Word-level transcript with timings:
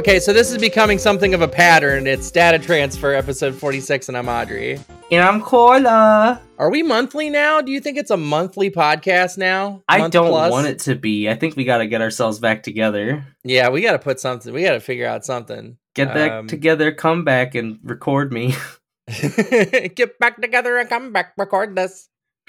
Okay, 0.00 0.18
so 0.18 0.32
this 0.32 0.50
is 0.50 0.56
becoming 0.56 0.96
something 0.98 1.34
of 1.34 1.42
a 1.42 1.48
pattern. 1.48 2.06
It's 2.06 2.30
data 2.30 2.58
transfer 2.58 3.12
episode 3.12 3.54
46, 3.54 4.08
and 4.08 4.16
I'm 4.16 4.30
Audrey. 4.30 4.80
And 5.12 5.22
I'm 5.22 5.42
Korla. 5.42 6.40
Are 6.56 6.70
we 6.70 6.82
monthly 6.82 7.28
now? 7.28 7.60
Do 7.60 7.70
you 7.70 7.80
think 7.80 7.98
it's 7.98 8.10
a 8.10 8.16
monthly 8.16 8.70
podcast 8.70 9.36
now? 9.36 9.82
I 9.86 9.98
Month 9.98 10.14
don't 10.14 10.30
plus? 10.30 10.50
want 10.50 10.68
it 10.68 10.78
to 10.80 10.94
be. 10.94 11.28
I 11.28 11.34
think 11.34 11.54
we 11.54 11.64
got 11.64 11.78
to 11.78 11.86
get 11.86 12.00
ourselves 12.00 12.38
back 12.38 12.62
together. 12.62 13.26
Yeah, 13.44 13.68
we 13.68 13.82
got 13.82 13.92
to 13.92 13.98
put 13.98 14.18
something. 14.20 14.54
We 14.54 14.62
got 14.62 14.72
to 14.72 14.80
figure 14.80 15.06
out 15.06 15.26
something. 15.26 15.76
Get 15.94 16.14
back 16.14 16.32
Um, 16.32 16.46
together, 16.46 16.92
come 16.92 17.22
back 17.24 17.54
and 17.54 17.78
record 17.82 18.32
me. 18.32 18.54
Get 19.06 20.18
back 20.18 20.40
together 20.40 20.78
and 20.78 20.88
come 20.88 21.12
back. 21.12 21.34
Record 21.36 21.76
this. 21.76 22.08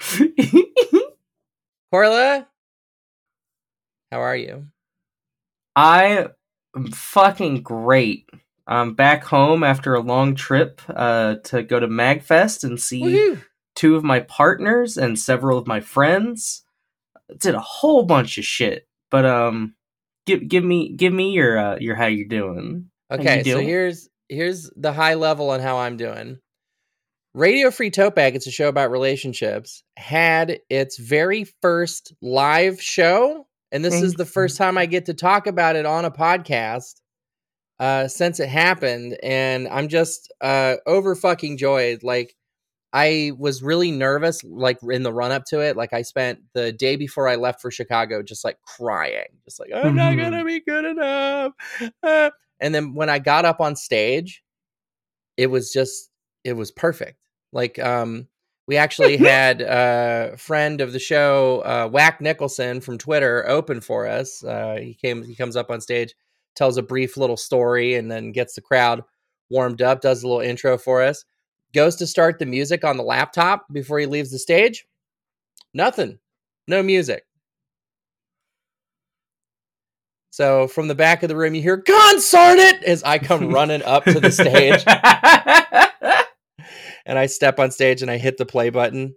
Korla, 1.92 2.46
how 4.10 4.20
are 4.22 4.36
you? 4.36 4.68
I 5.76 6.28
fucking 6.92 7.62
great. 7.62 8.28
I'm 8.66 8.94
back 8.94 9.24
home 9.24 9.64
after 9.64 9.94
a 9.94 10.00
long 10.00 10.34
trip 10.34 10.80
uh, 10.88 11.36
to 11.44 11.62
go 11.62 11.80
to 11.80 11.88
MagFest 11.88 12.64
and 12.64 12.80
see 12.80 13.02
Woohoo! 13.02 13.42
two 13.74 13.96
of 13.96 14.04
my 14.04 14.20
partners 14.20 14.96
and 14.96 15.18
several 15.18 15.58
of 15.58 15.66
my 15.66 15.80
friends. 15.80 16.64
Did 17.38 17.54
a 17.54 17.60
whole 17.60 18.04
bunch 18.04 18.38
of 18.38 18.44
shit. 18.44 18.86
But 19.10 19.26
um 19.26 19.74
give 20.26 20.48
give 20.48 20.64
me 20.64 20.94
give 20.94 21.12
me 21.12 21.32
your 21.32 21.58
uh, 21.58 21.76
your 21.78 21.94
how 21.94 22.06
you 22.06 22.28
doing. 22.28 22.90
How 23.10 23.16
you 23.16 23.22
Okay, 23.22 23.42
so 23.44 23.60
here's 23.60 24.08
here's 24.28 24.70
the 24.76 24.92
high 24.92 25.14
level 25.14 25.50
on 25.50 25.60
how 25.60 25.78
I'm 25.78 25.96
doing. 25.96 26.38
Radio 27.34 27.70
Free 27.70 27.90
Tote 27.90 28.14
Bag, 28.14 28.36
it's 28.36 28.46
a 28.46 28.50
show 28.50 28.68
about 28.68 28.90
relationships, 28.90 29.82
had 29.96 30.58
its 30.68 30.98
very 30.98 31.44
first 31.62 32.12
live 32.20 32.80
show. 32.80 33.46
And 33.72 33.84
this 33.84 34.02
is 34.02 34.14
the 34.14 34.26
first 34.26 34.58
time 34.58 34.76
I 34.76 34.84
get 34.86 35.06
to 35.06 35.14
talk 35.14 35.46
about 35.46 35.76
it 35.76 35.86
on 35.86 36.04
a 36.04 36.10
podcast 36.10 37.00
uh, 37.80 38.06
since 38.06 38.38
it 38.38 38.50
happened. 38.50 39.18
And 39.22 39.66
I'm 39.66 39.88
just 39.88 40.30
uh, 40.42 40.76
over 40.86 41.16
fucking 41.16 41.56
joyed. 41.56 42.02
Like, 42.02 42.36
I 42.92 43.32
was 43.38 43.62
really 43.62 43.90
nervous, 43.90 44.44
like 44.44 44.78
in 44.82 45.02
the 45.02 45.12
run 45.12 45.32
up 45.32 45.46
to 45.46 45.60
it. 45.60 45.76
Like, 45.76 45.94
I 45.94 46.02
spent 46.02 46.40
the 46.52 46.70
day 46.70 46.96
before 46.96 47.26
I 47.26 47.36
left 47.36 47.62
for 47.62 47.70
Chicago 47.70 48.22
just 48.22 48.44
like 48.44 48.58
crying, 48.60 49.38
just 49.44 49.58
like, 49.58 49.70
I'm 49.74 49.96
not 49.96 50.16
going 50.18 50.32
to 50.38 50.44
be 50.44 50.60
good 50.60 50.84
enough. 50.84 51.52
Uh, 52.02 52.30
and 52.60 52.74
then 52.74 52.94
when 52.94 53.08
I 53.08 53.18
got 53.18 53.46
up 53.46 53.60
on 53.60 53.74
stage, 53.74 54.42
it 55.36 55.46
was 55.46 55.72
just 55.72 56.10
it 56.44 56.52
was 56.54 56.70
perfect. 56.70 57.18
Like 57.52 57.78
um 57.78 58.28
we 58.66 58.76
actually 58.76 59.16
had 59.16 59.60
a 59.60 60.36
friend 60.38 60.80
of 60.80 60.92
the 60.92 60.98
show, 60.98 61.60
uh 61.64 61.88
Whack 61.88 62.20
Nicholson 62.20 62.80
from 62.80 62.98
Twitter 62.98 63.48
open 63.48 63.80
for 63.80 64.06
us. 64.06 64.42
Uh 64.44 64.76
he 64.80 64.94
came 64.94 65.22
he 65.24 65.34
comes 65.34 65.56
up 65.56 65.70
on 65.70 65.80
stage, 65.80 66.14
tells 66.54 66.76
a 66.76 66.82
brief 66.82 67.16
little 67.16 67.36
story 67.36 67.94
and 67.94 68.10
then 68.10 68.32
gets 68.32 68.54
the 68.54 68.60
crowd 68.60 69.02
warmed 69.50 69.82
up, 69.82 70.00
does 70.00 70.22
a 70.22 70.28
little 70.28 70.40
intro 70.40 70.78
for 70.78 71.02
us. 71.02 71.24
Goes 71.74 71.96
to 71.96 72.06
start 72.06 72.38
the 72.38 72.46
music 72.46 72.84
on 72.84 72.96
the 72.96 73.02
laptop 73.02 73.66
before 73.72 73.98
he 73.98 74.06
leaves 74.06 74.30
the 74.30 74.38
stage. 74.38 74.86
Nothing. 75.74 76.18
No 76.68 76.82
music. 76.82 77.24
So 80.30 80.66
from 80.66 80.88
the 80.88 80.94
back 80.94 81.22
of 81.22 81.28
the 81.28 81.36
room, 81.36 81.54
you 81.54 81.60
hear 81.60 81.76
"Consort 81.76 82.58
it" 82.58 82.82
as 82.84 83.02
I 83.02 83.18
come 83.18 83.50
running 83.50 83.82
up 83.82 84.04
to 84.04 84.18
the 84.18 84.30
stage, 84.30 84.82
and 87.06 87.18
I 87.18 87.26
step 87.26 87.58
on 87.58 87.70
stage 87.70 88.02
and 88.02 88.10
I 88.10 88.18
hit 88.18 88.36
the 88.38 88.46
play 88.46 88.70
button, 88.70 89.14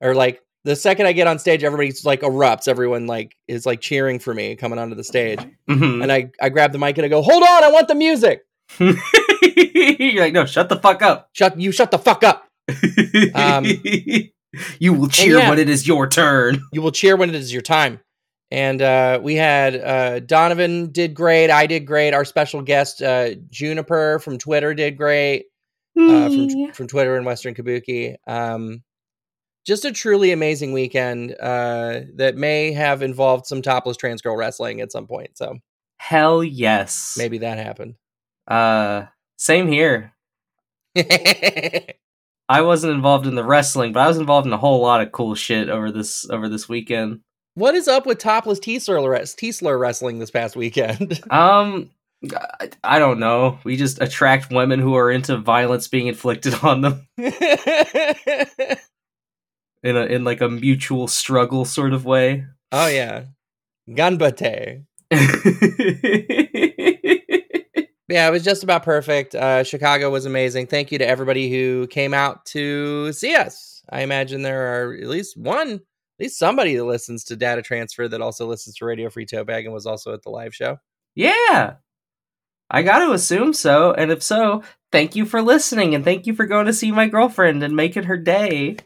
or 0.00 0.14
like 0.14 0.40
the 0.64 0.76
second 0.76 1.06
I 1.06 1.12
get 1.12 1.26
on 1.26 1.38
stage, 1.38 1.64
everybody's 1.64 2.04
like 2.04 2.20
erupts. 2.20 2.68
Everyone 2.68 3.06
like 3.06 3.36
is 3.48 3.66
like 3.66 3.80
cheering 3.80 4.18
for 4.18 4.32
me 4.32 4.54
coming 4.56 4.78
onto 4.78 4.94
the 4.94 5.04
stage, 5.04 5.40
Mhm. 5.68 6.02
and 6.02 6.12
I 6.12 6.30
I 6.40 6.48
grab 6.50 6.72
the 6.72 6.78
mic 6.78 6.96
and 6.98 7.04
I 7.04 7.08
go, 7.08 7.22
"Hold 7.22 7.42
on, 7.42 7.64
I 7.64 7.70
want 7.70 7.88
the 7.88 7.94
music." 7.94 8.42
You're 8.78 10.22
like, 10.22 10.32
no, 10.32 10.46
shut 10.46 10.68
the 10.68 10.78
fuck 10.78 11.02
up. 11.02 11.28
Shut 11.32 11.58
you 11.60 11.72
shut 11.72 11.90
the 11.90 11.98
fuck 11.98 12.22
up. 12.24 12.48
Um, 13.34 13.64
you 14.78 14.92
will 14.92 15.08
cheer 15.08 15.38
yeah. 15.38 15.50
when 15.50 15.58
it 15.58 15.68
is 15.68 15.86
your 15.86 16.08
turn. 16.08 16.62
You 16.72 16.82
will 16.82 16.92
cheer 16.92 17.16
when 17.16 17.28
it 17.28 17.34
is 17.34 17.52
your 17.52 17.62
time. 17.62 18.00
And 18.50 18.82
uh, 18.82 19.18
we 19.22 19.34
had 19.34 19.76
uh, 19.76 20.20
Donovan 20.20 20.90
did 20.92 21.14
great. 21.14 21.50
I 21.50 21.66
did 21.66 21.86
great. 21.86 22.12
Our 22.12 22.24
special 22.24 22.60
guest 22.62 23.02
uh, 23.02 23.30
Juniper 23.50 24.18
from 24.20 24.38
Twitter 24.38 24.74
did 24.74 24.96
great. 24.96 25.46
Uh, 25.98 26.28
from 26.28 26.72
from 26.72 26.86
Twitter 26.86 27.16
and 27.16 27.26
Western 27.26 27.54
Kabuki. 27.54 28.16
Um, 28.26 28.82
just 29.64 29.84
a 29.84 29.92
truly 29.92 30.32
amazing 30.32 30.72
weekend 30.72 31.36
uh, 31.40 32.00
that 32.16 32.36
may 32.36 32.72
have 32.72 33.02
involved 33.02 33.46
some 33.46 33.62
topless 33.62 33.96
trans 33.96 34.20
girl 34.20 34.36
wrestling 34.36 34.80
at 34.80 34.90
some 34.90 35.06
point. 35.06 35.38
So 35.38 35.58
Hell 35.98 36.42
yes. 36.42 37.14
maybe 37.16 37.38
that 37.38 37.58
happened. 37.58 37.94
Uh, 38.48 39.04
same 39.36 39.68
here. 39.68 40.12
I 40.96 42.60
wasn't 42.60 42.94
involved 42.94 43.26
in 43.26 43.36
the 43.36 43.44
wrestling, 43.44 43.92
but 43.92 44.00
I 44.00 44.08
was 44.08 44.18
involved 44.18 44.46
in 44.46 44.52
a 44.52 44.58
whole 44.58 44.82
lot 44.82 45.00
of 45.00 45.12
cool 45.12 45.34
shit 45.36 45.68
over 45.68 45.92
this 45.92 46.28
over 46.28 46.48
this 46.48 46.68
weekend. 46.68 47.20
what 47.54 47.74
is 47.74 47.86
up 47.86 48.04
with 48.04 48.18
topless 48.18 48.58
T 48.58 48.78
slur 48.78 49.24
T 49.24 49.52
slur 49.52 49.78
wrestling 49.78 50.18
this 50.18 50.30
past 50.30 50.56
weekend? 50.56 51.20
Um, 51.30 51.90
I, 52.84 52.98
don't 52.98 53.18
know. 53.18 53.58
We 53.64 53.76
just 53.76 54.00
attract 54.00 54.52
women 54.52 54.78
who 54.78 54.94
are 54.94 55.10
into 55.10 55.36
violence 55.38 55.88
being 55.88 56.06
inflicted 56.06 56.54
on 56.62 56.82
them 56.82 57.08
in 57.18 57.32
a 59.96 60.04
in 60.04 60.22
like 60.22 60.40
a 60.40 60.48
mutual 60.48 61.08
struggle 61.08 61.64
sort 61.64 61.92
of 61.92 62.04
way. 62.04 62.44
oh 62.70 62.86
yeah, 62.86 63.24
Ganbate. 63.88 64.84
Yeah, 68.12 68.28
it 68.28 68.30
was 68.30 68.44
just 68.44 68.62
about 68.62 68.82
perfect. 68.82 69.34
Uh, 69.34 69.64
Chicago 69.64 70.10
was 70.10 70.26
amazing. 70.26 70.66
Thank 70.66 70.92
you 70.92 70.98
to 70.98 71.08
everybody 71.08 71.50
who 71.50 71.86
came 71.86 72.12
out 72.12 72.44
to 72.46 73.10
see 73.14 73.34
us. 73.34 73.82
I 73.90 74.02
imagine 74.02 74.42
there 74.42 74.84
are 74.84 74.92
at 74.92 75.06
least 75.06 75.38
one, 75.38 75.70
at 75.70 75.80
least 76.18 76.38
somebody 76.38 76.76
that 76.76 76.84
listens 76.84 77.24
to 77.24 77.36
Data 77.36 77.62
Transfer 77.62 78.08
that 78.08 78.20
also 78.20 78.46
listens 78.46 78.76
to 78.76 78.84
Radio 78.84 79.08
Free 79.08 79.24
Tote 79.24 79.46
Bag 79.46 79.64
and 79.64 79.72
was 79.72 79.86
also 79.86 80.12
at 80.12 80.22
the 80.22 80.28
live 80.28 80.54
show. 80.54 80.76
yeah, 81.14 81.76
I 82.72 82.82
got 82.82 83.00
to 83.00 83.12
assume 83.12 83.52
so. 83.52 83.92
And 83.92 84.10
if 84.10 84.22
so, 84.22 84.62
thank 84.90 85.14
you 85.14 85.26
for 85.26 85.42
listening 85.42 85.94
and 85.94 86.02
thank 86.02 86.26
you 86.26 86.34
for 86.34 86.46
going 86.46 86.66
to 86.66 86.72
see 86.72 86.90
my 86.90 87.06
girlfriend 87.06 87.62
and 87.62 87.76
making 87.76 88.04
her 88.04 88.16
day. 88.16 88.78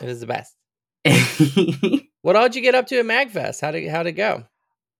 It 0.00 0.06
was 0.06 0.20
the 0.20 0.26
best. 0.26 0.54
What 2.22 2.36
all 2.36 2.44
did 2.44 2.54
you 2.54 2.62
get 2.62 2.76
up 2.76 2.86
to 2.86 3.00
at 3.00 3.04
Magfest? 3.04 3.60
How 3.60 3.72
did 3.72 3.88
how'd 3.88 4.06
it 4.06 4.12
go? 4.12 4.44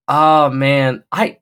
Oh 0.08 0.50
man, 0.50 1.04
I 1.12 1.38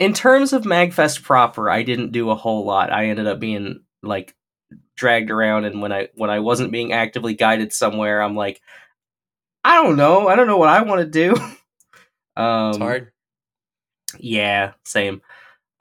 in 0.00 0.12
terms 0.12 0.52
of 0.52 0.64
Magfest 0.64 1.22
proper, 1.22 1.70
I 1.70 1.84
didn't 1.84 2.10
do 2.10 2.30
a 2.30 2.34
whole 2.34 2.64
lot. 2.64 2.92
I 2.92 3.06
ended 3.06 3.28
up 3.28 3.38
being 3.38 3.82
like 4.02 4.34
dragged 4.96 5.30
around 5.30 5.64
and 5.64 5.80
when 5.80 5.92
I 5.92 6.08
when 6.14 6.28
I 6.28 6.40
wasn't 6.40 6.72
being 6.72 6.92
actively 6.92 7.34
guided 7.34 7.72
somewhere, 7.72 8.20
I'm 8.20 8.34
like 8.34 8.60
I 9.64 9.80
don't 9.80 9.96
know. 9.96 10.26
I 10.26 10.34
don't 10.34 10.48
know 10.48 10.58
what 10.58 10.68
I 10.68 10.82
want 10.82 11.00
to 11.00 11.06
do. 11.06 11.36
Um 12.34 12.70
It's 12.70 12.78
hard. 12.78 13.12
Yeah, 14.18 14.72
same. 14.86 15.20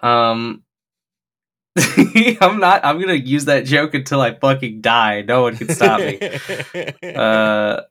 Um 0.02 0.64
I'm 2.42 2.60
not 2.60 2.84
I'm 2.84 3.00
to 3.02 3.18
use 3.18 3.46
that 3.46 3.66
joke 3.66 3.94
until 3.94 4.20
I 4.22 4.34
fucking 4.34 4.82
die. 4.82 5.22
No 5.22 5.44
one 5.44 5.56
can 5.56 5.70
stop 5.70 6.00
me. 6.02 6.20
uh, 7.16 7.82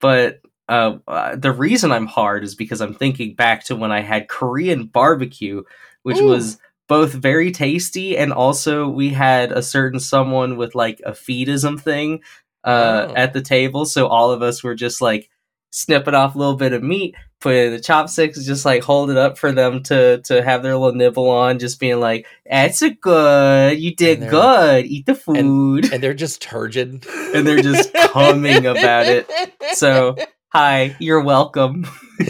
but 0.00 0.40
uh, 0.68 0.96
uh, 1.06 1.36
the 1.36 1.52
reason 1.52 1.92
I'm 1.92 2.06
hard 2.06 2.42
is 2.42 2.54
because 2.54 2.80
I'm 2.80 2.94
thinking 2.94 3.34
back 3.34 3.64
to 3.64 3.76
when 3.76 3.92
I 3.92 4.00
had 4.00 4.28
Korean 4.28 4.86
barbecue, 4.86 5.62
which 6.02 6.18
Ooh. 6.18 6.26
was 6.26 6.58
both 6.88 7.12
very 7.12 7.50
tasty 7.52 8.16
and 8.16 8.32
also 8.32 8.88
we 8.88 9.10
had 9.10 9.52
a 9.52 9.62
certain 9.62 10.00
someone 10.00 10.56
with 10.56 10.74
like 10.74 11.00
a 11.06 11.12
feedism 11.12 11.80
thing 11.80 12.20
uh, 12.64 13.08
Oh. 13.10 13.14
at 13.14 13.32
the 13.34 13.42
table, 13.42 13.84
so 13.84 14.06
all 14.06 14.30
of 14.30 14.42
us 14.42 14.62
were 14.64 14.74
just 14.74 15.00
like 15.00 15.30
snipping 15.70 16.14
off 16.14 16.34
a 16.34 16.38
little 16.38 16.56
bit 16.56 16.72
of 16.72 16.82
meat, 16.82 17.14
put 17.44 17.54
in 17.54 17.72
the 17.72 17.78
chopsticks, 17.80 18.44
just 18.44 18.64
like 18.64 18.82
hold 18.82 19.10
it 19.10 19.16
up 19.16 19.38
for 19.38 19.52
them 19.52 19.84
to 19.84 20.20
to 20.22 20.42
have 20.42 20.64
their 20.64 20.76
little 20.76 20.96
nibble 20.96 21.30
on, 21.30 21.60
just 21.60 21.78
being 21.78 22.00
like, 22.00 22.26
"That's 22.50 22.82
a 22.82 22.90
good, 22.90 23.78
you 23.78 23.94
did 23.94 24.22
And 24.22 24.30
good, 24.30 24.86
eat 24.86 25.06
the 25.06 25.14
food." 25.14 25.92
and 25.92 26.02
they're 26.02 26.14
just 26.14 26.42
turgid. 26.42 27.06
And 27.34 27.44
they're 27.46 27.62
just 27.62 27.90
humming 27.96 28.64
about 28.66 29.06
it. 29.06 29.28
So, 29.72 30.14
Hi, 30.52 30.94
you're 31.00 31.20
welcome. 31.20 31.84
oh, 32.20 32.24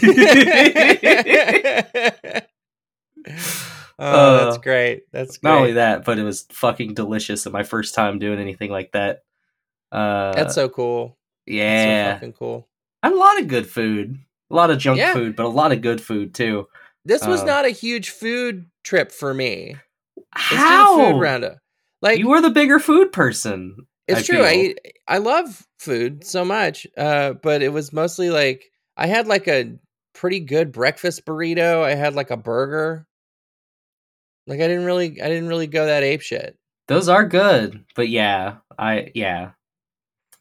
that's 3.27 3.99
Uh, 3.99 4.57
great. 4.61 5.03
That's 5.11 5.37
great. 5.37 5.49
Not 5.51 5.57
only 5.59 5.73
that, 5.73 6.05
but 6.05 6.17
it 6.19 6.23
was 6.23 6.43
fucking 6.51 6.93
delicious. 6.95 7.45
And 7.45 7.53
my 7.53 7.63
first 7.63 7.93
time 7.95 8.19
doing 8.19 8.39
anything 8.39 8.71
like 8.71 8.91
that. 8.93 9.23
Uh, 9.91 10.33
that's 10.33 10.55
so 10.55 10.69
cool. 10.69 11.17
Yeah, 11.45 11.85
That's 11.85 12.09
so 12.09 12.13
fucking 12.15 12.33
cool. 12.33 12.67
and 13.03 13.13
a 13.13 13.17
lot 13.17 13.39
of 13.39 13.47
good 13.47 13.67
food, 13.67 14.17
a 14.51 14.55
lot 14.55 14.71
of 14.71 14.77
junk 14.77 14.99
Yeah. 14.99 15.13
food, 15.13 15.35
but 15.35 15.45
a 15.45 15.49
lot 15.49 15.71
of 15.71 15.81
good 15.81 16.01
food 16.01 16.33
too. 16.33 16.67
This 17.05 17.25
was 17.25 17.41
Um, 17.41 17.47
not 17.47 17.65
a 17.65 17.69
huge 17.69 18.09
food 18.09 18.65
trip 18.83 19.11
for 19.11 19.33
me. 19.33 19.75
How? 20.31 21.13
food 21.13 21.21
roundup. 21.21 21.57
Like 22.01 22.19
you 22.19 22.27
were 22.29 22.41
the 22.41 22.49
bigger 22.49 22.79
food 22.79 23.11
person. 23.11 23.75
it's 24.07 24.19
I 24.21 24.23
true. 24.23 24.43
I 24.43 24.51
feel. 24.51 24.61
eat, 24.65 24.79
I 25.07 25.17
love 25.19 25.65
food 25.79 26.23
so 26.23 26.45
much. 26.45 26.85
Uh, 26.97 27.33
but 27.33 27.61
it 27.61 27.69
was 27.69 27.93
mostly 27.93 28.29
like 28.29 28.65
I 28.97 29.07
had 29.07 29.27
like 29.27 29.47
a 29.47 29.73
pretty 30.13 30.39
good 30.39 30.71
breakfast 30.71 31.25
burrito. 31.25 31.83
I 31.83 31.95
had 31.95 32.15
like 32.15 32.31
a 32.31 32.37
burger. 32.37 33.05
Like 34.47 34.59
I 34.61 34.67
didn't 34.67 34.85
really 34.85 35.21
I 35.21 35.27
didn't 35.27 35.47
really 35.47 35.67
go 35.67 35.85
that 35.85 36.03
ape 36.03 36.21
shit. 36.21 36.57
Those 36.87 37.09
are 37.09 37.25
good, 37.25 37.83
but 37.95 38.09
yeah, 38.09 38.57
I 38.77 39.11
yeah, 39.15 39.51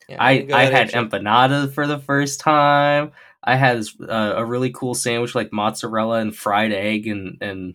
Yeah, 0.09 0.17
I 0.19 0.39
didn't 0.39 0.55
I 0.55 0.65
had 0.65 0.91
shit. 0.91 1.11
empanada 1.11 1.73
for 1.73 1.87
the 1.87 1.99
first 1.99 2.41
time. 2.41 3.13
I 3.45 3.57
had 3.57 3.85
uh, 4.01 4.33
a 4.37 4.45
really 4.45 4.71
cool 4.71 4.95
sandwich 4.95 5.35
like 5.35 5.53
mozzarella 5.53 6.19
and 6.21 6.35
fried 6.35 6.73
egg 6.73 7.07
and 7.07 7.37
and 7.43 7.75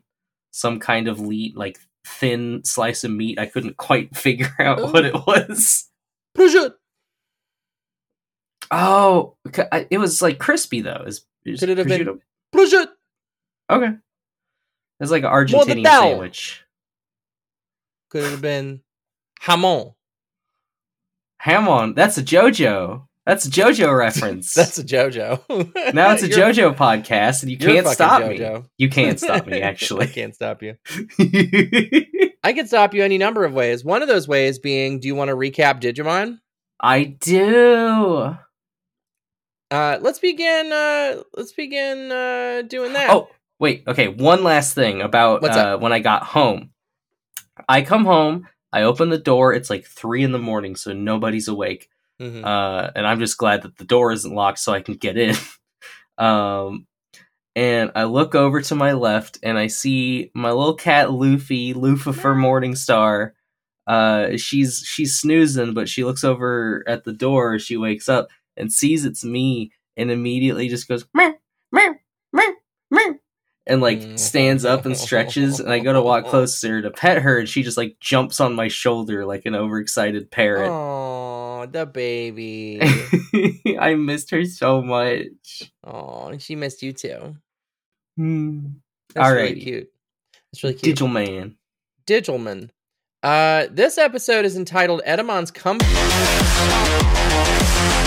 some 0.51 0.79
kind 0.79 1.07
of 1.07 1.19
leet 1.19 1.55
like 1.55 1.77
thin 2.05 2.61
slice 2.65 3.03
of 3.03 3.11
meat. 3.11 3.37
I 3.39 3.45
couldn't 3.45 3.77
quite 3.77 4.15
figure 4.17 4.51
out 4.59 4.81
what 4.93 5.05
it 5.05 5.13
was. 5.13 5.87
Prosciutto. 6.37 6.73
Oh, 8.71 9.35
it 9.89 9.97
was 9.99 10.21
like 10.21 10.37
crispy 10.39 10.81
though. 10.81 11.03
Is 11.07 11.25
Could 11.59 11.69
it 11.69 11.77
have 11.77 11.87
been- 11.87 12.05
prosciutto- 12.05 12.19
Prosciutto. 12.55 12.87
okay? 13.69 13.93
It's 14.99 15.11
like 15.11 15.23
an 15.23 15.29
Argentinian 15.31 15.85
sandwich. 15.85 16.63
Could 18.09 18.23
it 18.23 18.31
have 18.31 18.41
been 18.41 18.81
hamon? 19.39 19.93
Hamon, 21.41 21.93
that's 21.93 22.17
a 22.17 22.23
JoJo. 22.23 23.07
That's 23.29 23.45
a 23.45 23.51
JoJo 23.51 23.95
reference. 23.95 24.55
That's 24.55 24.79
a 24.79 24.83
JoJo. 24.83 25.93
now 25.93 26.13
it's 26.13 26.23
a 26.23 26.27
You're- 26.27 26.51
JoJo 26.51 26.75
podcast, 26.75 27.43
and 27.43 27.51
you 27.51 27.59
can't 27.59 27.85
stop 27.87 28.27
me. 28.27 28.63
You 28.79 28.89
can't 28.89 29.19
stop 29.19 29.45
me, 29.45 29.61
Actually, 29.61 30.07
I 30.07 30.09
can't 30.09 30.33
stop 30.33 30.63
you. 30.63 30.77
I 32.43 32.53
can 32.53 32.65
stop 32.65 32.95
you 32.95 33.03
any 33.03 33.19
number 33.19 33.45
of 33.45 33.53
ways. 33.53 33.85
One 33.85 34.01
of 34.01 34.07
those 34.07 34.27
ways 34.27 34.57
being, 34.57 34.99
do 34.99 35.07
you 35.07 35.13
want 35.13 35.29
to 35.29 35.35
recap 35.35 35.79
Digimon? 35.79 36.39
I 36.79 37.03
do. 37.03 38.35
Uh, 39.69 39.99
let's 40.01 40.17
begin. 40.17 40.73
Uh, 40.73 41.21
let's 41.37 41.51
begin 41.51 42.11
uh, 42.11 42.63
doing 42.63 42.93
that. 42.93 43.11
Oh, 43.11 43.29
wait. 43.59 43.83
Okay. 43.85 44.07
One 44.07 44.43
last 44.43 44.73
thing 44.73 45.03
about 45.03 45.43
uh, 45.43 45.77
when 45.77 45.93
I 45.93 45.99
got 45.99 46.23
home. 46.23 46.71
I 47.67 47.83
come 47.83 48.05
home. 48.05 48.47
I 48.73 48.81
open 48.81 49.09
the 49.09 49.19
door. 49.19 49.53
It's 49.53 49.69
like 49.69 49.85
three 49.85 50.23
in 50.23 50.31
the 50.31 50.39
morning, 50.39 50.75
so 50.75 50.93
nobody's 50.93 51.47
awake. 51.47 51.89
Mhm. 52.19 52.43
Uh, 52.45 52.91
and 52.95 53.07
I'm 53.07 53.19
just 53.19 53.37
glad 53.37 53.63
that 53.63 53.77
the 53.77 53.85
door 53.85 54.11
isn't 54.11 54.33
locked, 54.35 54.59
so 54.59 54.73
I 54.73 54.81
can 54.81 54.95
get 54.95 55.17
in. 55.17 55.35
um, 56.17 56.85
and 57.55 57.91
I 57.95 58.03
look 58.05 58.35
over 58.35 58.61
to 58.61 58.75
my 58.75 58.93
left, 58.93 59.39
and 59.43 59.57
I 59.57 59.67
see 59.67 60.31
my 60.33 60.51
little 60.51 60.75
cat 60.75 61.11
Luffy, 61.11 61.73
Lucifer 61.73 62.35
Morningstar. 62.35 63.31
Uh, 63.87 64.37
she's 64.37 64.83
she's 64.85 65.15
snoozing, 65.19 65.73
but 65.73 65.89
she 65.89 66.03
looks 66.03 66.23
over 66.23 66.83
at 66.87 67.03
the 67.05 67.13
door. 67.13 67.57
She 67.59 67.75
wakes 67.77 68.07
up 68.07 68.27
and 68.55 68.71
sees 68.71 69.05
it's 69.05 69.23
me, 69.25 69.71
and 69.97 70.11
immediately 70.11 70.69
just 70.69 70.87
goes 70.87 71.05
meow, 71.13 71.33
meow, 71.71 71.95
meow, 72.31 72.53
meow, 72.91 73.15
and 73.65 73.81
like 73.81 73.99
Mm. 73.99 74.19
stands 74.19 74.63
up 74.65 74.85
and 74.85 74.95
stretches. 74.97 75.59
And 75.59 75.71
I 75.71 75.79
go 75.79 75.91
to 75.93 76.01
walk 76.01 76.25
closer 76.27 76.81
to 76.81 76.91
pet 76.91 77.21
her, 77.23 77.39
and 77.39 77.49
she 77.49 77.63
just 77.63 77.77
like 77.77 77.97
jumps 77.99 78.39
on 78.39 78.53
my 78.55 78.67
shoulder 78.67 79.25
like 79.25 79.45
an 79.45 79.55
overexcited 79.55 80.29
parrot. 80.31 80.69
The 81.71 81.85
baby. 81.85 82.79
I 83.79 83.95
missed 83.95 84.31
her 84.31 84.43
so 84.45 84.81
much. 84.81 85.71
oh, 85.83 86.35
she 86.37 86.55
missed 86.55 86.81
you 86.81 86.93
too. 86.93 87.35
Hmm. 88.17 88.67
That's 89.13 89.31
really 89.31 89.55
Alrighty. 89.55 89.61
cute. 89.63 89.89
That's 90.51 90.63
really 90.63 90.73
cute. 90.75 90.83
Digital 90.83 91.07
man. 91.07 91.55
Digitalman. 92.07 92.69
Uh, 93.21 93.67
this 93.71 93.97
episode 93.97 94.45
is 94.45 94.55
entitled 94.57 95.01
Etemon's 95.05 95.51
Come 95.51 95.77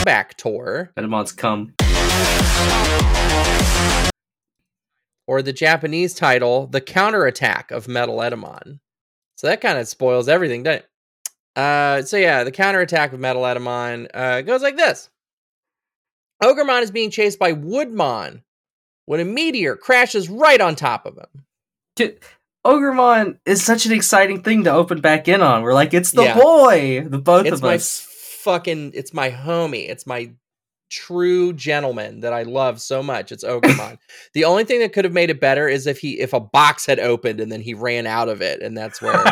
Back 0.05 0.35
Tour, 0.37 0.91
Etemon's 0.97 1.33
come. 1.33 1.75
or 5.29 5.43
the 5.43 5.53
Japanese 5.53 6.15
title, 6.15 6.67
The 6.67 6.81
Counterattack 6.81 7.71
of 7.71 7.87
Metal 7.89 8.17
Etemon. 8.19 8.81
So 9.37 9.47
that 9.47 9.61
kind 9.61 9.79
of 9.79 9.87
spoils 9.87 10.29
everything, 10.29 10.63
doesn't 10.65 10.81
it? 10.83 10.89
Uh, 11.57 12.03
so 12.03 12.17
yeah, 12.17 12.45
the 12.45 12.51
counterattack 12.53 13.13
of 13.13 13.21
Metal 13.21 13.43
Etemon 13.43 14.09
uh, 14.15 14.41
goes 14.43 14.63
like 14.63 14.77
this. 14.77 15.11
Ogremon 16.43 16.83
is 16.83 16.91
being 16.91 17.11
chased 17.11 17.39
by 17.39 17.53
Woodmon 17.53 18.43
when 19.07 19.21
a 19.21 19.25
meteor 19.25 19.77
crashes 19.77 20.29
right 20.29 20.61
on 20.61 20.75
top 20.75 21.07
of 21.07 21.17
him. 21.17 21.45
Dude, 21.95 22.19
Ogremon 22.67 23.39
is 23.45 23.63
such 23.65 23.87
an 23.87 23.93
exciting 23.93 24.43
thing 24.43 24.65
to 24.65 24.73
open 24.73 25.01
back 25.01 25.29
in 25.29 25.43
on. 25.43 25.63
We're 25.63 25.75
like, 25.75 25.95
it's 25.95 26.11
the 26.11 26.23
Yeah. 26.25 26.39
boy. 26.39 27.05
The 27.07 27.19
both 27.19 27.47
it's 27.47 27.55
of 27.57 27.63
my 27.63 27.75
us. 27.77 28.01
fucking 28.43 28.93
it's 28.95 29.15
my 29.15 29.31
homie 29.31 29.89
it's 29.89 30.05
my 30.07 30.33
true 30.93 31.55
gentleman 31.55 32.21
that 32.21 32.35
i 32.35 32.43
love 32.43 32.81
so 32.81 33.03
much 33.03 33.33
it's 33.33 33.45
ogremon 33.45 33.97
the 34.35 34.45
only 34.45 34.63
thing 34.63 34.81
that 34.81 34.93
could 34.93 35.07
have 35.07 35.15
made 35.15 35.31
it 35.31 35.41
better 35.41 35.67
is 35.67 35.87
if 35.87 35.99
he 35.99 36.21
if 36.21 36.35
a 36.35 36.41
box 36.41 36.85
had 36.85 37.01
opened 37.01 37.41
and 37.41 37.51
then 37.51 37.63
he 37.63 37.73
ran 37.73 38.07
out 38.07 38.29
of 38.29 38.43
it 38.43 38.61
and 38.61 38.77
that's 38.77 39.01
where 39.01 39.13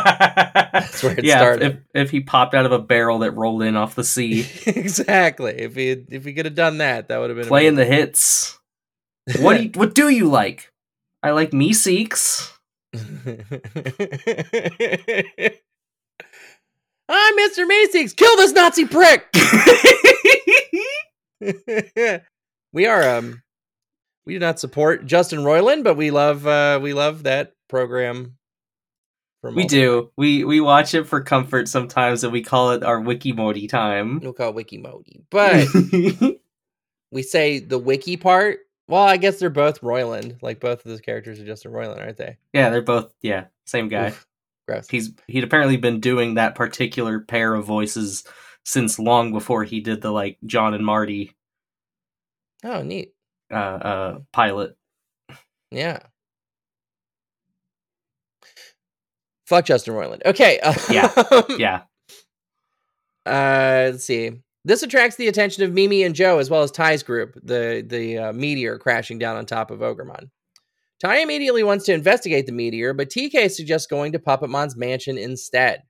That's 0.72 1.02
where 1.02 1.18
it 1.18 1.24
yeah, 1.24 1.38
started. 1.38 1.82
If, 1.94 2.06
if 2.06 2.10
he 2.10 2.20
popped 2.20 2.54
out 2.54 2.66
of 2.66 2.72
a 2.72 2.78
barrel 2.78 3.20
that 3.20 3.32
rolled 3.32 3.62
in 3.62 3.76
off 3.76 3.94
the 3.94 4.04
sea, 4.04 4.40
exactly 4.66 5.52
if 5.52 5.74
he 5.74 5.88
had, 5.88 6.06
if 6.10 6.24
he 6.24 6.32
could 6.32 6.46
have 6.46 6.54
done 6.54 6.78
that 6.78 7.08
that 7.08 7.18
would 7.18 7.30
have 7.30 7.36
been 7.36 7.48
playing 7.48 7.74
the 7.74 7.84
hits. 7.84 8.58
What 9.38 9.56
do 9.56 9.64
you, 9.64 9.70
what 9.74 9.94
do 9.94 10.08
you 10.08 10.28
like? 10.28 10.72
I 11.22 11.30
like 11.30 11.50
Meeseeks. 11.50 12.52
i'm 12.92 13.04
mr 17.38 17.68
meeseeks 17.68 18.16
kill 18.16 18.36
this 18.36 18.50
nazi 18.50 18.84
prick 18.84 19.28
we 22.72 22.86
are 22.86 23.16
um 23.16 23.42
we 24.26 24.34
do 24.34 24.38
not 24.38 24.60
support 24.60 25.06
Justin 25.06 25.40
Roiland, 25.40 25.84
but 25.84 25.96
we 25.96 26.10
love 26.10 26.46
uh 26.46 26.78
we 26.82 26.92
love 26.92 27.24
that 27.24 27.54
program. 27.68 28.36
For 29.40 29.50
we 29.52 29.64
do. 29.64 30.10
We 30.16 30.44
we 30.44 30.60
watch 30.60 30.92
it 30.92 31.04
for 31.04 31.22
comfort 31.22 31.66
sometimes, 31.66 32.22
and 32.24 32.32
we 32.32 32.42
call 32.42 32.72
it 32.72 32.82
our 32.82 33.00
wiki 33.00 33.32
modi 33.32 33.66
time. 33.68 34.20
We'll 34.20 34.34
call 34.34 34.50
it 34.50 34.54
Wiki 34.54 34.76
Modi. 34.76 35.22
But 35.30 35.66
we 37.10 37.22
say 37.22 37.58
the 37.58 37.78
wiki 37.78 38.18
part. 38.18 38.58
Well, 38.86 39.02
I 39.02 39.16
guess 39.16 39.38
they're 39.38 39.48
both 39.48 39.80
Roiland. 39.80 40.42
Like 40.42 40.60
both 40.60 40.84
of 40.84 40.90
those 40.90 41.00
characters 41.00 41.40
are 41.40 41.46
Justin 41.46 41.72
Roiland, 41.72 42.00
aren't 42.00 42.18
they? 42.18 42.36
yeah, 42.52 42.68
they're 42.68 42.82
both 42.82 43.14
yeah 43.22 43.44
same 43.64 43.88
guy. 43.88 44.08
Oof, 44.08 44.26
gross. 44.68 44.88
He's 44.90 45.10
he'd 45.26 45.44
apparently 45.44 45.78
been 45.78 46.00
doing 46.00 46.34
that 46.34 46.54
particular 46.54 47.20
pair 47.20 47.54
of 47.54 47.64
voices 47.64 48.24
since 48.70 48.98
long 48.98 49.32
before 49.32 49.64
he 49.64 49.80
did 49.80 50.00
the 50.00 50.10
like 50.12 50.38
John 50.46 50.74
and 50.74 50.84
Marty 50.84 51.34
Oh, 52.62 52.82
neat. 52.82 53.12
uh, 53.50 53.54
uh, 53.56 54.18
pilot. 54.32 54.76
Yeah. 55.70 56.00
Fuck 59.46 59.64
Justin 59.64 59.94
Roiland. 59.94 60.24
Okay. 60.24 60.60
Yeah, 60.90 61.06
um, 61.32 61.44
Yeah, 61.58 61.82
Uh, 63.26 63.90
let's 63.92 64.04
see. 64.04 64.30
This 64.64 64.82
attracts 64.82 65.16
the 65.16 65.28
attention 65.28 65.64
of 65.64 65.72
Mimi 65.72 66.02
and 66.02 66.14
Joe 66.14 66.38
as 66.38 66.50
well 66.50 66.62
as 66.62 66.70
Tai's 66.70 67.02
group, 67.02 67.34
the 67.42 67.84
the 67.86 68.18
uh, 68.18 68.32
meteor 68.32 68.78
crashing 68.78 69.18
down 69.18 69.36
on 69.36 69.46
top 69.46 69.70
of 69.70 69.80
Ogremon. 69.80 70.30
Tai 71.00 71.16
immediately 71.20 71.62
wants 71.62 71.86
to 71.86 71.94
investigate 71.94 72.44
the 72.44 72.52
meteor, 72.52 72.92
but 72.92 73.08
TK 73.08 73.50
suggests 73.50 73.86
going 73.86 74.12
to 74.12 74.18
Puppetmon's 74.18 74.76
mansion 74.76 75.16
instead. 75.16 75.82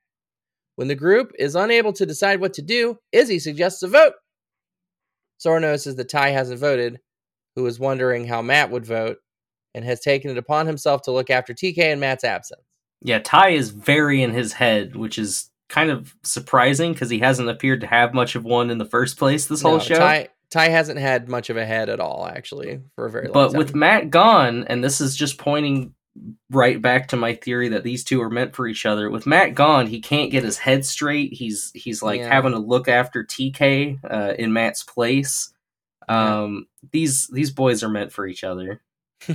When 0.81 0.89
the 0.89 0.95
group 0.95 1.33
is 1.39 1.57
unable 1.57 1.93
to 1.93 2.07
decide 2.07 2.41
what 2.41 2.55
to 2.55 2.63
do, 2.63 2.97
Izzy 3.13 3.39
suggests 3.39 3.83
a 3.83 3.87
vote. 3.87 4.15
Sora 5.37 5.61
notices 5.61 5.97
that 5.97 6.09
Tai 6.09 6.31
hasn't 6.31 6.59
voted, 6.59 7.01
who 7.55 7.67
is 7.67 7.79
wondering 7.79 8.27
how 8.27 8.41
Matt 8.41 8.71
would 8.71 8.87
vote, 8.87 9.19
and 9.75 9.85
has 9.85 10.01
taken 10.01 10.31
it 10.31 10.39
upon 10.39 10.67
himself 10.67 11.03
to 11.03 11.11
look 11.11 11.29
after 11.29 11.53
TK 11.53 11.77
in 11.77 12.01
Matt's 12.01 12.25
absence. 12.25 12.63
yeah. 13.03 13.19
Tai 13.19 13.51
is 13.51 13.69
very 13.69 14.23
in 14.23 14.31
his 14.31 14.55
head, 14.55 14.97
which 14.97 15.19
is 15.19 15.51
kind 15.69 15.91
of 15.91 16.17
surprising 16.23 16.95
because 16.95 17.11
he 17.11 17.19
hasn't 17.19 17.51
appeared 17.51 17.83
to 17.83 17.87
have 17.87 18.15
much 18.15 18.35
of 18.35 18.45
one 18.45 18.71
in 18.71 18.79
the 18.79 18.87
first 18.87 19.19
place 19.19 19.49
this 19.49 19.61
whole 19.61 19.81
show. 19.81 19.97
Tai, 19.97 20.29
Tai 20.51 20.69
hasn't 20.69 20.99
had 20.99 21.29
much 21.29 21.51
of 21.51 21.59
a 21.59 21.67
head 21.67 21.91
at 21.91 22.01
all, 22.01 22.27
actually, 22.27 22.81
for 22.95 23.05
a 23.05 23.11
very 23.11 23.27
long 23.27 23.35
but 23.35 23.43
time. 23.49 23.53
But 23.53 23.59
with 23.59 23.75
Matt 23.75 24.09
gone, 24.09 24.65
and 24.67 24.83
this 24.83 25.03
is 25.03 25.15
just 25.15 25.37
pointing 25.37 25.95
right 26.51 26.81
back 26.83 27.09
to 27.09 27.17
my 27.17 27.35
theory 27.35 27.69
that 27.71 27.85
these 27.85 28.05
two 28.05 28.21
are 28.23 28.31
meant 28.31 28.55
for 28.55 28.67
each 28.67 28.85
other. 28.87 29.11
With 29.11 29.27
Matt 29.27 29.55
gone, 29.55 29.87
he 29.87 30.01
can't 30.01 30.31
get 30.31 30.45
his 30.45 30.59
head 30.59 30.85
straight. 30.85 31.33
He's 31.33 31.71
he's 31.75 32.03
like 32.03 32.21
Yeah. 32.21 32.29
having 32.33 32.53
to 32.53 32.59
look 32.59 32.89
after 32.89 33.25
TK 33.25 33.99
uh, 34.05 34.35
in 34.39 34.53
Matt's 34.53 34.83
place. 34.83 35.53
Yeah. 36.09 36.41
Um, 36.43 36.67
these 36.93 37.29
these 37.29 37.51
boys 37.51 37.83
are 37.83 37.89
meant 37.89 38.13
for 38.13 38.27
each 38.27 38.43
other, 38.45 38.81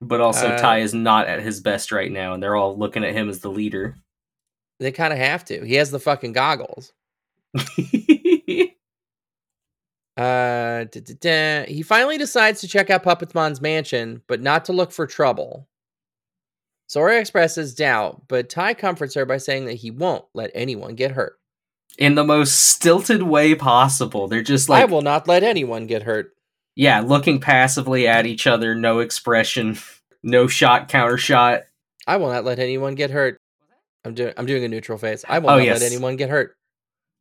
but 0.00 0.20
also 0.20 0.48
Uh, 0.48 0.58
Tai 0.58 0.78
is 0.80 0.94
not 0.94 1.28
at 1.28 1.42
his 1.42 1.60
best 1.60 1.92
right 1.92 2.10
now, 2.10 2.34
and 2.34 2.42
they're 2.42 2.56
all 2.56 2.76
looking 2.78 3.04
at 3.04 3.12
him 3.14 3.28
as 3.28 3.40
the 3.40 3.50
leader. 3.50 3.96
they 4.80 4.90
kind 4.92 5.12
of 5.12 5.18
have 5.18 5.44
to. 5.46 5.64
He 5.64 5.74
has 5.74 5.90
the 5.90 6.00
fucking 6.00 6.32
goggles. 6.32 6.92
Uh, 10.16 10.84
da, 10.84 11.00
da, 11.00 11.14
da. 11.20 11.64
he 11.66 11.82
finally 11.82 12.16
decides 12.18 12.60
to 12.60 12.68
check 12.68 12.88
out 12.90 13.02
Puppetmon's 13.02 13.60
mansion, 13.60 14.22
but 14.28 14.40
not 14.40 14.64
to 14.66 14.72
look 14.72 14.92
for 14.92 15.06
trouble. 15.06 15.68
Sora 16.86 17.18
expresses 17.18 17.74
doubt, 17.74 18.22
but 18.28 18.48
Tai 18.48 18.74
comforts 18.74 19.14
her 19.14 19.24
by 19.26 19.38
saying 19.38 19.64
that 19.66 19.74
he 19.74 19.90
won't 19.90 20.24
let 20.34 20.50
anyone 20.54 20.94
get 20.94 21.12
hurt. 21.12 21.38
in 21.98 22.14
the 22.14 22.24
most 22.24 22.60
stilted 22.60 23.22
way 23.22 23.54
possible. 23.54 24.28
They're 24.28 24.42
just 24.42 24.68
like 24.68 24.82
I 24.82 24.84
will 24.86 25.02
not 25.02 25.26
let 25.26 25.42
anyone 25.42 25.86
get 25.86 26.02
hurt. 26.02 26.32
yeah, 26.76 27.00
looking 27.00 27.40
passively 27.40 28.06
at 28.06 28.26
each 28.26 28.46
other, 28.46 28.74
no 28.74 29.00
expression. 29.00 29.76
No 30.26 30.46
shot, 30.46 30.88
counter 30.88 31.18
shot. 31.18 31.64
I 32.06 32.16
will 32.16 32.30
not 32.30 32.46
let 32.46 32.58
anyone 32.58 32.94
get 32.94 33.10
hurt. 33.10 33.36
I'm 34.06 34.14
doing 34.14 34.32
I'm 34.38 34.46
doing 34.46 34.64
a 34.64 34.68
neutral 34.68 34.96
face. 34.96 35.22
I 35.28 35.38
will 35.38 35.50
Oh, 35.50 35.56
not 35.58 35.64
yes. 35.66 35.82
let 35.82 35.92
anyone 35.92 36.16
get 36.16 36.30
hurt. 36.30 36.56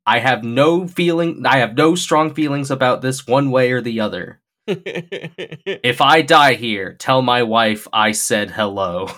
I 0.05 0.19
have 0.19 0.43
no 0.43 0.87
feeling. 0.87 1.43
I 1.45 1.59
have 1.59 1.75
no 1.77 1.95
strong 1.95 2.33
feelings 2.33 2.69
about 2.71 3.01
this 3.01 3.25
one 3.27 3.51
way 3.51 3.71
or 3.71 3.81
the 3.81 3.99
other. 4.01 4.41
If 4.67 5.99
I 6.01 6.21
die 6.21 6.53
here, 6.53 6.93
tell 6.93 7.21
my 7.21 7.43
wife 7.43 7.87
I 7.91 8.11
said 8.13 8.51
hello. 8.51 9.09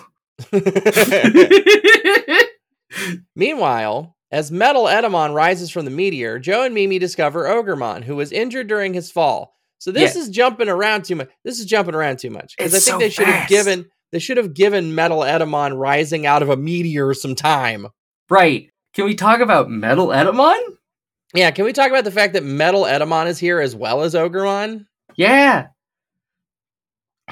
Meanwhile, 3.34 4.16
as 4.30 4.50
Metal 4.50 4.84
Etemon 4.84 5.34
rises 5.34 5.70
from 5.70 5.84
the 5.84 5.90
meteor, 5.90 6.38
Joe 6.38 6.62
and 6.64 6.74
Mimi 6.74 6.98
discover 6.98 7.44
Ogremon, 7.44 8.04
who 8.04 8.16
was 8.16 8.32
injured 8.32 8.66
during 8.68 8.94
his 8.94 9.10
fall. 9.10 9.54
So 9.78 9.92
this 9.92 10.14
Yeah. 10.14 10.22
is 10.22 10.28
jumping 10.30 10.68
around 10.68 11.04
too 11.04 11.16
much. 11.16 11.28
This 11.44 11.58
is 11.60 11.66
jumping 11.66 11.94
around 11.94 12.18
too 12.18 12.30
much 12.30 12.54
because 12.56 12.74
I 12.74 12.78
think 12.78 12.94
so 12.94 12.98
they 12.98 13.10
should 13.10 13.26
have 13.28 13.48
given 13.48 13.86
they 14.12 14.18
should 14.18 14.36
have 14.38 14.54
given 14.54 14.94
Metal 14.94 15.18
Etemon 15.20 15.76
rising 15.78 16.26
out 16.26 16.42
of 16.42 16.48
a 16.48 16.56
meteor 16.56 17.12
some 17.14 17.34
time. 17.34 17.88
right. 18.30 18.70
Can 18.94 19.04
we 19.04 19.14
talk 19.14 19.40
about 19.40 19.68
Metal 19.68 20.06
Etemon? 20.08 20.58
Yeah, 21.34 21.50
can 21.50 21.64
we 21.64 21.72
talk 21.72 21.90
about 21.90 22.04
the 22.04 22.10
fact 22.10 22.32
that 22.34 22.44
Metal 22.44 22.82
Etemon 22.82 23.26
is 23.26 23.38
here 23.38 23.60
as 23.60 23.74
well 23.76 24.02
as 24.02 24.14
Ogremon? 24.14 24.86
Yeah. 25.16 25.68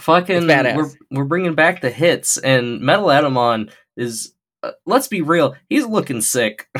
Fucking, 0.00 0.36
It's 0.36 0.44
badass. 0.46 0.76
we're 0.76 0.90
we're 1.12 1.24
bringing 1.24 1.54
back 1.54 1.80
the 1.80 1.90
hits, 1.90 2.36
and 2.38 2.80
Metal 2.80 3.06
Etemon 3.06 3.70
is. 3.96 4.32
Uh, 4.62 4.72
let's 4.86 5.08
be 5.08 5.20
real, 5.22 5.54
he's 5.68 5.86
looking 5.86 6.20
sick. 6.20 6.68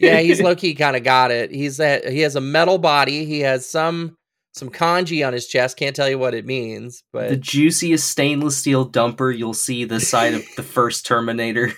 Yeah, 0.00 0.18
he's 0.20 0.40
low 0.42 0.56
key 0.56 0.74
kind 0.74 0.96
of 0.96 1.04
got 1.04 1.30
it. 1.30 1.52
He's 1.52 1.76
that 1.76 2.08
he 2.08 2.20
has 2.20 2.34
a 2.34 2.40
metal 2.40 2.76
body. 2.78 3.24
He 3.24 3.40
has 3.40 3.68
some 3.68 4.16
some 4.52 4.68
kanji 4.68 5.24
on 5.24 5.32
his 5.32 5.46
chest. 5.46 5.76
Can't 5.76 5.94
tell 5.94 6.08
you 6.08 6.18
what 6.18 6.34
it 6.34 6.44
means, 6.44 7.04
but 7.12 7.28
the 7.28 7.36
juiciest 7.36 8.10
stainless 8.10 8.56
steel 8.56 8.88
dumper 8.88 9.36
you'll 9.36 9.54
see 9.54 9.84
this 9.84 10.08
side 10.08 10.34
of 10.34 10.42
the 10.56 10.62
first 10.64 11.06
Terminator. 11.06 11.72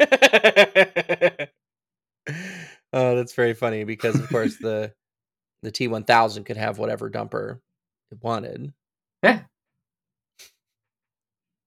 oh, 2.92 3.16
that's 3.16 3.34
very 3.34 3.54
funny 3.54 3.84
because 3.84 4.18
of 4.18 4.28
course 4.28 4.56
the 4.60 4.92
the 5.62 5.70
T 5.70 5.88
one 5.88 6.04
thousand 6.04 6.44
could 6.44 6.56
have 6.56 6.78
whatever 6.78 7.10
dumper 7.10 7.60
it 8.10 8.18
wanted. 8.22 8.72
Yeah. 9.22 9.42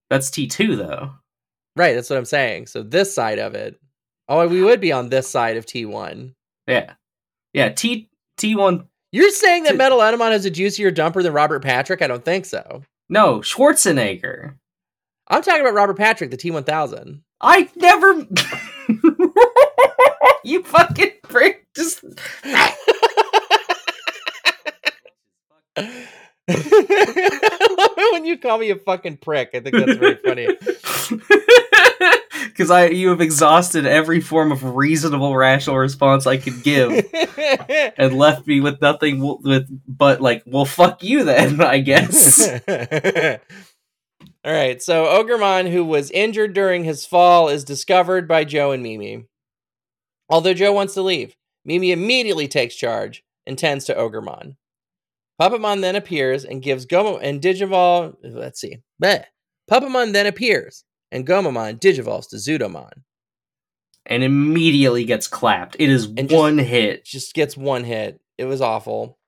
That's 0.10 0.30
T 0.30 0.48
two 0.48 0.76
though. 0.76 1.12
Right, 1.76 1.94
that's 1.94 2.10
what 2.10 2.20
I'm 2.20 2.26
saying. 2.26 2.68
So 2.68 2.84
this 2.84 3.14
side 3.14 3.40
of 3.40 3.56
it, 3.56 3.80
oh, 4.28 4.46
we 4.48 4.62
would 4.62 4.82
be 4.82 4.92
on 4.92 5.10
this 5.10 5.30
side 5.30 5.58
of 5.58 5.66
T 5.66 5.86
one. 5.86 6.36
Yeah, 6.68 6.94
yeah. 7.54 7.70
T 7.70 8.10
T 8.38 8.56
one. 8.56 8.88
You're 9.14 9.32
saying 9.32 9.64
that 9.64 9.78
Metal 9.78 10.00
Etemon 10.00 10.32
has 10.32 10.46
a 10.46 10.50
juicier 10.50 10.92
dumper 10.92 11.22
than 11.22 11.34
Robert 11.34 11.62
Patrick? 11.62 12.02
I 12.02 12.08
don't 12.08 12.24
think 12.24 12.46
so. 12.46 12.84
No, 13.10 13.40
Schwarzenegger. 13.40 14.56
I'm 15.28 15.42
talking 15.42 15.62
about 15.62 15.74
Robert 15.74 15.98
Patrick, 15.98 16.32
the 16.32 16.38
T 16.38 16.52
one 16.52 16.64
thousand. 16.64 17.24
I 17.42 17.70
never. 17.76 18.26
you 20.44 20.64
fucking 20.64 21.12
prick! 21.24 21.68
Just 21.76 22.04
when 28.12 28.26
you 28.26 28.38
call 28.38 28.58
me 28.58 28.72
a 28.72 28.76
fucking 28.76 29.18
prick, 29.18 29.52
I 29.54 29.62
think 29.62 29.76
that's 29.76 29.98
very 29.98 30.16
funny. 30.16 30.48
because 32.46 32.70
I 32.70 32.88
you 32.88 33.10
have 33.10 33.22
exhausted 33.22 33.86
every 33.86 34.22
form 34.22 34.52
of 34.52 34.64
reasonable, 34.64 35.36
rational 35.36 35.78
response 35.78 36.28
I 36.28 36.38
could 36.38 36.64
give, 36.64 36.92
and 37.98 38.18
left 38.18 38.48
me 38.48 38.60
with 38.60 38.82
nothing 38.82 39.20
w- 39.20 39.40
with 39.42 39.68
but 39.88 40.22
like, 40.22 40.44
well, 40.46 40.66
fuck 40.66 41.04
you 41.04 41.24
then, 41.24 41.62
I 41.62 41.80
guess. 41.80 42.50
All 44.44 44.52
right, 44.52 44.82
so 44.82 45.06
Ogremon, 45.06 45.70
who 45.72 45.86
was 45.86 46.10
injured 46.12 46.54
during 46.54 46.84
his 46.84 47.06
fall, 47.06 47.48
is 47.48 47.64
discovered 47.64 48.28
by 48.28 48.44
Joe 48.44 48.72
and 48.72 48.82
Mimi. 48.82 49.26
Although 50.30 50.54
Joe 50.56 50.74
wants 50.74 50.96
to 50.96 51.02
leave, 51.04 51.36
Mimi 51.64 51.92
immediately 51.92 52.48
takes 52.48 52.76
charge 52.76 53.24
and 53.46 53.58
tends 53.58 53.86
to 53.86 53.94
Ogremon. 53.94 54.56
Puppetmon 55.40 55.82
then 55.82 55.96
appears 55.96 56.44
and 56.44 56.62
gives 56.62 56.86
Gomo 56.88 57.20
and 57.22 57.42
Digivol. 57.42 58.16
Let's 58.24 58.60
see. 58.62 58.78
Bleh. 59.02 59.26
Puppetmon 59.70 60.14
then 60.14 60.26
appears 60.28 60.84
and 61.12 61.28
Gomamon 61.28 61.80
digivolves 61.80 62.30
to 62.30 62.38
Zudomon. 62.38 63.04
and 64.08 64.24
immediately 64.24 65.04
gets 65.04 65.28
clapped. 65.28 65.76
It 65.78 65.88
is 65.90 66.06
And 66.06 66.28
just- 66.28 66.34
one 66.34 66.58
hit. 66.58 67.06
just 67.06 67.36
gets 67.36 67.56
one 67.56 67.84
hit. 67.84 68.20
It 68.40 68.46
was 68.46 68.60
awful. 68.60 69.20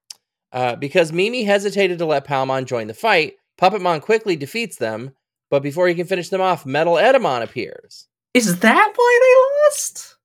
Uh, 0.51 0.75
because 0.75 1.11
Mimi 1.13 1.43
hesitated 1.43 1.99
to 1.99 2.05
let 2.07 2.25
Palmon 2.25 2.65
join 2.65 2.87
the 2.87 2.93
fight, 2.95 3.35
Puppetmon 3.63 4.01
quickly 4.01 4.35
defeats 4.35 4.75
them, 4.75 5.11
but 5.49 5.63
before 5.63 5.87
he 5.87 5.95
can 5.95 6.05
finish 6.05 6.29
them 6.29 6.41
off, 6.41 6.65
Metal 6.65 6.95
Etemon 6.95 7.41
appears. 7.41 8.07
Is 8.33 8.59
that 8.59 8.93
why 8.95 9.19
they 9.21 9.67
lost? 9.67 10.17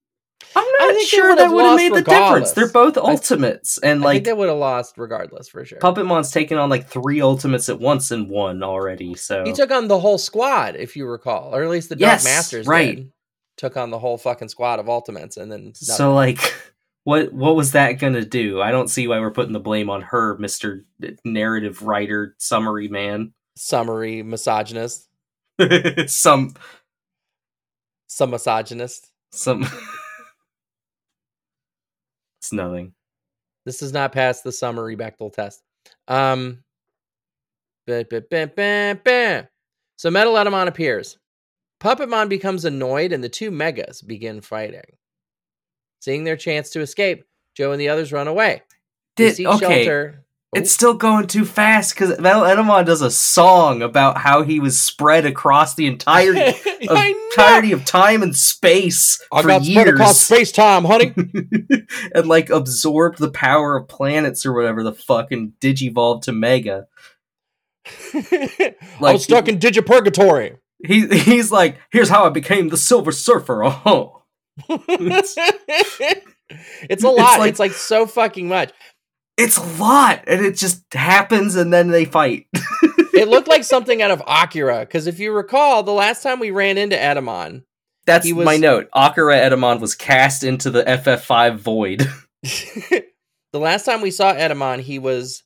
I'm 0.57 0.66
not 0.80 1.02
sure 1.02 1.37
that 1.37 1.52
would 1.52 1.64
have 1.64 1.76
made 1.76 1.95
the 1.95 2.02
difference. 2.02 2.52
They're 2.52 2.73
both 2.73 2.97
ultimates, 2.97 3.78
and 3.78 4.02
I 4.02 4.04
like 4.04 4.14
think 4.16 4.26
they 4.26 4.33
would 4.33 4.49
have 4.49 4.59
lost 4.59 4.97
regardless 4.97 5.49
for 5.49 5.64
sure. 5.64 5.78
Puppetmon's 5.78 6.33
taken 6.33 6.59
on 6.59 6.68
like 6.71 6.88
three 6.88 7.21
ultimates 7.21 7.68
at 7.68 7.78
once 7.78 8.11
and 8.11 8.28
won 8.28 8.62
already. 8.62 9.14
So 9.14 9.45
He 9.45 9.52
took 9.52 9.71
on 9.71 9.88
the 9.88 10.00
whole 10.00 10.18
squad, 10.18 10.75
if 10.76 10.97
you 10.97 11.07
recall, 11.07 11.54
or 11.54 11.62
at 11.62 11.71
least 11.71 11.90
the 11.90 11.99
Yes, 11.99 12.25
Dark 12.25 12.35
Masters 12.35 12.66
right. 12.66 12.97
did. 12.97 13.12
Took 13.57 13.76
on 13.76 13.90
the 13.90 13.99
whole 13.99 14.18
fucking 14.18 14.49
squad 14.49 14.78
of 14.80 14.88
Ultimates, 14.88 15.37
and 15.37 15.52
then 15.52 15.75
so 15.75 16.14
like, 16.14 16.40
what 17.09 17.33
what 17.33 17.57
was 17.57 17.73
that 17.73 17.93
gonna 17.93 18.23
do? 18.23 18.61
I 18.61 18.71
don't 18.71 18.91
see 18.91 19.09
why 19.09 19.19
we're 19.19 19.31
putting 19.31 19.55
the 19.55 19.61
blame 19.61 19.88
on 19.88 20.03
her, 20.03 20.37
Mister 20.37 20.85
Narrative 21.25 21.81
Writer 21.81 22.35
Summary 22.37 22.87
Man. 22.88 23.33
summary 23.57 24.23
misogynist, 24.23 25.09
some 26.07 26.53
some 28.09 28.29
misogynist. 28.29 29.11
some. 29.33 29.62
it's 32.41 32.53
nothing. 32.53 32.93
This 33.65 33.79
does 33.79 33.95
not 33.95 34.12
pass 34.12 34.43
the 34.43 34.53
summary 34.53 34.95
Bechdel 34.95 35.33
test. 35.33 35.62
Um, 36.09 36.62
ba- 37.87 38.05
ba- 38.11 38.25
ba- 38.31 38.53
ba- 38.55 39.00
ba. 39.03 39.49
so 39.97 40.11
appears. 40.69 41.17
Puppetmon 41.81 42.29
becomes 42.29 42.67
annoyed, 42.67 43.12
and 43.12 43.25
the 43.25 43.31
two 43.31 43.50
megas 43.50 44.03
begin 44.03 44.43
fighting. 44.43 44.98
Seeing 46.00 46.25
their 46.25 46.37
chance 46.37 46.71
to 46.71 46.81
escape, 46.81 47.25
Joe 47.55 47.73
and 47.73 47.81
the 47.81 47.88
others 47.88 48.12
run 48.12 48.28
away. 48.28 48.62
They 49.17 49.33
Did, 49.35 49.47
okay, 49.47 49.85
shelter. 49.85 50.25
it's 50.55 50.71
still 50.71 50.95
going 50.95 51.26
too 51.26 51.45
fast 51.45 51.93
because 51.95 52.19
Metal 52.21 52.43
Etemon 52.43 52.87
does 52.87 53.02
a 53.02 53.11
song 53.11 53.83
about 53.83 54.19
how 54.19 54.43
he 54.43 54.61
was 54.61 54.81
spread 54.81 55.26
across 55.26 55.75
the 55.75 55.87
entirety 55.87 56.40
of, 56.88 56.99
entirety 57.33 57.73
of 57.73 57.85
time 57.85 58.23
and 58.23 58.37
space 58.37 59.21
I 59.33 59.43
for 59.43 59.49
got 59.49 59.64
spread 59.64 59.88
across 59.88 60.21
space 60.21 60.52
time, 60.52 60.85
honey. 60.85 61.12
and 62.14 62.26
like 62.26 62.49
absorbed 62.50 63.19
the 63.19 63.31
power 63.31 63.76
of 63.76 63.88
planets 63.88 64.47
or 64.47 64.55
whatever 64.55 64.85
the 64.85 64.93
fucking 64.93 65.55
digivolved 65.61 66.23
to 66.23 66.33
Mega. 66.33 66.87
I 68.14 68.75
Like 69.00 69.14
was 69.14 69.25
stuck 69.25 69.49
in 69.49 69.59
Digipurgatory. 69.59 70.59
he 70.85 71.09
he's 71.09 71.50
like, 71.50 71.78
here's 71.90 72.09
how 72.11 72.25
I 72.25 72.28
became 72.28 72.69
the 72.69 72.76
Silver 72.76 73.11
Surfer. 73.12 73.64
Oh, 73.64 74.18
it's 74.69 75.37
a 75.37 76.23
It's 76.91 77.03
lot. 77.05 77.38
like- 77.38 77.50
it's 77.50 77.59
like 77.61 77.73
so 77.73 78.07
fucking 78.07 78.49
much. 78.49 78.73
it's 79.37 79.57
a 79.57 79.62
lot, 79.83 80.25
and 80.27 80.45
it 80.45 80.57
just 80.57 80.83
happens, 80.93 81.55
and 81.57 81.73
then 81.73 81.88
they 81.88 82.05
fight. 82.05 82.47
It 83.15 83.29
looked 83.29 83.49
like 83.49 83.65
something 83.65 84.03
out 84.03 84.11
of 84.11 84.23
Akira 84.27 84.81
because 84.81 85.07
if 85.07 85.19
you 85.21 85.33
recall, 85.33 85.83
the 85.83 85.93
last 85.93 86.23
time 86.23 86.41
we 86.41 86.50
ran 86.50 86.79
into 86.79 86.97
Etemon, 86.97 87.62
That's 88.07 88.31
was- 88.33 88.45
my 88.45 88.57
note. 88.57 88.88
Akira 88.95 89.37
Etemon 89.38 89.81
was 89.81 89.95
cast 89.95 90.43
into 90.43 90.71
the 90.71 90.83
FF5 90.85 91.57
void. 91.59 92.09
the 93.53 93.59
last 93.61 93.85
time 93.85 94.00
we 94.00 94.11
saw 94.11 94.33
Etemon, 94.35 94.81
he 94.81 94.99
was 94.99 95.43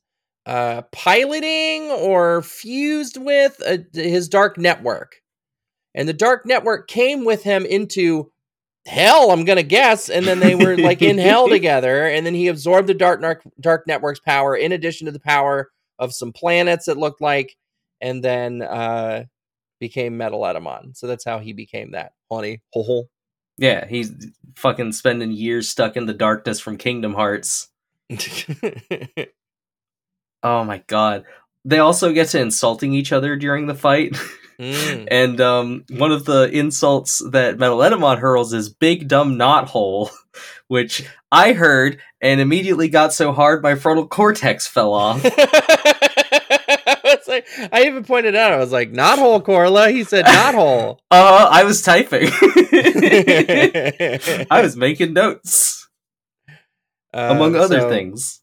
uh, 0.46 0.82
piloting 0.92 1.90
or 1.90 2.42
fused 2.42 3.16
with 3.16 3.60
uh 3.66 3.78
his 3.92 4.28
dark 4.28 4.58
network, 4.58 5.16
and 5.94 6.08
the 6.08 6.12
dark 6.12 6.46
network 6.46 6.88
came 6.88 7.24
with 7.24 7.42
him 7.42 7.64
into 7.66 8.30
hell. 8.86 9.30
I'm 9.30 9.44
gonna 9.44 9.62
guess, 9.62 10.08
and 10.08 10.26
then 10.26 10.40
they 10.40 10.54
were 10.54 10.76
like 10.76 11.02
in 11.02 11.18
hell 11.18 11.48
together, 11.50 12.06
and 12.06 12.24
then 12.26 12.34
he 12.34 12.48
absorbed 12.48 12.88
the 12.88 12.94
dark 12.94 13.20
dark 13.20 13.42
dark 13.60 13.86
network's 13.86 14.20
power 14.20 14.56
in 14.56 14.72
addition 14.72 15.06
to 15.06 15.12
the 15.12 15.20
power 15.20 15.70
of 15.98 16.12
some 16.12 16.32
planets. 16.32 16.88
It 16.88 16.96
looked 16.96 17.20
like, 17.20 17.56
and 18.00 18.22
then 18.22 18.62
uh, 18.62 19.24
became 19.80 20.16
Metal 20.16 20.40
Etemon. 20.40 20.96
So 20.96 21.06
that's 21.06 21.24
how 21.24 21.38
he 21.38 21.52
became 21.52 21.92
that. 21.92 22.12
Honey, 22.30 22.62
ho 22.72 22.82
ho. 22.82 23.08
yeah, 23.58 23.86
he's 23.86 24.12
fucking 24.56 24.92
spending 24.92 25.32
years 25.32 25.68
stuck 25.68 25.96
in 25.96 26.06
the 26.06 26.14
darkness 26.14 26.60
from 26.60 26.76
Kingdom 26.76 27.14
Hearts. 27.14 27.68
Oh 30.42 30.64
my 30.64 30.82
god. 30.86 31.24
They 31.64 31.78
also 31.78 32.12
get 32.12 32.28
to 32.30 32.40
insulting 32.40 32.92
each 32.94 33.12
other 33.12 33.36
during 33.36 33.66
the 33.66 33.74
fight. 33.74 34.16
Mm. 34.62 35.08
And 35.10 35.40
um, 35.40 35.84
one 35.90 36.12
of 36.12 36.24
the 36.24 36.48
insults 36.50 37.20
that 37.30 37.58
Metal 37.58 37.78
Etemon 37.78 38.18
hurls 38.18 38.52
is 38.52 38.68
"big 38.68 39.08
dumb 39.08 39.36
knot 39.36 39.68
hole," 39.68 40.10
which 40.68 41.04
I 41.32 41.52
heard 41.52 42.00
and 42.20 42.40
immediately 42.40 42.88
got 42.88 43.12
so 43.12 43.32
hard 43.32 43.62
my 43.62 43.74
frontal 43.74 44.06
cortex 44.06 44.66
fell 44.68 44.92
off. 44.92 45.24
Like, 47.28 47.46
I 47.72 47.84
even 47.84 48.04
pointed 48.04 48.34
out, 48.34 48.52
I 48.52 48.58
was 48.58 48.72
like, 48.72 48.90
not 48.90 49.18
hole, 49.18 49.40
Korla. 49.40 49.90
He 49.90 50.04
said 50.04 50.26
not 50.26 50.54
hole. 50.54 51.00
Uh, 51.10 51.48
I 51.50 51.64
was 51.64 51.80
typing. 51.80 52.28
I 54.50 54.60
was 54.62 54.76
making 54.76 55.14
notes, 55.14 55.88
among 57.14 57.56
Uh, 57.56 57.60
other 57.60 57.80
so 57.80 57.88
things. 57.88 58.42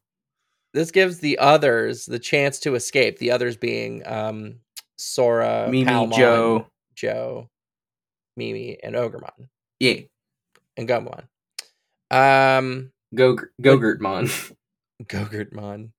This 0.74 0.90
gives 0.90 1.20
the 1.20 1.38
others 1.38 2.06
the 2.06 2.18
chance 2.18 2.60
to 2.62 2.74
escape. 2.74 3.20
The 3.20 3.30
others 3.32 3.58
being 3.58 4.02
um, 4.08 4.56
Sora, 5.00 5.68
Mimi, 5.70 5.86
Palmon, 5.86 6.18
Joe. 6.18 6.68
Joe, 6.96 7.50
Mimi, 8.36 8.78
and 8.84 8.96
Ogremon 8.96 9.48
Yeah. 9.80 10.02
and 10.78 10.88
Gumon. 10.88 11.24
Um, 12.12 12.92
Go 13.16 13.38
Gogurtmon. 13.62 14.54
Gogurtmon. 15.04 15.92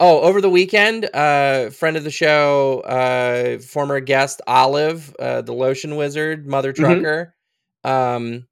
Oh, 0.00 0.20
over 0.20 0.40
the 0.40 0.50
weekend, 0.50 1.08
uh, 1.14 1.70
friend 1.70 1.96
of 1.96 2.04
the 2.04 2.10
show, 2.10 2.80
uh, 2.80 3.60
former 3.60 4.00
guest 4.00 4.42
Olive, 4.46 5.14
uh, 5.18 5.40
the 5.42 5.54
lotion 5.54 5.96
wizard, 5.96 6.46
mother 6.46 6.72
Mhm. 6.72 6.76
trucker, 6.76 7.34
um, 7.84 8.46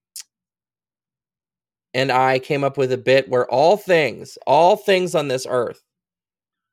and 1.92 2.10
I 2.12 2.38
came 2.38 2.64
up 2.64 2.78
with 2.78 2.92
a 2.92 2.96
bit 2.96 3.28
where 3.28 3.46
all 3.50 3.76
things, 3.76 4.38
all 4.46 4.76
things 4.76 5.14
on 5.14 5.28
this 5.28 5.46
earth, 5.48 5.82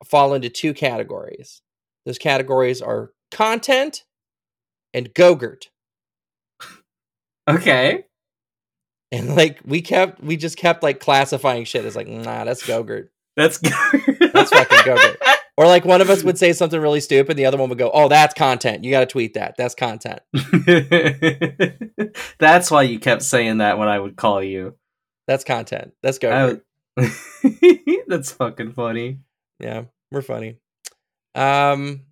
fall 0.06 0.32
into 0.34 0.48
two 0.48 0.72
categories. 0.72 1.60
Those 2.06 2.18
categories 2.18 2.80
are 2.82 3.10
content 3.30 4.04
and 4.94 5.12
Gogurt. 5.14 5.64
Okay. 7.48 8.04
And 9.12 9.34
like 9.34 9.60
we 9.64 9.82
kept, 9.82 10.22
we 10.22 10.36
just 10.36 10.56
kept 10.56 10.82
like 10.82 11.00
classifying 11.00 11.64
shit 11.64 11.84
as 11.84 11.96
like, 11.96 12.08
nah, 12.08 12.44
that's 12.44 12.62
Gogurt. 12.62 13.08
That's 13.36 13.58
That's 13.58 14.50
fucking 14.50 14.78
Gogurt. 14.78 15.16
Or 15.56 15.66
like 15.66 15.84
one 15.84 16.00
of 16.00 16.08
us 16.08 16.24
would 16.24 16.38
say 16.38 16.54
something 16.54 16.80
really 16.80 17.00
stupid, 17.00 17.32
and 17.32 17.38
the 17.38 17.44
other 17.44 17.58
one 17.58 17.68
would 17.68 17.76
go, 17.76 17.90
"Oh, 17.92 18.08
that's 18.08 18.32
content. 18.32 18.82
You 18.82 18.90
got 18.90 19.00
to 19.00 19.06
tweet 19.06 19.34
that. 19.34 19.56
That's 19.58 19.74
content." 19.74 20.20
That's 22.38 22.70
why 22.70 22.82
you 22.82 22.98
kept 22.98 23.22
saying 23.22 23.58
that 23.58 23.76
when 23.76 23.88
I 23.88 23.98
would 23.98 24.16
call 24.16 24.42
you. 24.42 24.76
That's 25.26 25.44
content. 25.44 25.92
That's 26.02 26.18
Gogurt. 26.18 26.62
would- 26.96 27.12
That's 28.08 28.32
fucking 28.32 28.72
funny. 28.72 29.18
Yeah, 29.58 29.84
we're 30.10 30.22
funny. 30.22 30.56
Um, 31.34 32.02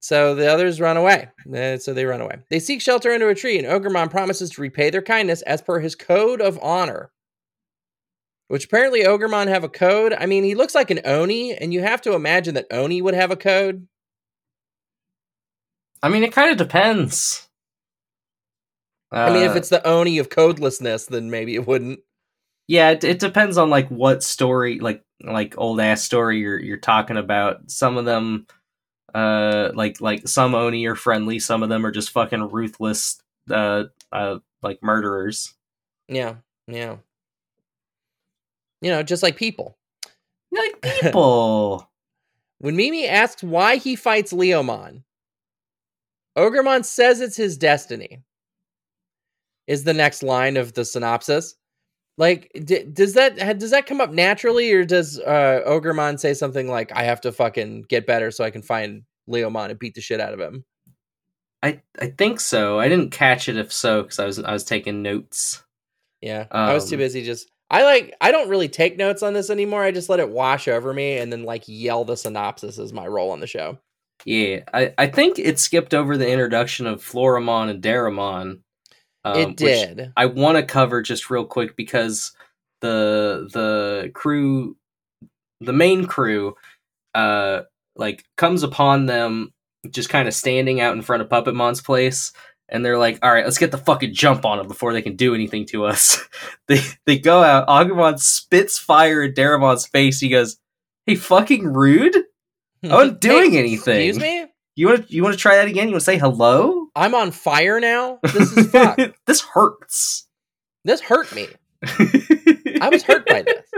so 0.00 0.34
the 0.34 0.52
others 0.52 0.80
run 0.80 0.96
away. 0.96 1.28
Uh, 1.52 1.78
so 1.78 1.92
they 1.94 2.04
run 2.04 2.20
away. 2.20 2.38
They 2.50 2.58
seek 2.60 2.80
shelter 2.80 3.12
under 3.12 3.28
a 3.28 3.34
tree, 3.34 3.58
and 3.58 3.66
Ogremon 3.66 4.10
promises 4.10 4.50
to 4.50 4.60
repay 4.60 4.90
their 4.90 5.02
kindness 5.02 5.42
as 5.42 5.62
per 5.62 5.80
his 5.80 5.94
code 5.94 6.40
of 6.40 6.58
honor. 6.62 7.10
Which 8.48 8.66
apparently 8.66 9.02
Ogremon 9.02 9.48
have 9.48 9.64
a 9.64 9.68
code. 9.68 10.12
I 10.12 10.26
mean, 10.26 10.44
he 10.44 10.54
looks 10.54 10.74
like 10.74 10.90
an 10.92 11.00
Oni, 11.04 11.54
and 11.56 11.72
you 11.74 11.82
have 11.82 12.00
to 12.02 12.14
imagine 12.14 12.54
that 12.54 12.68
Oni 12.70 13.02
would 13.02 13.14
have 13.14 13.32
a 13.32 13.36
code. 13.36 13.88
I 16.02 16.08
mean, 16.08 16.22
it 16.22 16.32
kind 16.32 16.52
of 16.52 16.56
depends. 16.56 17.48
I 19.10 19.32
mean, 19.32 19.42
if 19.44 19.52
Uh, 19.52 19.54
it's 19.54 19.68
the 19.70 19.84
Oni 19.86 20.18
of 20.18 20.28
codelessness, 20.28 21.08
then 21.08 21.30
maybe 21.30 21.54
it 21.54 21.66
wouldn't. 21.66 22.00
yeah, 22.68 22.90
it, 22.90 23.02
it 23.04 23.18
depends 23.18 23.56
on 23.58 23.70
like 23.70 23.88
what 23.88 24.22
story, 24.22 24.78
like 24.78 25.02
like 25.22 25.54
old 25.58 25.80
ass 25.80 26.02
story 26.02 26.38
you're 26.38 26.60
you're 26.60 26.76
talking 26.76 27.16
about. 27.16 27.70
Some 27.70 27.96
of 27.96 28.04
them, 28.04 28.46
uh, 29.14 29.70
like 29.74 30.00
like 30.00 30.28
some 30.28 30.54
Oni 30.54 30.86
are 30.86 30.94
friendly. 30.94 31.38
Some 31.38 31.62
of 31.62 31.68
them 31.68 31.84
are 31.86 31.90
just 31.90 32.10
fucking 32.10 32.50
ruthless, 32.50 33.20
uh, 33.50 33.84
uh, 34.12 34.38
like 34.62 34.82
murderers. 34.82 35.54
Yeah, 36.08 36.36
yeah. 36.66 36.96
You 38.82 38.90
know, 38.90 39.02
just 39.02 39.22
like 39.22 39.36
people. 39.36 39.76
Like 40.52 40.80
people. 41.00 41.90
When 42.58 42.76
Mimi 42.76 43.06
asks 43.06 43.42
why 43.42 43.76
he 43.76 43.96
fights 43.96 44.32
Leomon, 44.32 45.02
Ogremon 46.36 46.84
says 46.84 47.20
it's 47.20 47.36
his 47.36 47.56
destiny. 47.56 48.22
Is 49.66 49.82
the 49.84 49.94
next 49.94 50.22
line 50.22 50.56
of 50.56 50.74
the 50.74 50.84
synopsis. 50.84 51.56
Like, 52.18 52.50
d- 52.64 52.84
does 52.84 53.14
that 53.14 53.36
does 53.58 53.70
that 53.72 53.86
come 53.86 54.00
up 54.00 54.10
naturally, 54.10 54.72
or 54.72 54.84
does 54.84 55.18
uh, 55.20 55.60
Ogremon 55.66 56.18
say 56.18 56.34
something 56.34 56.68
like, 56.68 56.92
"I 56.94 57.04
have 57.04 57.20
to 57.22 57.32
fucking 57.32 57.84
get 57.88 58.06
better 58.06 58.30
so 58.30 58.44
I 58.44 58.50
can 58.50 58.62
find 58.62 59.02
Leomon 59.28 59.70
and 59.70 59.78
beat 59.78 59.94
the 59.94 60.00
shit 60.00 60.20
out 60.20 60.32
of 60.32 60.40
him"? 60.40 60.64
I 61.62 61.82
I 62.00 62.08
think 62.08 62.40
so. 62.40 62.78
I 62.78 62.88
didn't 62.88 63.10
catch 63.12 63.48
it 63.48 63.56
if 63.56 63.72
so 63.72 64.02
because 64.02 64.18
I 64.18 64.24
was 64.26 64.38
I 64.38 64.52
was 64.52 64.64
taking 64.64 65.02
notes. 65.02 65.62
Yeah, 66.22 66.46
I 66.50 66.72
was 66.74 66.88
too 66.88 66.96
Um, 66.96 67.00
busy 67.00 67.24
just. 67.24 67.50
I 67.70 67.82
like. 67.82 68.14
I 68.20 68.30
don't 68.30 68.48
really 68.48 68.68
take 68.68 68.96
notes 68.96 69.22
on 69.22 69.34
this 69.34 69.50
anymore. 69.50 69.82
I 69.82 69.90
just 69.90 70.08
let 70.08 70.20
it 70.20 70.30
wash 70.30 70.68
over 70.68 70.94
me 70.94 71.18
and 71.18 71.32
then 71.32 71.42
like 71.44 71.64
yell 71.66 72.04
the 72.04 72.16
synopsis 72.16 72.78
as 72.78 72.92
my 72.92 73.06
role 73.06 73.30
on 73.32 73.40
the 73.40 73.46
show. 73.46 73.78
Yeah, 74.24 74.60
I, 74.72 74.94
I 74.98 75.06
think 75.08 75.38
it 75.38 75.58
skipped 75.58 75.94
over 75.94 76.16
the 76.16 76.28
introduction 76.30 76.86
of 76.86 77.02
Floramon 77.04 77.70
and 77.70 77.82
Daramon. 77.82 78.60
Um, 79.26 79.36
it 79.36 79.56
did. 79.56 80.12
I 80.16 80.26
want 80.26 80.56
to 80.56 80.62
cover 80.62 81.02
just 81.02 81.30
real 81.30 81.44
quick 81.44 81.74
because 81.74 82.32
the 82.80 83.48
the 83.52 84.12
crew, 84.14 84.76
the 85.60 85.72
main 85.72 86.06
crew, 86.06 86.54
uh, 87.14 87.62
like 87.96 88.24
comes 88.36 88.62
upon 88.62 89.06
them 89.06 89.52
just 89.90 90.08
kind 90.10 90.28
of 90.28 90.34
standing 90.34 90.80
out 90.80 90.94
in 90.94 91.02
front 91.02 91.22
of 91.22 91.28
Puppetmon's 91.28 91.80
place, 91.80 92.32
and 92.68 92.84
they're 92.84 92.98
like, 92.98 93.18
"All 93.20 93.32
right, 93.32 93.44
let's 93.44 93.58
get 93.58 93.72
the 93.72 93.78
fucking 93.78 94.14
jump 94.14 94.44
on 94.44 94.58
them 94.58 94.68
before 94.68 94.92
they 94.92 95.02
can 95.02 95.16
do 95.16 95.34
anything 95.34 95.66
to 95.66 95.86
us." 95.86 96.20
they 96.68 96.80
they 97.04 97.18
go 97.18 97.42
out. 97.42 97.66
Agumon 97.66 98.20
spits 98.20 98.78
fire 98.78 99.22
at 99.22 99.34
Daramon's 99.34 99.88
face. 99.88 100.20
He 100.20 100.28
goes, 100.28 100.56
"Hey, 101.04 101.16
fucking 101.16 101.72
rude." 101.72 102.16
I 102.84 102.94
wasn't 102.94 103.20
doing 103.20 103.56
anything. 103.56 104.06
Excuse 104.06 104.20
me. 104.20 104.46
You 104.76 104.86
want 104.86 105.10
you 105.10 105.24
want 105.24 105.34
to 105.34 105.40
try 105.40 105.56
that 105.56 105.66
again? 105.66 105.88
You 105.88 105.94
want 105.94 106.02
to 106.02 106.04
say 106.04 106.18
hello? 106.18 106.85
I'm 106.96 107.14
on 107.14 107.30
fire 107.30 107.78
now. 107.78 108.18
This 108.22 108.56
is 108.56 108.70
fuck. 108.70 108.98
this 109.26 109.42
hurts. 109.42 110.26
this 110.84 111.00
hurt 111.02 111.32
me. 111.34 111.46
I 112.80 112.88
was 112.90 113.02
hurt 113.02 113.26
by 113.26 113.42
this. 113.42 113.70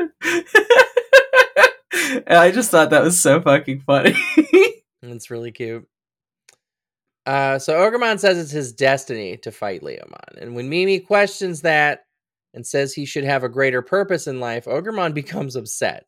And 2.26 2.38
I 2.38 2.52
just 2.52 2.70
thought 2.70 2.90
that 2.90 3.02
was 3.02 3.20
so 3.20 3.40
fucking 3.40 3.80
funny. 3.80 4.14
It's 5.00 5.30
really 5.30 5.52
cute. 5.52 5.86
Uh, 7.24 7.58
so 7.58 7.74
Ogremon 7.74 8.18
says 8.18 8.36
it's 8.36 8.50
his 8.50 8.72
destiny 8.72 9.36
to 9.38 9.52
fight 9.52 9.80
Leomon, 9.80 10.36
and 10.40 10.56
when 10.56 10.68
Mimi 10.68 10.98
questions 10.98 11.62
that 11.62 12.06
and 12.52 12.66
says 12.66 12.92
he 12.92 13.04
should 13.06 13.22
have 13.24 13.44
a 13.44 13.48
greater 13.48 13.80
purpose 13.80 14.26
in 14.26 14.40
life, 14.40 14.64
Ogremon 14.64 15.14
becomes 15.14 15.54
upset. 15.54 16.06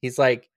He's 0.00 0.16
like, 0.16 0.48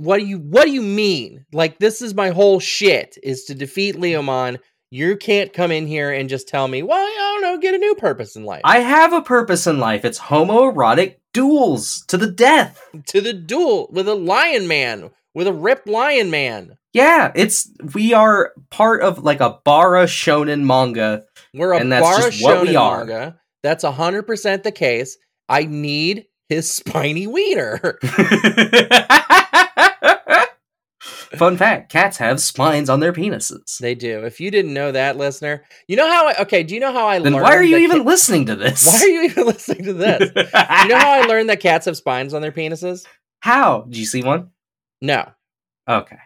"What 0.00 0.18
do 0.18 0.26
you 0.26 0.38
What 0.38 0.64
do 0.64 0.70
you 0.72 0.82
mean? 0.82 1.44
Like 1.52 1.78
this 1.78 2.00
is 2.02 2.14
my 2.14 2.30
whole 2.30 2.58
shit 2.60 3.18
is 3.22 3.44
to 3.44 3.54
defeat 3.54 3.96
Leomon. 3.96 4.58
You 4.90 5.16
can't 5.16 5.52
come 5.52 5.70
in 5.70 5.86
here 5.86 6.10
and 6.10 6.28
just 6.28 6.48
tell 6.48 6.66
me, 6.66 6.82
well, 6.82 6.98
I 6.98 7.14
don't 7.16 7.42
know, 7.42 7.58
get 7.58 7.74
a 7.74 7.78
new 7.78 7.94
purpose 7.94 8.34
in 8.34 8.44
life. 8.44 8.62
I 8.64 8.80
have 8.80 9.12
a 9.12 9.22
purpose 9.22 9.66
in 9.68 9.78
life. 9.78 10.04
It's 10.04 10.18
homoerotic 10.18 11.16
duels 11.32 12.04
to 12.08 12.16
the 12.16 12.30
death. 12.30 12.82
to 13.06 13.20
the 13.20 13.32
duel 13.32 13.88
with 13.92 14.08
a 14.08 14.16
lion 14.16 14.66
man, 14.66 15.10
with 15.34 15.46
a 15.46 15.52
ripped 15.52 15.86
lion 15.86 16.30
man. 16.30 16.76
Yeah, 16.92 17.30
it's 17.36 17.70
we 17.94 18.12
are 18.14 18.52
part 18.70 19.02
of 19.02 19.22
like 19.22 19.40
a 19.40 19.58
bara 19.64 20.06
shonen 20.06 20.64
manga. 20.64 21.22
We're 21.54 21.72
a 21.72 21.78
And 21.78 21.92
that's 21.92 22.02
Bara 22.08 22.30
just 22.30 22.42
what 22.42 22.62
we 22.62 22.68
shonen 22.74 22.80
are. 22.80 22.98
manga. 23.04 23.40
That's 23.62 23.84
hundred 23.84 24.24
percent 24.24 24.64
the 24.64 24.72
case. 24.72 25.16
I 25.48 25.64
need 25.64 26.26
his 26.48 26.72
spiny 26.74 27.28
wiener. 27.28 27.98
Fun 31.36 31.56
fact: 31.56 31.92
cats 31.92 32.16
have 32.18 32.40
spines 32.40 32.90
on 32.90 32.98
their 33.00 33.12
penises. 33.12 33.78
they 33.78 33.94
do. 33.94 34.24
If 34.24 34.40
you 34.40 34.50
didn't 34.50 34.74
know 34.74 34.90
that, 34.92 35.16
listener, 35.16 35.62
you 35.86 35.96
know 35.96 36.08
how? 36.08 36.26
I, 36.28 36.34
okay, 36.42 36.62
do 36.64 36.74
you 36.74 36.80
know 36.80 36.92
how 36.92 37.06
I 37.06 37.18
Then 37.20 37.32
learned? 37.32 37.44
why 37.44 37.54
are 37.56 37.62
you 37.62 37.76
even 37.78 37.98
ca- 37.98 38.04
listening 38.08 38.46
to 38.46 38.56
this? 38.56 38.86
why 38.86 38.98
are 39.06 39.08
you 39.08 39.22
even 39.22 39.46
listening 39.46 39.84
to 39.84 39.92
this? 39.92 40.20
you 40.34 40.88
know 40.88 40.98
how 40.98 41.12
I 41.12 41.26
learned 41.26 41.48
that 41.50 41.60
cats 41.60 41.86
have 41.86 41.96
spines 41.96 42.34
on 42.34 42.42
their 42.42 42.52
penises? 42.52 43.06
How? 43.40 43.82
Did 43.82 43.96
you 43.96 44.04
see 44.06 44.22
one? 44.22 44.50
No, 45.00 45.24
Okay. 45.88 46.18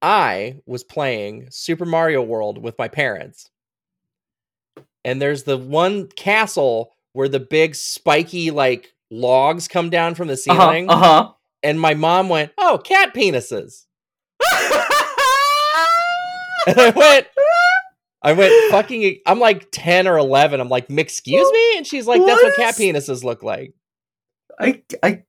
I 0.00 0.56
was 0.66 0.84
playing 0.84 1.48
Super 1.50 1.84
Mario 1.84 2.22
World 2.22 2.58
with 2.62 2.76
my 2.78 2.88
parents. 2.88 3.48
And 5.04 5.20
there's 5.20 5.42
the 5.44 5.58
one 5.58 6.08
castle 6.08 6.92
where 7.12 7.28
the 7.28 7.40
big 7.40 7.74
spiky 7.74 8.50
like 8.50 8.92
logs 9.10 9.66
come 9.68 9.90
down 9.90 10.14
from 10.14 10.28
the 10.28 10.36
ceiling. 10.36 10.88
Uh 10.88 10.96
huh. 10.96 11.02
ceiling. 11.06 11.26
Uh 11.28 11.28
And 11.62 11.80
my 11.80 11.94
mom 11.94 12.28
went, 12.28 12.52
"Oh, 12.58 12.80
cat 12.84 13.14
penises." 13.14 13.86
And 16.66 16.78
I 16.80 16.90
went 16.90 17.26
I 18.22 18.32
went 18.34 18.52
fucking 18.70 19.18
I'm 19.26 19.40
like 19.40 19.68
10 19.72 20.06
or 20.06 20.16
11. 20.16 20.60
I'm 20.60 20.68
like, 20.68 20.88
"Excuse 20.90 21.50
me?" 21.50 21.76
And 21.76 21.86
she's 21.86 22.06
like, 22.06 22.24
"That's 22.24 22.42
what 22.42 22.54
cat 22.56 22.78
is- 22.78 22.78
penises 22.78 23.24
look 23.24 23.42
like." 23.42 23.74
I, 24.60 24.82
I, 25.02 25.22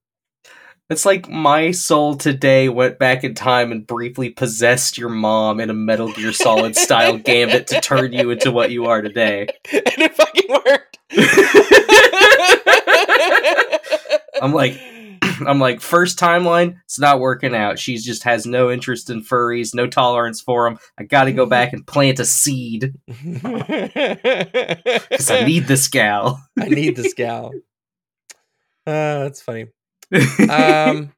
it's 0.90 1.06
like 1.06 1.28
my 1.30 1.72
soul 1.72 2.16
today 2.16 2.70
went 2.70 3.00
back 3.00 3.24
in 3.24 3.34
time 3.34 3.72
and 3.72 3.88
briefly 3.88 4.30
possessed 4.30 4.98
your 4.98 5.10
mom 5.10 5.60
in 5.60 5.70
a 5.70 5.74
Metal 5.74 6.12
Gear 6.12 6.34
Solid 6.34 6.76
style 6.76 7.18
gambit 7.18 7.68
to 7.68 7.82
turn 7.82 8.14
you 8.14 8.30
into 8.30 8.52
what 8.52 8.70
you 8.70 8.86
are 8.86 9.02
today. 9.02 9.48
and 9.72 9.82
it 9.98 10.14
fucking 10.14 10.50
worked. 10.50 11.00
I'm 14.42 14.54
like, 14.54 14.80
I'm 15.48 15.60
like, 15.60 15.82
first 15.82 16.18
timeline, 16.20 16.80
it's 16.86 17.00
not 17.00 17.20
working 17.20 17.56
out. 17.56 17.80
She 17.80 17.98
just 17.98 18.24
has 18.24 18.46
no 18.46 18.72
interest 18.72 19.10
in 19.10 19.22
furries, 19.22 19.74
no 19.74 19.88
tolerance 19.88 20.42
for 20.42 20.70
them. 20.70 20.80
I 20.98 21.04
got 21.04 21.26
to 21.26 21.34
go 21.34 21.46
back 21.46 21.74
and 21.74 21.86
plant 21.86 22.20
a 22.20 22.26
seed 22.26 22.94
because 23.08 23.52
I 25.30 25.44
need 25.46 25.68
this 25.68 25.88
gal. 25.88 26.44
I 26.60 26.70
need 26.70 26.96
this 26.96 27.14
gal. 27.14 27.52
Uh, 28.86 29.24
that's 29.24 29.42
funny. 29.42 29.68
Um, 30.50 31.14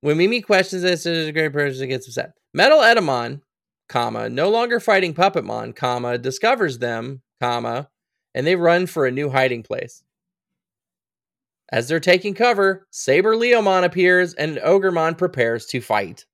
when 0.00 0.16
Mimi 0.16 0.40
questions 0.40 0.82
this, 0.82 1.04
there's 1.04 1.28
a 1.28 1.32
great 1.32 1.52
person 1.52 1.88
gets 1.88 2.08
upset. 2.08 2.32
Metal 2.54 2.80
Etemon, 2.80 3.40
comma, 3.88 4.28
no 4.28 4.50
longer 4.50 4.80
fighting 4.80 5.14
Puppetmon, 5.14 5.76
comma, 5.76 6.18
discovers 6.18 6.78
them, 6.78 7.22
comma, 7.40 7.88
and 8.34 8.46
they 8.46 8.56
run 8.56 8.86
for 8.86 9.06
a 9.06 9.10
new 9.12 9.30
hiding 9.30 9.62
place. 9.62 10.02
As 11.72 11.88
they're 11.88 12.00
taking 12.00 12.34
cover, 12.34 12.86
Saber 12.90 13.34
Leomon 13.34 13.82
appears 13.84 14.34
and 14.34 14.58
Ogremon 14.58 15.16
prepares 15.16 15.64
to 15.66 15.80
fight. 15.80 16.26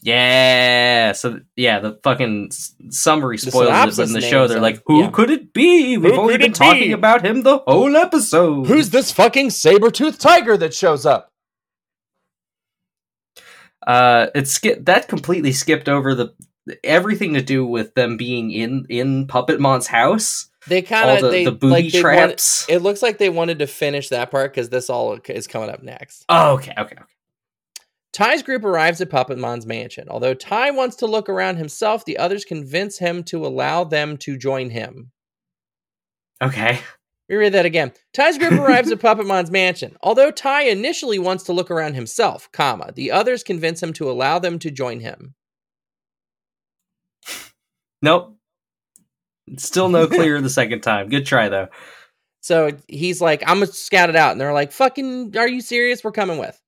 Yeah. 0.00 1.12
So 1.12 1.40
yeah, 1.56 1.80
the 1.80 1.98
fucking 2.02 2.52
summary 2.90 3.36
spoils 3.36 3.68
it, 3.68 3.96
but 3.96 4.06
in 4.06 4.12
the 4.14 4.20
show 4.22 4.46
they're 4.46 4.60
like, 4.60 4.80
"Who 4.86 5.00
Yeah. 5.02 5.10
could 5.10 5.28
it 5.30 5.52
be? 5.52 5.98
We've 5.98 6.14
Who 6.14 6.20
only 6.20 6.38
been 6.38 6.52
talking 6.52 6.88
be? 6.88 6.92
about 6.92 7.24
him 7.26 7.42
the 7.42 7.58
whole 7.58 7.94
episode." 7.96 8.66
Who's 8.68 8.90
this 8.90 9.12
fucking 9.12 9.50
saber-toothed 9.50 10.20
tiger 10.20 10.56
that 10.56 10.72
shows 10.74 11.04
up? 11.04 11.32
uh 13.86 14.26
it 14.34 14.48
skip 14.48 14.84
that 14.84 15.08
completely 15.08 15.52
skipped 15.52 15.88
over 15.88 16.14
the 16.14 16.34
everything 16.84 17.34
to 17.34 17.40
do 17.40 17.64
with 17.64 17.94
them 17.94 18.16
being 18.16 18.50
in 18.50 18.84
in 18.88 19.26
Puppetmon's 19.26 19.86
house. 19.86 20.48
They 20.68 20.82
kind 20.82 21.10
of 21.10 21.22
the, 21.22 21.30
they 21.30 21.44
the 21.44 21.52
booby 21.52 21.68
like, 21.68 21.92
they 21.92 22.02
wanted- 22.02 22.18
traps. 22.28 22.66
it 22.68 22.78
looks 22.78 23.02
like 23.02 23.18
they 23.18 23.30
wanted 23.30 23.58
to 23.60 23.66
finish 23.66 24.08
that 24.10 24.30
part 24.30 24.52
because 24.52 24.68
this 24.68 24.90
all 24.90 25.18
is 25.28 25.46
coming 25.46 25.70
up 25.70 25.82
next. 25.82 26.24
oh, 26.28 26.54
okay, 26.54 26.72
okay, 26.78 26.96
okay. 26.96 27.04
Tai's 28.12 28.42
group 28.42 28.64
arrives 28.64 29.00
at 29.00 29.10
Puppetmon's 29.10 29.66
mansion. 29.66 30.08
Although 30.08 30.34
Tai 30.34 30.72
wants 30.72 30.96
to 30.96 31.06
look 31.06 31.28
around 31.28 31.56
himself, 31.56 32.04
the 32.04 32.18
others 32.18 32.44
convince 32.44 32.98
him 32.98 33.22
to 33.24 33.46
allow 33.46 33.84
them 33.84 34.16
to 34.18 34.36
join 34.36 34.70
him. 34.70 35.12
Okay. 36.42 36.80
Reread 37.28 37.52
that 37.52 37.66
again. 37.66 37.92
Tai's 38.14 38.38
group 38.38 38.52
arrives 38.58 38.90
at 38.90 38.98
Puppetmon's 39.00 39.50
mansion. 39.50 39.96
Although 40.02 40.30
Tai 40.30 40.62
initially 40.62 41.18
wants 41.18 41.44
to 41.44 41.52
look 41.52 41.70
around 41.70 41.94
himself, 41.94 42.48
comma, 42.50 42.90
the 42.92 43.10
others 43.10 43.42
convince 43.42 43.82
him 43.82 43.92
to 43.92 44.10
allow 44.10 44.38
them 44.38 44.58
to 44.60 44.70
join 44.70 45.00
him. 45.00 45.34
Nope. 48.00 48.37
Still 49.56 49.88
no 49.88 50.06
clear 50.08 50.40
the 50.40 50.50
second 50.50 50.82
time. 50.82 51.08
Good 51.08 51.26
try 51.26 51.48
though. 51.48 51.68
So 52.40 52.70
he's 52.88 53.20
like, 53.20 53.42
I'm 53.46 53.56
gonna 53.56 53.66
scout 53.66 54.10
it 54.10 54.16
out. 54.16 54.32
And 54.32 54.40
they're 54.40 54.52
like, 54.52 54.72
fucking, 54.72 55.36
are 55.36 55.48
you 55.48 55.60
serious? 55.60 56.04
We're 56.04 56.12
coming 56.12 56.38
with. 56.38 56.60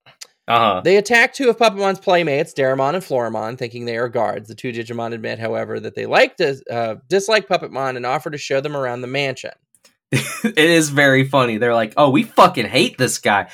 Uh-huh. 0.50 0.80
They 0.82 0.96
attack 0.96 1.32
two 1.32 1.48
of 1.48 1.58
Puppetmon's 1.58 2.00
playmates, 2.00 2.52
Daramon 2.52 2.94
and 2.94 3.04
Floramon, 3.04 3.56
thinking 3.56 3.84
they 3.84 3.96
are 3.96 4.08
guards. 4.08 4.48
The 4.48 4.56
two 4.56 4.72
Digimon 4.72 5.14
admit, 5.14 5.38
however, 5.38 5.78
that 5.78 5.94
they 5.94 6.06
like 6.06 6.36
to 6.38 6.60
uh, 6.68 6.96
dislike 7.08 7.46
Puppetmon 7.46 7.96
and 7.96 8.04
offer 8.04 8.30
to 8.30 8.38
show 8.38 8.60
them 8.60 8.76
around 8.76 9.02
the 9.02 9.06
mansion. 9.06 9.52
it 10.10 10.58
is 10.58 10.90
very 10.90 11.24
funny. 11.24 11.58
They're 11.58 11.74
like, 11.74 11.94
"Oh, 11.96 12.10
we 12.10 12.24
fucking 12.24 12.66
hate 12.66 12.98
this 12.98 13.18
guy. 13.18 13.48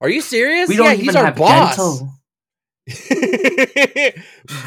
Are 0.00 0.08
you 0.08 0.20
serious? 0.20 0.68
We 0.68 0.76
don't 0.76 0.86
yeah, 0.86 0.92
even 0.92 1.04
he's 1.04 1.16
our 1.16 1.24
have 1.24 1.36
boss. 1.36 1.76
dental." 1.76 2.12
Let 3.10 4.14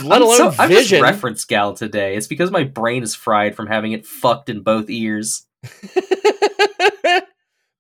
I'm 0.04 0.22
alone 0.22 0.38
so, 0.38 0.52
just 0.52 0.68
vision. 0.68 1.02
reference 1.02 1.46
gal 1.46 1.74
today. 1.74 2.16
It's 2.18 2.28
because 2.28 2.52
my 2.52 2.64
brain 2.66 3.02
is 3.04 3.16
fried 3.16 3.56
from 3.56 3.68
having 3.68 3.94
it 3.94 4.06
fucked 4.06 4.50
in 4.50 4.62
both 4.62 4.90
ears 4.90 5.46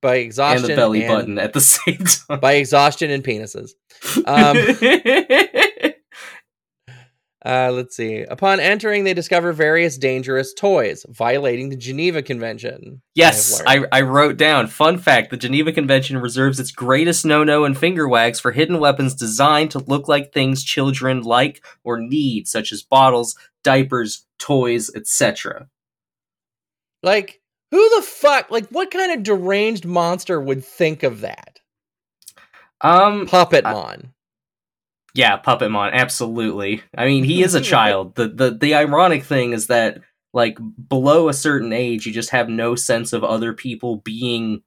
by 0.01 0.15
exhaustion 0.15 0.63
and 0.65 0.71
the 0.71 0.75
belly 0.75 1.03
and- 1.03 1.13
button 1.13 1.39
at 1.39 1.53
the 1.53 1.61
same 1.61 1.97
time. 1.97 2.39
By 2.39 2.53
exhaustion 2.53 3.11
and 3.11 3.23
penises. 3.23 3.71
Um, 4.25 4.55
Uh, 7.45 7.71
let's 7.71 7.95
see. 7.95 8.21
Upon 8.23 8.59
entering, 8.59 9.05
they 9.05 9.13
discover 9.13 9.53
various 9.53 9.97
dangerous 9.97 10.53
toys, 10.53 11.05
violating 11.07 11.69
the 11.69 11.77
Geneva 11.77 12.21
Convention. 12.21 13.01
yes, 13.15 13.61
I 13.65 13.77
I, 13.77 13.85
I 13.93 14.01
wrote 14.01 14.35
down. 14.35 14.67
Fun 14.67 14.97
fact: 14.97 15.29
the 15.29 15.37
Geneva 15.37 15.71
Convention 15.71 16.17
reserves 16.17 16.59
its 16.59 16.71
greatest 16.71 17.25
no-no 17.25 17.63
and 17.63 17.77
finger 17.77 18.09
wags 18.09 18.41
for 18.41 18.51
hidden 18.51 18.79
weapons 18.79 19.15
designed 19.15 19.71
to 19.71 19.79
look 19.79 20.09
like 20.09 20.33
things 20.33 20.63
children 20.63 21.21
like 21.21 21.63
or 21.85 21.97
need, 21.99 22.47
such 22.47 22.73
as 22.73 22.83
bottles, 22.83 23.37
diapers, 23.63 24.25
toys, 24.37 24.91
etc. 24.93 25.69
Like, 27.01 27.39
who 27.71 27.95
the 27.95 28.01
fuck? 28.01 28.51
Like, 28.51 28.67
what 28.67 28.91
kind 28.91 29.13
of 29.13 29.23
deranged 29.23 29.85
monster 29.85 30.41
would 30.41 30.65
think 30.65 31.03
of 31.03 31.21
that? 31.21 31.59
Um, 32.81 33.27
Puppetmon. 33.27 34.11
Yeah, 35.15 35.39
Puppetmon, 35.39 35.91
absolutely. 35.93 36.83
I 36.97 37.05
mean, 37.05 37.23
he 37.23 37.43
is 37.43 37.55
a 37.55 37.61
child. 37.75 38.15
The, 38.15 38.27
the 38.27 38.51
the 38.51 38.75
ironic 38.75 39.23
thing 39.23 39.53
is 39.53 39.67
that 39.67 40.01
like 40.33 40.57
below 40.87 41.29
a 41.29 41.33
certain 41.33 41.73
age, 41.73 42.05
you 42.05 42.13
just 42.13 42.29
have 42.29 42.49
no 42.49 42.75
sense 42.75 43.13
of 43.13 43.23
other 43.23 43.53
people 43.53 43.97
being 43.97 44.61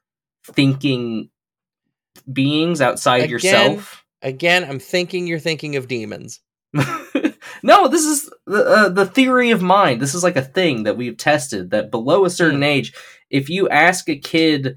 thinking 0.45 1.31
beings 2.31 2.81
outside 2.81 3.19
Again, 3.25 3.31
yourself. 3.31 4.05
Again, 4.23 4.65
I'm 4.65 4.79
thinking 4.79 5.27
you're 5.27 5.39
thinking 5.39 5.77
of 5.77 5.89
demons. 5.89 6.41
no, 7.63 7.89
this 7.89 8.05
is 8.05 8.31
the 8.47 8.65
uh, 8.65 8.89
the 8.89 9.07
theory 9.07 9.51
of 9.51 9.63
mind. 9.63 10.01
This 10.01 10.15
is 10.15 10.23
like 10.23 10.37
a 10.37 10.43
thing 10.43 10.85
that 10.85 10.97
we've 10.97 11.17
tested 11.17 11.71
that 11.71 11.91
below 11.91 12.25
a 12.25 12.31
certain 12.31 12.63
age, 12.63 12.95
if 13.31 13.49
you 13.49 13.69
ask 13.69 14.09
a 14.09 14.17
kid 14.17 14.77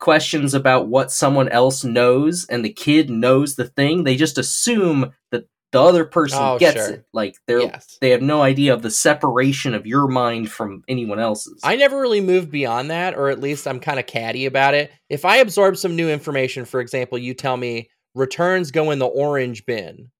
questions 0.00 0.54
about 0.54 0.88
what 0.88 1.12
someone 1.12 1.48
else 1.50 1.84
knows 1.84 2.46
and 2.46 2.64
the 2.64 2.72
kid 2.72 3.10
knows 3.10 3.54
the 3.54 3.66
thing, 3.68 4.04
they 4.04 4.16
just 4.16 4.38
assume 4.38 5.12
that 5.30 5.44
the 5.72 5.80
other 5.80 6.04
person 6.04 6.38
Oh, 6.42 6.58
gets 6.58 6.76
sure. 6.84 6.94
it. 6.94 7.04
Like 7.12 7.36
they're 7.46 7.60
Yes. 7.60 7.96
they 8.00 8.10
have 8.10 8.22
no 8.22 8.42
idea 8.42 8.74
of 8.74 8.82
the 8.82 8.90
separation 8.90 9.74
of 9.74 9.86
your 9.86 10.08
mind 10.08 10.50
from 10.50 10.82
anyone 10.88 11.20
else's. 11.20 11.60
I 11.62 11.76
never 11.76 12.00
really 12.00 12.20
moved 12.20 12.50
beyond 12.50 12.90
that, 12.90 13.14
or 13.14 13.28
at 13.30 13.38
least 13.40 13.68
I'm 13.68 13.78
kind 13.78 14.00
of 14.00 14.06
catty 14.06 14.46
about 14.46 14.74
it. 14.74 14.90
If 15.08 15.24
I 15.24 15.36
absorb 15.36 15.76
some 15.76 15.94
new 15.94 16.08
information, 16.10 16.64
for 16.64 16.80
example, 16.80 17.18
you 17.18 17.34
tell 17.34 17.56
me 17.56 17.88
returns 18.16 18.70
go 18.72 18.90
in 18.90 18.98
the 18.98 19.06
orange 19.06 19.64
bin, 19.66 20.10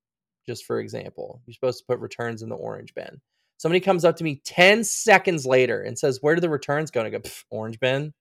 just 0.46 0.64
for 0.64 0.78
example, 0.78 1.42
you're 1.46 1.54
supposed 1.54 1.78
to 1.80 1.84
put 1.88 1.98
returns 1.98 2.42
in 2.42 2.48
the 2.48 2.54
orange 2.56 2.94
bin. 2.94 3.20
Somebody 3.56 3.80
comes 3.80 4.04
up 4.04 4.16
to 4.16 4.24
me 4.24 4.40
10 4.44 4.84
seconds 4.84 5.44
later 5.46 5.82
and 5.82 5.98
says, 5.98 6.18
Where 6.20 6.34
do 6.34 6.40
the 6.40 6.48
returns 6.48 6.90
go? 6.90 7.00
And 7.00 7.06
I 7.14 7.18
go, 7.18 7.28
Orange 7.50 7.78
bin. 7.80 8.12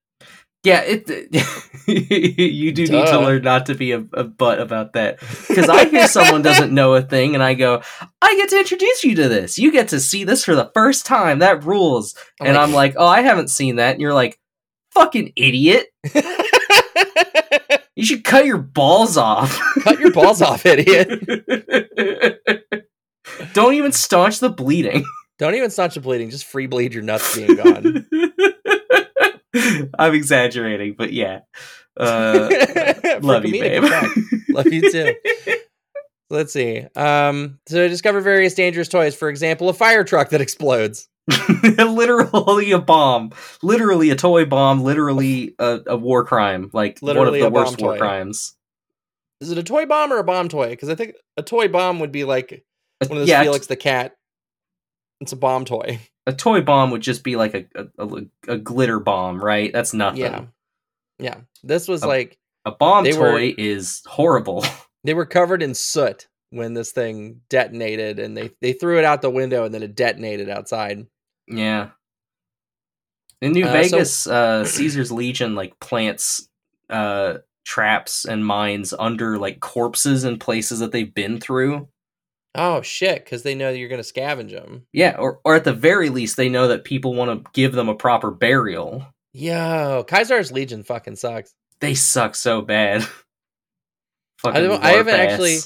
Yeah, 0.63 0.81
it. 0.85 1.09
you 1.87 2.71
do 2.73 2.81
need 2.87 3.07
to 3.07 3.19
learn 3.19 3.43
not 3.43 3.67
to 3.67 3.75
be 3.75 3.93
a, 3.93 3.99
a 4.13 4.25
butt 4.25 4.59
about 4.59 4.93
that. 4.93 5.19
Because 5.47 5.69
I 5.69 5.85
hear 5.85 6.07
someone 6.07 6.41
doesn't 6.41 6.73
know 6.73 6.95
a 6.95 7.01
thing, 7.01 7.33
and 7.33 7.41
I 7.41 7.53
go, 7.53 7.81
"I 8.21 8.35
get 8.35 8.49
to 8.49 8.59
introduce 8.59 9.03
you 9.05 9.15
to 9.15 9.29
this. 9.29 9.57
You 9.57 9.71
get 9.71 9.87
to 9.89 10.01
see 10.01 10.25
this 10.25 10.43
for 10.43 10.55
the 10.55 10.69
first 10.73 11.05
time. 11.05 11.39
That 11.39 11.63
rules." 11.63 12.13
and 12.41 12.57
I'm 12.57 12.73
like, 12.73 12.95
"Oh, 12.97 13.07
I 13.07 13.21
haven't 13.21 13.49
seen 13.49 13.77
that." 13.77 13.93
And 13.93 14.01
you're 14.01 14.13
like, 14.13 14.37
"Fucking 14.93 15.33
idiot! 15.35 15.87
You 17.95 18.05
should 18.05 18.23
cut 18.23 18.45
your 18.45 18.57
balls 18.57 19.17
off." 19.17 19.59
Cut 19.83 19.99
your 19.99 20.11
balls 20.11 20.41
off, 20.41 20.65
idiot. 20.65 21.09
Don't 23.53 23.73
even 23.73 23.91
staunch 23.91 24.39
the 24.39 24.49
bleeding. 24.49 25.03
Don't 25.37 25.55
even 25.55 25.69
staunch 25.69 25.95
the 25.95 25.99
bleeding. 25.99 26.29
Just 26.29 26.45
free 26.45 26.67
bleed 26.67 26.93
your 26.93 27.03
nuts 27.03 27.35
being 27.35 27.55
gone. 27.57 28.07
I'm 29.99 30.13
exaggerating, 30.13 30.95
but 30.97 31.13
yeah. 31.13 31.41
Uh, 31.99 32.47
love 33.21 33.43
you, 33.43 33.59
babe. 33.59 33.83
Love 34.47 34.67
you 34.67 34.89
too. 34.89 35.15
Let's 36.29 36.53
see. 36.53 36.85
Um, 36.95 37.59
so 37.67 37.89
discover 37.89 38.21
various 38.21 38.53
dangerous 38.53 38.87
toys. 38.87 39.15
For 39.15 39.27
example, 39.27 39.67
a 39.67 39.73
fire 39.73 40.05
truck 40.05 40.29
that 40.29 40.39
explodes. 40.39 41.09
literally 41.77 42.71
a 42.71 42.79
bomb, 42.79 43.31
literally 43.61 44.11
a 44.11 44.15
toy 44.15 44.45
bomb, 44.45 44.81
literally 44.81 45.55
a, 45.59 45.81
a 45.87 45.97
war 45.97 46.23
crime, 46.23 46.69
like 46.71 47.01
Literally 47.01 47.41
one 47.41 47.47
of 47.47 47.53
the 47.53 47.59
worst 47.59 47.81
war 47.81 47.93
toy. 47.95 47.97
crimes. 47.97 48.55
Is 49.41 49.51
it 49.51 49.57
a 49.57 49.63
toy 49.63 49.85
bomb 49.85 50.13
or 50.13 50.19
a 50.19 50.23
bomb 50.23 50.47
toy? 50.47 50.69
Because 50.69 50.87
I 50.87 50.95
think 50.95 51.15
a 51.35 51.43
toy 51.43 51.67
bomb 51.67 51.99
would 51.99 52.13
be 52.13 52.23
like 52.23 52.63
one 53.01 53.17
of 53.17 53.17
those 53.17 53.27
yeah, 53.27 53.41
Felix 53.41 53.67
the 53.67 53.75
cat. 53.75 54.15
It's 55.19 55.33
a 55.33 55.37
bomb 55.37 55.65
toy. 55.65 55.99
A 56.29 56.33
toy 56.33 56.61
bomb 56.61 56.91
would 56.91 57.01
just 57.01 57.23
be 57.23 57.35
like 57.35 57.53
a 57.53 57.65
a, 57.75 58.05
a, 58.07 58.21
a 58.53 58.57
glitter 58.57 58.99
bomb, 58.99 59.43
right? 59.43 59.71
That's 59.73 59.93
nothing. 59.93 60.21
Yeah. 60.21 60.45
Yeah. 61.19 61.37
This 61.63 61.87
was 61.87 62.03
A- 62.03 62.07
like 62.07 62.37
A 62.65 62.71
bomb 62.71 63.05
toy 63.05 63.19
were- 63.49 63.53
is 63.57 64.01
horrible. 64.05 64.63
they 65.03 65.13
were 65.13 65.25
covered 65.25 65.61
in 65.63 65.73
soot 65.73 66.27
when 66.51 66.73
this 66.73 66.91
thing 66.91 67.41
detonated 67.49 68.19
and 68.19 68.35
they, 68.35 68.49
they 68.61 68.73
threw 68.73 68.97
it 68.97 69.05
out 69.05 69.21
the 69.21 69.29
window 69.29 69.65
and 69.65 69.73
then 69.73 69.83
it 69.83 69.95
detonated 69.95 70.49
outside. 70.49 71.05
yeah. 71.47 71.89
In 73.41 73.53
New 73.53 73.65
Uh, 73.65 73.83
so- 73.83 73.97
Vegas, 73.97 74.27
uh, 74.27 74.65
Caesar's 74.65 75.11
Legion 75.11 75.55
like 75.55 75.79
plants 75.79 76.49
uh, 76.89 77.35
traps 77.65 78.25
and 78.25 78.45
mines 78.45 78.93
under 78.97 79.37
like 79.37 79.59
corpses 79.61 80.23
and 80.25 80.39
places 80.39 80.79
that 80.79 80.91
they've 80.91 81.13
been 81.13 81.39
through. 81.39 81.87
Oh 82.55 82.81
shit, 82.81 83.23
because 83.23 83.43
they 83.43 83.55
know 83.55 83.71
that 83.71 83.77
you're 83.77 83.89
gonna 83.89 84.01
scavenge 84.01 84.51
them. 84.51 84.85
Yeah, 84.91 85.15
or 85.19 85.39
or 85.45 85.55
at 85.55 85.63
the 85.63 85.73
very 85.73 86.09
least, 86.09 86.35
they 86.37 86.49
know 86.49 86.67
that 86.69 86.83
people 86.83 87.13
want 87.13 87.45
to 87.45 87.51
give 87.53 87.73
them 87.73 87.89
a 87.89 87.95
proper 87.95 88.31
burial. 88.31 89.05
Yo, 89.33 90.03
Caesar's 90.09 90.51
Legion 90.51 90.83
fucking 90.83 91.15
sucks. 91.15 91.53
They 91.79 91.93
suck 91.93 92.35
so 92.35 92.61
bad. 92.61 93.03
Fucking 94.39 94.63
don't- 94.63 94.83
I 94.83 94.91
haven't 94.91 95.13
LARP 95.15 95.19
actually- 95.19 95.57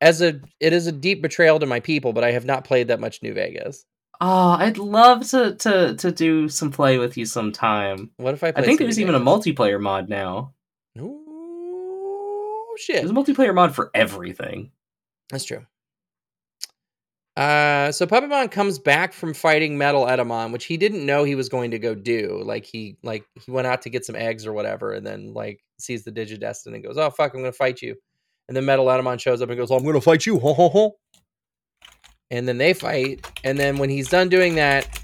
As 0.00 0.20
a, 0.22 0.40
it 0.60 0.72
is 0.72 0.86
a 0.86 0.92
deep 0.92 1.22
betrayal 1.22 1.58
to 1.60 1.66
my 1.66 1.78
people, 1.80 2.12
but 2.12 2.24
I 2.24 2.32
have 2.32 2.44
not 2.44 2.64
played 2.64 2.88
that 2.88 2.98
much 3.00 3.22
New 3.22 3.32
Vegas. 3.34 3.84
Oh, 4.20 4.50
I'd 4.58 4.78
love 4.78 5.28
to 5.30 5.54
to 5.56 5.94
to 5.96 6.10
do 6.12 6.48
some 6.48 6.70
play 6.72 6.98
with 6.98 7.16
you 7.16 7.26
sometime. 7.26 8.10
What 8.16 8.34
if 8.34 8.42
I? 8.44 8.48
I 8.48 8.62
think 8.62 8.78
there's 8.80 8.98
even 9.00 9.14
a 9.14 9.20
multiplayer 9.20 9.80
mod 9.80 10.08
now. 10.08 10.52
Ooh, 10.98 12.74
shit. 12.78 12.96
There's 12.96 13.10
a 13.10 13.14
multiplayer 13.14 13.54
mod 13.54 13.74
for 13.74 13.90
everything. 13.94 14.70
That's 15.30 15.44
true. 15.44 15.64
Uh, 17.36 17.90
so 17.90 18.06
Puppetmon 18.06 18.50
comes 18.50 18.78
back 18.78 19.12
from 19.12 19.34
fighting 19.34 19.76
Metal 19.76 20.04
Etemon, 20.04 20.52
which 20.52 20.66
he 20.66 20.76
didn't 20.76 21.04
know 21.04 21.24
he 21.24 21.34
was 21.34 21.48
going 21.48 21.72
to 21.72 21.80
go 21.80 21.94
do. 21.94 22.40
Like 22.44 22.64
he, 22.64 22.96
like 23.02 23.24
he 23.44 23.50
went 23.50 23.66
out 23.66 23.82
to 23.82 23.90
get 23.90 24.04
some 24.04 24.14
eggs 24.14 24.46
or 24.46 24.52
whatever, 24.52 24.92
and 24.92 25.04
then 25.04 25.34
like 25.34 25.60
sees 25.78 26.04
the 26.04 26.12
Digidestin 26.12 26.74
and 26.74 26.84
goes, 26.84 26.96
"Oh 26.96 27.10
fuck, 27.10 27.34
I'm 27.34 27.40
gonna 27.40 27.52
fight 27.52 27.82
you." 27.82 27.96
And 28.46 28.56
then 28.56 28.64
Metal 28.64 28.86
Etemon 28.86 29.18
shows 29.18 29.42
up 29.42 29.48
and 29.48 29.58
goes, 29.58 29.70
"Oh, 29.72 29.76
I'm 29.76 29.84
gonna 29.84 30.00
fight 30.00 30.26
you!" 30.26 30.38
Ho 30.38 30.54
ho 30.54 30.68
ho. 30.68 30.96
And 32.30 32.46
then 32.46 32.58
they 32.58 32.72
fight, 32.72 33.26
and 33.42 33.58
then 33.58 33.78
when 33.78 33.90
he's 33.90 34.08
done 34.08 34.28
doing 34.28 34.54
that, 34.54 35.00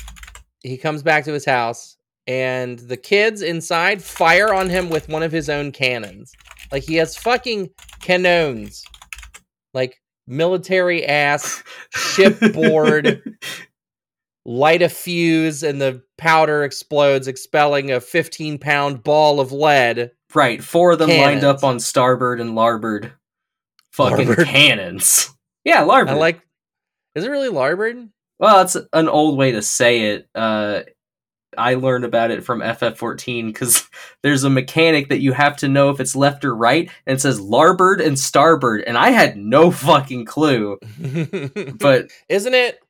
he 0.62 0.76
comes 0.76 1.02
back 1.02 1.24
to 1.24 1.32
his 1.32 1.44
house, 1.44 1.96
and 2.28 2.78
the 2.78 2.96
kids 2.96 3.42
inside 3.42 4.02
fire 4.02 4.54
on 4.54 4.68
him 4.68 4.88
with 4.88 5.08
one 5.08 5.24
of 5.24 5.32
his 5.32 5.48
own 5.48 5.72
cannons. 5.72 6.32
Like 6.70 6.84
he 6.84 6.94
has 6.96 7.16
fucking 7.16 7.70
cannons, 8.00 8.84
like 9.74 10.00
military 10.26 11.04
ass 11.06 11.62
shipboard. 11.90 13.22
light 14.46 14.82
a 14.82 14.88
fuse, 14.88 15.62
and 15.62 15.80
the 15.80 16.02
powder 16.16 16.64
explodes, 16.64 17.28
expelling 17.28 17.90
a 17.92 18.00
15 18.00 18.58
pound 18.58 19.02
ball 19.02 19.38
of 19.38 19.52
lead. 19.52 20.10
right, 20.34 20.62
four 20.64 20.92
of 20.92 20.98
them 20.98 21.10
lined 21.10 21.44
up 21.44 21.62
on 21.62 21.78
starboard 21.78 22.40
and 22.40 22.54
larboard. 22.54 23.12
Fucking 23.92 24.26
Larboard. 24.28 24.46
cannons. 24.46 25.30
Yeah, 25.62 25.82
larboard. 25.82 26.16
I 26.16 26.18
like. 26.18 26.40
Is 27.14 27.24
it 27.24 27.28
really 27.28 27.50
larboard? 27.50 28.08
Well, 28.38 28.56
that's 28.56 28.78
an 28.94 29.10
old 29.10 29.36
way 29.36 29.52
to 29.52 29.60
say 29.60 30.12
it. 30.12 30.26
Uh, 30.34 30.84
I 31.58 31.74
learned 31.74 32.04
about 32.04 32.30
it 32.30 32.44
from 32.44 32.60
FF14 32.60 33.46
because 33.46 33.88
there's 34.22 34.44
a 34.44 34.50
mechanic 34.50 35.08
that 35.08 35.20
you 35.20 35.32
have 35.32 35.56
to 35.58 35.68
know 35.68 35.90
if 35.90 36.00
it's 36.00 36.14
left 36.16 36.44
or 36.44 36.54
right, 36.54 36.90
and 37.06 37.16
it 37.16 37.20
says 37.20 37.40
larboard 37.40 38.00
and 38.00 38.18
starboard, 38.18 38.82
and 38.86 38.96
I 38.96 39.10
had 39.10 39.36
no 39.36 39.70
fucking 39.70 40.24
clue. 40.26 40.78
But 41.78 42.10
isn't 42.28 42.54
it? 42.54 42.80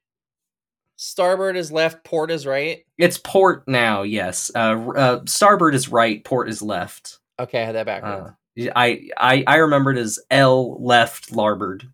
Starboard 0.96 1.56
is 1.56 1.72
left, 1.72 2.04
port 2.04 2.30
is 2.30 2.46
right. 2.46 2.84
it's 2.98 3.16
port 3.16 3.66
now, 3.66 4.02
yes. 4.02 4.50
Uh, 4.54 4.90
uh, 4.94 5.20
starboard 5.26 5.74
is 5.74 5.88
right, 5.88 6.22
port 6.24 6.48
is 6.48 6.60
left. 6.60 7.18
Okay, 7.38 7.62
I 7.62 7.64
had 7.64 7.74
that 7.74 7.86
backwards. 7.86 8.32
Uh, 8.58 8.70
I, 8.76 9.08
I 9.16 9.44
I 9.46 9.56
remembered 9.56 9.96
as 9.96 10.18
L 10.30 10.76
left 10.82 11.32
larboard. 11.32 11.88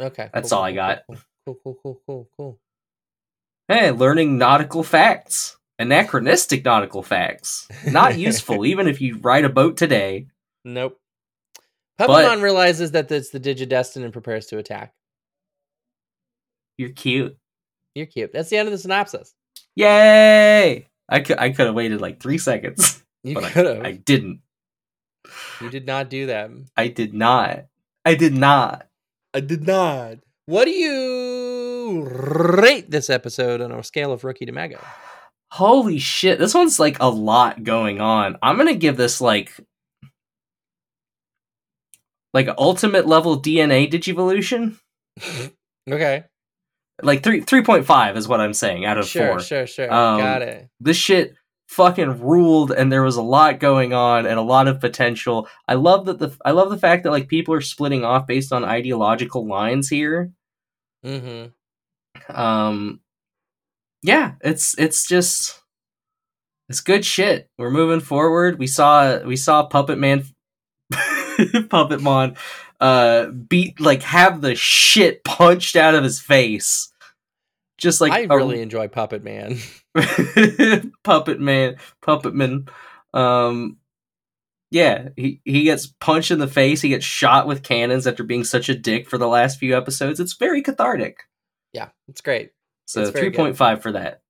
okay, 0.00 0.28
that's 0.34 0.50
cool, 0.50 0.58
all 0.58 0.64
cool, 0.64 0.68
I 0.68 0.72
got. 0.72 1.02
Cool, 1.06 1.16
cool, 1.46 1.58
cool, 1.62 1.78
cool, 1.84 2.00
cool, 2.06 2.28
cool. 2.36 2.58
Hey, 3.68 3.92
learning 3.92 4.38
nautical 4.38 4.82
facts. 4.82 5.56
Anachronistic 5.78 6.64
nautical 6.64 7.02
facts. 7.02 7.68
Not 7.86 8.18
useful, 8.18 8.64
even 8.64 8.86
if 8.88 9.00
you 9.00 9.18
ride 9.18 9.44
a 9.44 9.48
boat 9.50 9.76
today. 9.76 10.26
Nope. 10.64 10.98
But- 11.98 12.40
realizes 12.40 12.90
that 12.92 13.10
it's 13.10 13.30
the 13.30 13.40
Digidestin 13.40 14.04
and 14.04 14.12
prepares 14.12 14.46
to 14.46 14.58
attack. 14.58 14.92
You're 16.78 16.90
cute. 16.90 17.36
You're 17.94 18.06
cute. 18.06 18.32
That's 18.32 18.50
the 18.50 18.58
end 18.58 18.68
of 18.68 18.72
the 18.72 18.78
synopsis. 18.78 19.34
Yay! 19.76 20.88
I 21.08 21.20
could 21.20 21.38
I 21.38 21.50
could 21.50 21.66
have 21.66 21.74
waited 21.74 22.00
like 22.00 22.20
three 22.20 22.38
seconds, 22.38 23.02
You 23.24 23.34
but 23.34 23.44
could 23.52 23.66
I, 23.66 23.74
have. 23.76 23.84
I 23.86 23.92
didn't. 23.92 24.40
You 25.60 25.70
did 25.70 25.86
not 25.86 26.10
do 26.10 26.26
that. 26.26 26.50
I 26.76 26.88
did 26.88 27.14
not. 27.14 27.66
I 28.04 28.14
did 28.14 28.34
not. 28.34 28.86
I 29.32 29.40
did 29.40 29.66
not. 29.66 30.18
What 30.46 30.66
do 30.66 30.70
you 30.70 32.02
rate 32.04 32.90
this 32.90 33.08
episode 33.10 33.60
on 33.60 33.72
a 33.72 33.82
scale 33.82 34.12
of 34.12 34.24
rookie 34.24 34.46
to 34.46 34.52
mega? 34.52 34.80
Holy 35.52 35.98
shit! 35.98 36.38
This 36.38 36.54
one's 36.54 36.78
like 36.80 36.98
a 37.00 37.08
lot 37.08 37.62
going 37.64 38.00
on. 38.00 38.36
I'm 38.42 38.56
gonna 38.56 38.74
give 38.74 38.96
this 38.96 39.20
like 39.20 39.52
like 42.34 42.48
ultimate 42.58 43.06
level 43.06 43.40
DNA 43.40 43.90
digivolution. 43.90 44.76
Okay. 45.88 46.24
Like 47.00 47.22
three 47.22 47.42
three 47.42 47.62
point 47.62 47.86
five 47.86 48.16
is 48.16 48.26
what 48.26 48.40
I'm 48.40 48.52
saying 48.52 48.84
out 48.84 48.98
of 48.98 49.06
Sure, 49.06 49.28
four. 49.28 49.40
sure, 49.40 49.68
sure. 49.68 49.84
Um, 49.92 50.18
Got 50.18 50.42
it. 50.42 50.68
this 50.80 50.96
shit 50.96 51.34
fucking 51.68 52.20
ruled 52.20 52.72
and 52.72 52.90
there 52.90 53.04
was 53.04 53.14
a 53.14 53.22
lot 53.22 53.60
going 53.60 53.92
on 53.92 54.26
and 54.26 54.36
a 54.36 54.42
lot 54.42 54.66
of 54.66 54.80
potential. 54.80 55.46
I 55.68 55.74
love 55.74 56.06
that 56.06 56.18
the 56.18 56.36
I 56.44 56.50
love 56.50 56.70
the 56.70 56.76
fact 56.78 57.04
that 57.04 57.12
like 57.12 57.28
people 57.28 57.54
are 57.54 57.60
splitting 57.60 58.04
off 58.04 58.26
based 58.26 58.52
on 58.52 58.64
ideological 58.64 59.46
lines 59.46 59.88
here. 59.88 60.32
Mm-hmm. 61.04 62.36
Um 62.36 62.98
yeah, 64.06 64.34
it's 64.40 64.78
it's 64.78 65.06
just 65.06 65.60
it's 66.68 66.80
good 66.80 67.04
shit. 67.04 67.50
We're 67.58 67.72
moving 67.72 68.00
forward. 68.00 68.58
We 68.58 68.68
saw 68.68 69.18
we 69.24 69.34
saw 69.34 69.66
Puppet 69.66 69.98
Man 69.98 70.24
Puppet 71.70 72.00
Mon 72.00 72.36
uh 72.80 73.26
beat 73.26 73.80
like 73.80 74.02
have 74.02 74.42
the 74.42 74.54
shit 74.54 75.24
punched 75.24 75.74
out 75.74 75.96
of 75.96 76.04
his 76.04 76.20
face. 76.20 76.92
Just 77.78 78.00
like 78.00 78.12
I 78.12 78.32
really 78.32 78.62
enjoy 78.62 78.86
Puppet 78.86 79.24
Man. 79.24 79.58
puppet 81.04 81.40
man 81.40 81.74
puppet 82.02 82.34
man 82.34 82.66
um 83.14 83.78
yeah 84.70 85.08
he, 85.16 85.40
he 85.46 85.62
gets 85.62 85.86
punched 85.86 86.30
in 86.30 86.38
the 86.38 86.46
face 86.46 86.82
he 86.82 86.90
gets 86.90 87.02
shot 87.02 87.46
with 87.46 87.62
cannons 87.62 88.06
after 88.06 88.22
being 88.22 88.44
such 88.44 88.68
a 88.68 88.74
dick 88.74 89.08
for 89.08 89.16
the 89.16 89.26
last 89.26 89.58
few 89.58 89.74
episodes 89.74 90.20
it's 90.20 90.34
very 90.34 90.60
cathartic 90.60 91.20
yeah, 91.76 91.88
it's 92.08 92.22
great. 92.22 92.52
So 92.86 93.02
It's 93.02 93.10
3.5 93.10 93.82
for 93.82 93.92
that 93.92 94.22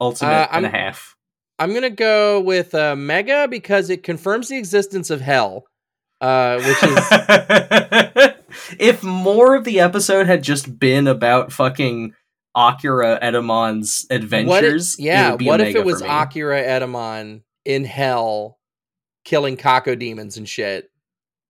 ultimate 0.00 0.30
Uh, 0.30 0.48
and 0.52 0.66
a 0.66 0.70
half 0.70 1.16
I'm 1.58 1.72
gonna 1.72 1.90
go 1.90 2.40
with 2.40 2.74
uh, 2.74 2.96
Mega 2.96 3.46
because 3.48 3.88
it 3.88 4.02
confirms 4.02 4.48
the 4.48 4.56
existence 4.56 5.10
of 5.10 5.20
Hell, 5.20 5.64
uh, 6.20 6.56
which 6.56 6.82
is 6.82 8.34
if 8.80 9.02
more 9.04 9.54
of 9.54 9.64
the 9.64 9.78
episode 9.80 10.26
had 10.26 10.42
just 10.42 10.78
been 10.78 11.06
about 11.06 11.52
fucking 11.52 12.14
Akira 12.56 13.20
Etemon's 13.22 14.06
what? 14.08 14.16
adventures, 14.16 14.98
It, 14.98 15.04
yeah. 15.04 15.30
would 15.30 15.38
be 15.38 15.46
a 15.46 15.48
What 15.48 15.60
if 15.60 15.76
it 15.76 15.84
was. 15.84 16.02
Akira 16.02 16.62
Etemon 16.62 17.42
in 17.64 17.84
Hell, 17.84 18.58
killing 19.24 19.56
Kako 19.56 19.98
demons 19.98 20.36
and 20.36 20.48
shit? 20.48 20.90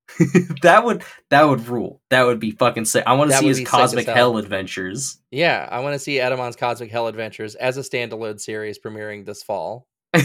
that 0.62 0.84
would 0.84 1.02
that 1.30 1.42
would 1.44 1.66
rule. 1.68 2.00
That 2.10 2.24
would 2.26 2.38
be 2.40 2.50
fucking 2.50 2.84
sick. 2.84 3.04
I 3.06 3.14
want 3.14 3.30
to 3.30 3.36
see 3.36 3.46
his 3.48 3.58
be 3.58 3.64
sick 3.64 3.74
as 3.74 3.80
cosmic 3.80 4.06
hell. 4.06 4.14
hell 4.14 4.36
adventures. 4.38 5.18
Yeah, 5.30 5.66
I 5.70 5.80
want 5.80 5.94
to 5.94 5.98
see 5.98 6.16
Etemon's 6.16 6.56
Cosmic 6.56 6.90
Hell 6.90 7.06
Adventures 7.06 7.54
as 7.54 7.76
a 7.78 7.80
standalone 7.80 8.38
series 8.40 8.78
premiering 8.78 9.24
this 9.24 9.42
fall. 9.42 9.86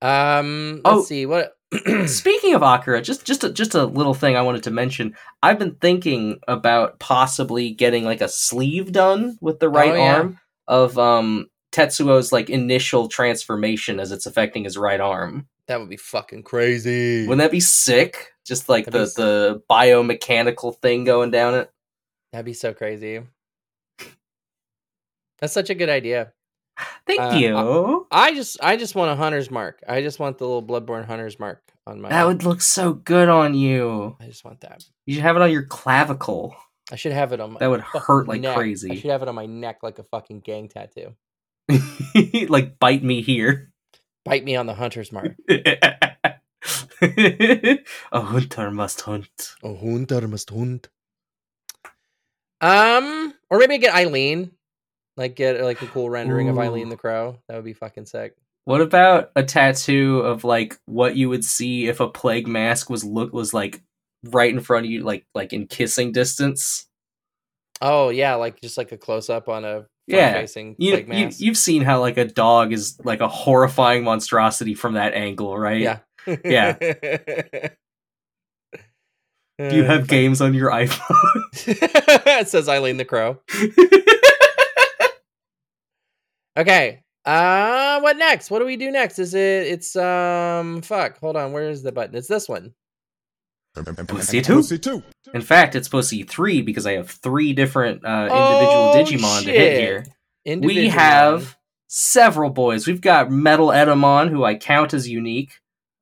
Um, 0.00 0.80
let's 0.84 0.96
Oh. 0.96 1.02
see 1.04 1.26
what. 1.26 1.52
Speaking 2.06 2.54
of 2.54 2.62
Akira, 2.62 3.00
just 3.00 3.24
just 3.24 3.44
a, 3.44 3.50
just 3.52 3.74
a 3.74 3.84
little 3.86 4.14
thing 4.14 4.36
I 4.36 4.42
wanted 4.42 4.64
to 4.64 4.70
mention. 4.70 5.14
I've 5.42 5.58
been 5.58 5.76
thinking 5.76 6.38
about 6.48 6.98
possibly 6.98 7.70
getting 7.70 8.04
like 8.04 8.20
a 8.20 8.28
sleeve 8.28 8.92
done 8.92 9.38
with 9.40 9.58
the 9.58 9.68
right 9.70 9.92
Oh, 9.92 9.94
yeah. 9.94 10.14
arm 10.16 10.38
of 10.68 10.98
um 10.98 11.46
Tetsuo's 11.72 12.30
like 12.32 12.50
initial 12.50 13.08
transformation 13.08 14.00
as 14.00 14.12
it's 14.12 14.26
affecting 14.26 14.64
his 14.64 14.76
right 14.76 15.00
arm. 15.00 15.46
That 15.68 15.80
would 15.80 15.88
be 15.88 15.96
fucking 15.96 16.42
crazy. 16.42 17.26
Wouldn't 17.26 17.38
that 17.44 17.50
be 17.50 17.60
sick? 17.60 18.32
Just 18.46 18.68
like 18.68 18.86
That'd 18.86 19.08
the 19.16 19.22
the 19.22 19.62
biomechanical 19.70 20.76
thing 20.80 21.04
going 21.04 21.30
down 21.30 21.54
it. 21.54 21.70
That'd 22.32 22.46
be 22.46 22.54
so 22.54 22.72
crazy. 22.74 23.20
That's 25.38 25.52
such 25.52 25.70
a 25.70 25.74
good 25.74 25.88
idea. 25.88 26.32
Thank 27.06 27.20
Uh, 27.20 27.34
you. 27.36 28.06
I 28.10 28.34
just 28.34 28.58
I 28.62 28.76
just 28.76 28.94
want 28.94 29.10
a 29.10 29.16
hunter's 29.16 29.50
mark. 29.50 29.82
I 29.88 30.00
just 30.02 30.18
want 30.18 30.38
the 30.38 30.46
little 30.46 30.62
bloodborne 30.62 31.04
hunter's 31.04 31.38
mark 31.38 31.60
on 31.86 32.00
my 32.00 32.08
that 32.08 32.26
would 32.26 32.44
look 32.44 32.60
so 32.60 32.92
good 32.92 33.28
on 33.28 33.54
you. 33.54 34.16
I 34.20 34.26
just 34.26 34.44
want 34.44 34.60
that. 34.60 34.84
You 35.06 35.14
should 35.14 35.22
have 35.22 35.36
it 35.36 35.42
on 35.42 35.50
your 35.50 35.64
clavicle. 35.64 36.54
I 36.90 36.96
should 36.96 37.12
have 37.12 37.32
it 37.32 37.40
on 37.40 37.52
my 37.52 37.58
That 37.60 37.70
would 37.70 37.80
hurt 37.80 38.28
like 38.28 38.40
neck. 38.40 38.56
I 38.56 38.74
should 38.74 39.10
have 39.10 39.22
it 39.22 39.28
on 39.28 39.34
my 39.34 39.46
neck 39.46 39.78
like 39.82 39.98
a 39.98 40.04
fucking 40.04 40.40
gang 40.40 40.68
tattoo. 40.68 41.14
like 42.48 42.78
bite 42.78 43.02
me 43.02 43.22
here. 43.22 43.71
Bite 44.24 44.44
me 44.44 44.56
on 44.56 44.66
the 44.66 44.74
hunter's 44.74 45.10
mark. 45.10 45.34
a 47.02 47.78
hunter 48.12 48.70
must 48.70 49.00
hunt. 49.00 49.54
A 49.62 49.74
hunter 49.74 50.28
must 50.28 50.50
hunt. 50.50 50.88
Um, 52.60 53.34
or 53.50 53.58
maybe 53.58 53.78
get 53.78 53.94
Eileen. 53.94 54.52
Like 55.16 55.36
get 55.36 55.60
like 55.60 55.82
a 55.82 55.86
cool 55.86 56.08
rendering 56.08 56.48
of 56.48 56.58
Eileen 56.58 56.88
the 56.88 56.96
Crow. 56.96 57.38
That 57.48 57.56
would 57.56 57.64
be 57.64 57.74
fucking 57.74 58.06
sick. 58.06 58.34
What 58.64 58.80
about 58.80 59.30
a 59.34 59.42
tattoo 59.42 60.20
of 60.20 60.44
like 60.44 60.78
what 60.86 61.16
you 61.16 61.28
would 61.28 61.44
see 61.44 61.88
if 61.88 62.00
a 62.00 62.08
plague 62.08 62.46
mask 62.46 62.88
was 62.88 63.04
look 63.04 63.32
was 63.32 63.52
like 63.52 63.82
right 64.24 64.52
in 64.52 64.60
front 64.60 64.86
of 64.86 64.92
you, 64.92 65.02
like 65.02 65.26
like 65.34 65.52
in 65.52 65.66
kissing 65.66 66.12
distance? 66.12 66.86
Oh 67.82 68.08
yeah, 68.08 68.36
like 68.36 68.60
just 68.60 68.78
like 68.78 68.92
a 68.92 68.96
close 68.96 69.28
up 69.28 69.48
on 69.48 69.64
a 69.64 69.86
Yeah. 70.06 70.32
facing 70.34 70.74
You, 70.78 70.96
you 70.96 71.06
mask. 71.06 71.40
you've 71.40 71.56
seen 71.56 71.82
how 71.82 72.00
like 72.00 72.16
a 72.18 72.24
dog 72.24 72.72
is 72.72 72.98
like 73.04 73.20
a 73.20 73.28
horrifying 73.28 74.04
monstrosity 74.04 74.74
from 74.74 74.94
that 74.94 75.14
angle, 75.14 75.56
right? 75.56 75.80
Yeah. 75.80 75.98
Yeah. 76.44 76.72
Do 79.58 79.76
you 79.76 79.84
have 79.84 80.08
games 80.08 80.40
on 80.40 80.54
your 80.54 80.70
iPhone? 80.70 81.42
it 81.66 82.48
says 82.48 82.68
Eileen 82.68 82.96
the 82.96 83.04
Crow. 83.04 83.38
Okay. 86.56 87.02
Uh 87.24 88.00
what 88.00 88.16
next? 88.16 88.50
What 88.50 88.58
do 88.58 88.66
we 88.66 88.76
do 88.76 88.90
next? 88.90 89.18
Is 89.18 89.32
it 89.32 89.40
it's 89.68 89.94
um 89.96 90.82
fuck, 90.82 91.18
hold 91.18 91.36
on, 91.36 91.52
where 91.52 91.68
is 91.70 91.82
the 91.82 91.92
button? 91.92 92.14
It's 92.16 92.28
this 92.28 92.48
one. 92.48 92.74
Pussy 93.74 94.42
two? 94.42 94.56
Pussy 94.56 94.78
two. 94.78 95.02
In 95.34 95.40
fact, 95.40 95.74
it's 95.74 95.86
supposed 95.86 96.10
to 96.10 96.16
be 96.16 96.22
three 96.24 96.60
because 96.62 96.86
I 96.86 96.92
have 96.92 97.10
three 97.10 97.52
different 97.52 98.04
uh, 98.04 98.28
Oh, 98.30 98.94
individual 98.94 99.22
Digimon 99.22 99.44
to 99.44 99.50
hit 99.50 99.76
shit. 99.76 99.80
here. 99.80 100.58
We 100.60 100.88
have 100.88 101.56
several 101.88 102.50
boys. 102.50 102.86
We've 102.86 103.00
got 103.00 103.30
Metal 103.30 103.68
Etemon, 103.68 104.28
who 104.28 104.44
I 104.44 104.56
count 104.56 104.92
as 104.92 105.08
unique. 105.08 105.52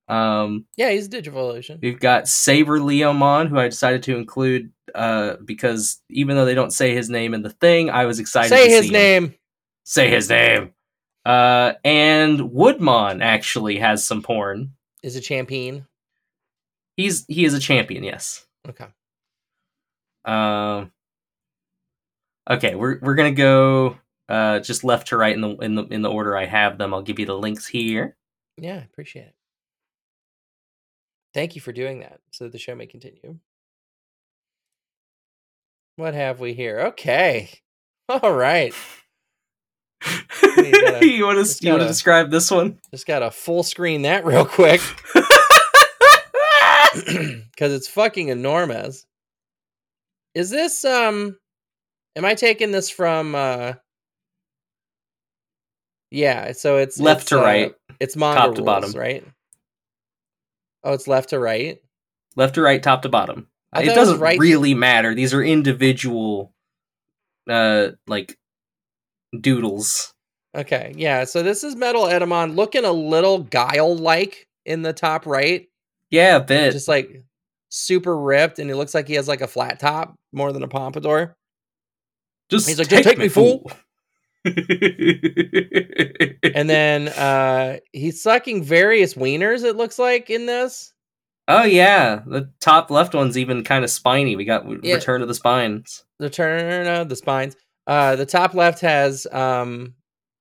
Um, 0.09 0.65
Yeah, 0.77 0.91
he's 0.91 1.09
Digivolution. 1.09 1.81
we've 1.81 2.01
got 2.01 2.27
Saber 2.27 2.81
Leomon, 2.81 3.49
who 3.49 3.59
I 3.59 3.69
decided 3.69 4.03
to 4.05 4.17
include 4.17 4.73
uh, 4.95 5.37
because 5.45 6.01
even 6.11 6.35
though 6.35 6.45
they 6.47 6.55
don't 6.57 6.73
say 6.73 6.95
his 6.95 7.09
name 7.09 7.33
in 7.35 7.43
the 7.43 7.51
thing, 7.51 7.91
I 7.91 8.07
was 8.07 8.19
excited 8.19 8.49
Say 8.49 8.65
to 8.67 8.71
his 8.73 8.81
see 8.83 8.87
him. 8.89 8.93
name. 8.95 9.35
Say 9.85 10.11
his 10.11 10.29
name. 10.29 10.73
Uh, 11.25 11.75
and 11.85 12.41
Woodmon 12.41 13.23
actually 13.23 13.77
has 13.79 14.05
some 14.05 14.23
porn. 14.23 14.73
Is 15.05 15.15
it 15.15 15.21
Champion? 15.21 15.87
He's 17.01 17.25
he 17.27 17.45
is 17.45 17.55
a 17.55 17.61
champion, 17.61 18.05
yes. 18.05 18.47
Okay. 18.69 18.87
Um. 20.25 20.93
Okay, 22.49 22.75
we're 22.75 22.99
we're 23.01 23.15
gonna 23.15 23.33
go 23.33 23.97
uh 24.29 24.61
just 24.61 24.85
left 24.85 25.09
to 25.09 25.17
right 25.17 25.35
in 25.35 25.41
the 25.41 25.57
in 25.59 25.75
the 25.77 25.85
in 25.85 26.03
the 26.03 26.11
order 26.11 26.37
I 26.37 26.47
have 26.47 26.79
them. 26.79 26.93
I'll 26.93 27.03
give 27.03 27.19
you 27.19 27.27
the 27.27 27.37
links 27.39 27.67
here. 27.67 28.17
Yeah, 28.57 28.83
appreciate 28.85 29.27
it. 29.27 29.35
Thank 31.33 31.55
you 31.55 31.61
for 31.61 31.73
doing 31.73 32.01
that 32.01 32.21
so 32.33 32.45
that 32.45 32.53
the 32.53 32.59
show 32.59 32.75
may 32.75 32.87
continue. 32.87 33.39
What 35.97 36.15
have 36.15 36.41
we 36.41 36.53
here? 36.55 36.81
Okay. 36.89 37.51
All 38.09 38.33
right. 38.33 38.75
you 40.57 40.73
gotta- 40.73 41.07
you 41.07 41.25
want 41.27 41.47
to 41.47 41.65
you 41.65 41.71
want 41.73 41.83
to 41.83 41.89
describe 41.89 42.31
this 42.31 42.51
one? 42.51 42.79
Just 42.91 43.07
got 43.07 43.21
to 43.21 43.31
full 43.31 43.63
screen 43.63 44.03
that 44.03 44.25
real 44.25 44.45
quick 44.45 44.81
because 47.51 47.73
it's 47.73 47.89
fucking 47.89 48.29
enormous. 48.29 49.07
Is 50.35 50.51
this 50.51 50.85
um? 50.85 51.37
Am 52.17 52.25
I 52.25 52.35
taking 52.35 52.73
this 52.73 52.91
from 52.91 53.35
uh? 53.35 53.75
Yeah, 56.11 56.53
so 56.53 56.79
it's 56.79 56.99
Left 56.99 57.23
it's, 57.23 57.31
to 57.31 57.41
uh, 57.41 57.45
right. 57.45 57.75
It's 58.01 58.17
manga 58.17 58.39
top 58.41 58.55
to 58.57 58.63
rules, 58.63 58.67
bottom. 58.67 58.93
right? 58.95 59.25
Oh, 60.83 60.93
it's 60.93 61.07
left 61.07 61.31
to 61.31 61.39
right. 61.39 61.79
Left 62.37 62.55
to 62.55 62.63
right, 62.63 62.83
top 62.83 63.03
to 63.03 63.09
bottom. 63.09 63.47
It 63.75 63.77
thought 63.77 63.85
it 63.85 63.95
doesn't 63.95 64.19
right- 64.19 64.39
really 64.39 64.75
matter. 64.75 65.15
These 65.15 65.35
are 65.35 65.43
individual, 65.43 66.53
uh, 67.49 67.91
like 68.09 68.37
doodles. 69.39 70.13
Okay, 70.57 70.93
yeah. 70.97 71.25
So 71.25 71.45
this 71.45 71.63
is 71.63 71.77
Metal 71.77 72.05
Etemon 72.05 72.57
looking 72.57 72.85
a 72.85 72.91
little 72.93 73.39
guile 73.45 73.95
like 73.97 74.49
in 74.67 74.83
the 74.83 74.93
top 74.93 75.27
right, 75.27 75.69
Yeah, 76.11 76.37
a 76.37 76.41
bit. 76.41 76.73
just 76.73 76.89
like 76.89 77.23
super 77.69 78.17
ripped, 78.19 78.59
and 78.59 78.71
it 78.71 78.77
looks 78.77 78.95
like 78.95 79.07
he 79.09 79.15
has 79.15 79.29
like 79.29 79.41
a 79.41 79.47
flat 79.47 79.79
top 79.81 80.15
more 80.33 80.53
than 80.53 80.63
a 80.63 80.69
pompadour. 80.69 81.37
just 82.51 82.69
he's 82.69 82.79
like, 82.79 82.89
"Just 82.89 83.05
take 83.05 83.19
me, 83.19 83.29
fool." 83.29 83.71
and 84.45 84.51
And 86.55 86.71
then 86.71 87.09
uh 87.17 87.79
he's 87.93 88.23
sucking 88.23 88.63
various 88.65 89.15
wieners. 89.15 89.65
It 89.65 89.77
looks 89.77 89.99
like 89.99 90.31
in 90.31 90.47
this. 90.47 90.93
oh 91.49 91.65
yeah, 91.65 92.21
the 92.27 92.51
top 92.61 92.91
left 92.91 93.15
one's 93.15 93.39
even 93.39 93.65
kind 93.65 93.85
of 93.85 93.91
spiny. 93.91 94.37
We 94.37 94.45
got 94.45 94.65
Yeah. 94.85 94.95
Return 94.95 95.23
of 95.23 95.29
the 95.29 95.35
Spines. 95.35 96.05
Return 96.19 96.61
turn 96.61 96.87
of 97.01 97.09
the 97.09 97.17
spines. 97.17 97.57
Uh, 97.87 98.15
the 98.17 98.27
top 98.27 98.55
left 98.55 98.81
has 98.81 99.27
um 99.33 99.95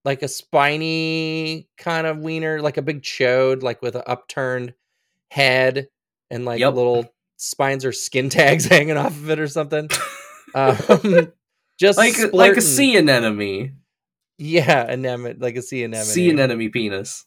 like 0.06 0.24
a 0.24 0.28
spiny 0.28 1.68
kind 1.78 2.08
of 2.08 2.20
wiener, 2.20 2.62
like 2.62 2.78
a 2.78 2.82
big 2.82 3.02
chode, 3.02 3.62
like 3.64 3.82
with 3.82 3.96
an 3.96 4.04
upturned 4.08 4.74
head 5.32 5.88
and 6.30 6.46
like 6.46 6.60
Yep. 6.60 6.74
little 6.74 7.14
spines 7.38 7.86
or 7.86 7.92
skin 7.92 8.30
tags 8.30 8.66
hanging 8.66 8.98
off 8.98 9.12
of 9.16 9.30
it 9.30 9.40
or 9.40 9.48
something. 9.48 9.90
Um, 10.56 11.32
just 11.80 12.00
Like 12.00 12.18
a- 12.18 12.36
like 12.36 12.58
a 12.58 12.62
sea 12.62 12.98
anemone, 12.98 13.76
Yeah, 14.40 14.82
anemone, 14.90 15.38
like 15.38 15.56
a 15.58 15.62
sea 15.62 15.84
anemone. 15.84 16.06
sea 16.08 16.32
anemone 16.32 16.72
penis. 16.72 17.24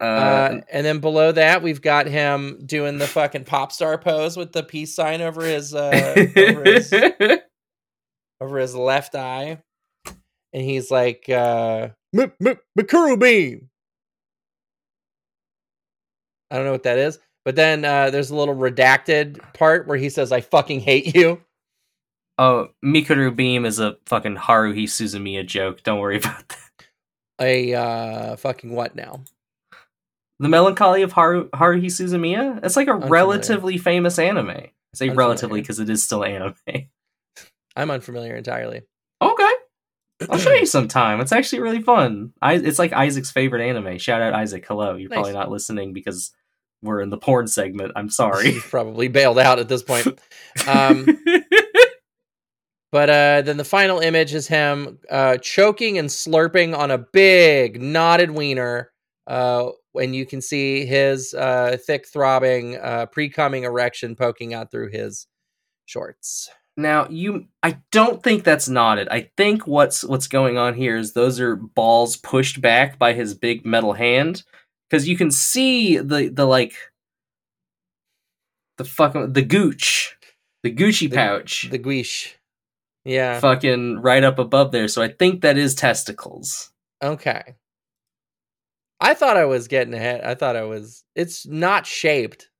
Uh, 0.00 0.04
Uh, 0.04 0.60
and 0.70 0.84
then 0.84 0.98
below 0.98 1.32
that, 1.32 1.62
we've 1.62 1.80
got 1.80 2.06
him 2.06 2.58
doing 2.66 2.98
the 2.98 3.06
fucking 3.06 3.44
pop 3.44 3.72
star 3.72 3.96
pose 3.96 4.36
with 4.36 4.52
the 4.52 4.62
peace 4.62 4.94
sign 4.94 5.22
over 5.22 5.42
his 5.42 5.74
uh, 5.74 6.14
over 6.36 6.64
his 6.64 6.92
over 8.42 8.58
his 8.58 8.74
left 8.74 9.14
eye, 9.14 9.62
and 10.52 10.62
he's 10.62 10.90
like, 10.90 11.24
uh, 11.30 11.88
"M- 12.14 12.32
M- 12.44 12.58
"Mikuru 12.78 13.18
beam." 13.18 13.70
I 16.54 16.56
don't 16.58 16.66
know 16.66 16.72
what 16.72 16.84
that 16.84 16.98
is, 16.98 17.18
but 17.44 17.56
then 17.56 17.84
uh, 17.84 18.10
there's 18.10 18.30
a 18.30 18.36
little 18.36 18.54
redacted 18.54 19.40
part 19.54 19.88
where 19.88 19.98
he 19.98 20.08
says, 20.08 20.30
"I 20.30 20.40
fucking 20.40 20.78
hate 20.78 21.16
you." 21.16 21.40
oh, 22.38 22.68
Mikuru 22.84 23.34
Beam 23.34 23.64
is 23.64 23.80
a 23.80 23.96
fucking 24.06 24.36
Haruhi 24.36 24.84
Suzumiya 24.84 25.44
joke. 25.44 25.82
Don't 25.82 25.98
worry 25.98 26.16
about 26.18 26.48
that. 26.48 26.58
A 27.40 27.74
uh, 27.74 28.36
fucking 28.36 28.70
what 28.70 28.94
now? 28.94 29.24
The 30.38 30.48
Melancholy 30.48 31.02
of 31.02 31.12
Haru- 31.12 31.50
Haruhi 31.50 31.86
Suzumiya? 31.86 32.64
It's 32.64 32.76
like 32.76 32.86
a 32.86 32.92
Unfamiliar. 32.92 33.10
relatively 33.10 33.78
famous 33.78 34.18
anime. 34.18 34.50
I 34.50 34.70
say 34.94 35.06
Unfamiliar. 35.08 35.16
relatively 35.16 35.60
because 35.60 35.80
it 35.80 35.90
is 35.90 36.04
still 36.04 36.24
anime. 36.24 36.54
I'm 37.76 37.90
unfamiliar 37.90 38.36
entirely. 38.36 38.82
Okay. 39.20 39.52
I'll 40.30 40.38
show 40.38 40.52
you 40.52 40.66
sometime. 40.66 41.20
It's 41.20 41.32
actually 41.32 41.60
really 41.60 41.82
fun. 41.82 42.32
I, 42.40 42.54
it's 42.54 42.78
like 42.78 42.92
Isaac's 42.92 43.32
favorite 43.32 43.66
anime. 43.66 43.98
Shout 43.98 44.22
out 44.22 44.32
Isaac. 44.32 44.64
Hello. 44.66 44.94
You're 44.94 45.10
probably 45.10 45.32
not 45.32 45.50
listening 45.50 45.92
because 45.92 46.32
we're 46.84 47.00
in 47.00 47.10
the 47.10 47.18
porn 47.18 47.46
segment. 47.48 47.92
I'm 47.96 48.10
sorry. 48.10 48.52
He's 48.52 48.62
probably 48.70 49.08
bailed 49.08 49.38
out 49.38 49.58
at 49.58 49.68
this 49.68 49.82
point. 49.82 50.06
Um, 50.68 51.06
But 52.92 53.10
uh, 53.10 53.42
then 53.42 53.56
the 53.56 53.64
final 53.64 53.98
image 53.98 54.32
is 54.34 54.46
him 54.46 55.00
uh, 55.10 55.38
choking 55.38 55.98
and 55.98 56.08
slurping 56.08 56.78
on 56.78 56.92
a 56.92 56.98
big 56.98 57.82
knotted 57.82 58.30
wiener. 58.30 58.92
Uh, 59.26 59.70
and 59.96 60.14
you 60.14 60.24
can 60.24 60.40
see 60.40 60.86
his 60.86 61.34
uh, 61.34 61.76
thick, 61.84 62.06
throbbing, 62.06 62.76
uh, 62.76 63.06
pre-coming 63.06 63.64
erection 63.64 64.14
poking 64.14 64.54
out 64.54 64.70
through 64.70 64.90
his 64.90 65.26
shorts. 65.86 66.48
now 66.76 67.08
you 67.08 67.46
I 67.64 67.78
don't 67.90 68.22
think 68.22 68.44
that's 68.44 68.68
knotted. 68.68 69.08
I 69.08 69.30
think 69.36 69.66
what's 69.66 70.04
what's 70.04 70.28
going 70.28 70.56
on 70.56 70.74
here 70.74 70.96
is 70.96 71.12
those 71.14 71.40
are 71.40 71.56
balls 71.56 72.16
pushed 72.16 72.60
back 72.60 72.96
by 72.98 73.12
his 73.12 73.34
big 73.34 73.66
metal 73.66 73.92
hand. 73.94 74.44
Because 74.94 75.08
you 75.08 75.16
can 75.16 75.32
see 75.32 75.98
the 75.98 76.28
the 76.28 76.44
like 76.44 76.74
the 78.78 78.84
fucking 78.84 79.32
the 79.32 79.42
gooch. 79.42 80.16
The 80.62 80.72
Gucci 80.72 81.10
The- 81.10 81.16
pouch. 81.16 81.68
The 81.68 81.78
guiche. 81.78 82.38
Yeah. 83.04 83.40
fucking 83.40 84.00
right 84.02 84.22
up 84.22 84.38
above 84.38 84.70
there. 84.70 84.86
So 84.86 85.02
I 85.02 85.08
think 85.08 85.42
that 85.42 85.58
is 85.58 85.74
testicles. 85.74 86.70
Okay. 87.02 87.56
I 89.00 89.14
thought 89.14 89.36
I 89.36 89.46
was 89.46 89.66
getting 89.66 89.94
ahead. 89.94 90.20
I 90.22 90.36
thought 90.36 90.54
I 90.54 90.62
was. 90.62 91.02
It's 91.16 91.44
not 91.44 91.86
shaped. 91.86 92.50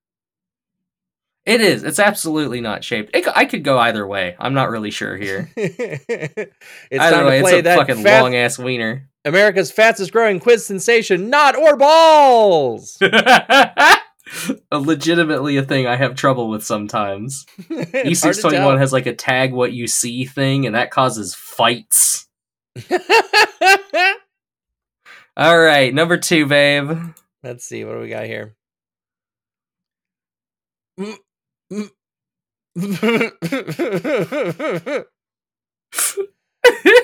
It 1.46 1.60
is. 1.60 1.84
It's 1.84 2.00
absolutely 2.00 2.60
not 2.60 2.82
shaped. 2.82 3.14
It, 3.14 3.28
I 3.32 3.44
could 3.44 3.62
go 3.62 3.78
either 3.78 4.04
way. 4.04 4.34
I'm 4.40 4.54
not 4.54 4.70
really 4.70 4.90
sure 4.90 5.16
here. 5.16 5.52
it's 5.56 6.50
either 6.90 7.26
way, 7.26 7.40
it's 7.42 7.68
a 7.68 7.76
fucking 7.76 8.02
long 8.02 8.34
ass 8.34 8.58
wiener. 8.58 9.08
America's 9.24 9.70
fastest 9.70 10.12
growing 10.12 10.38
quiz 10.40 10.66
sensation, 10.66 11.30
not 11.30 11.56
or 11.56 11.76
balls. 11.76 12.98
a 13.02 14.78
legitimately 14.78 15.56
a 15.56 15.62
thing 15.62 15.86
I 15.86 15.96
have 15.96 16.14
trouble 16.14 16.48
with 16.48 16.64
sometimes. 16.64 17.46
It's 17.70 18.22
hard 18.22 18.34
to 18.34 18.40
E621 18.42 18.78
has 18.78 18.92
like 18.92 19.06
a 19.06 19.14
tag 19.14 19.52
what 19.52 19.72
you 19.72 19.86
see 19.86 20.24
thing, 20.24 20.66
and 20.66 20.74
that 20.74 20.90
causes 20.90 21.34
fights. 21.34 22.28
All 25.36 25.58
right, 25.58 25.92
number 25.92 26.16
two, 26.16 26.46
babe. 26.46 26.98
Let's 27.42 27.64
see 27.64 27.84
what 27.84 27.94
do 27.94 28.00
we 28.00 28.08
got 28.08 28.26
here. 28.26 28.54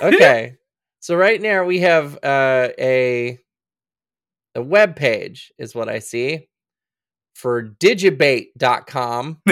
Okay. 0.03 0.57
So 1.01 1.17
right 1.17 1.41
now 1.41 1.65
we 1.65 1.81
have 1.81 2.17
uh, 2.23 2.69
a 2.79 3.39
a 4.55 4.63
web 4.63 4.97
page 4.97 5.53
is 5.59 5.75
what 5.75 5.89
I 5.89 5.99
see 6.01 6.49
for 7.35 7.63
digibate.com, 7.63 9.41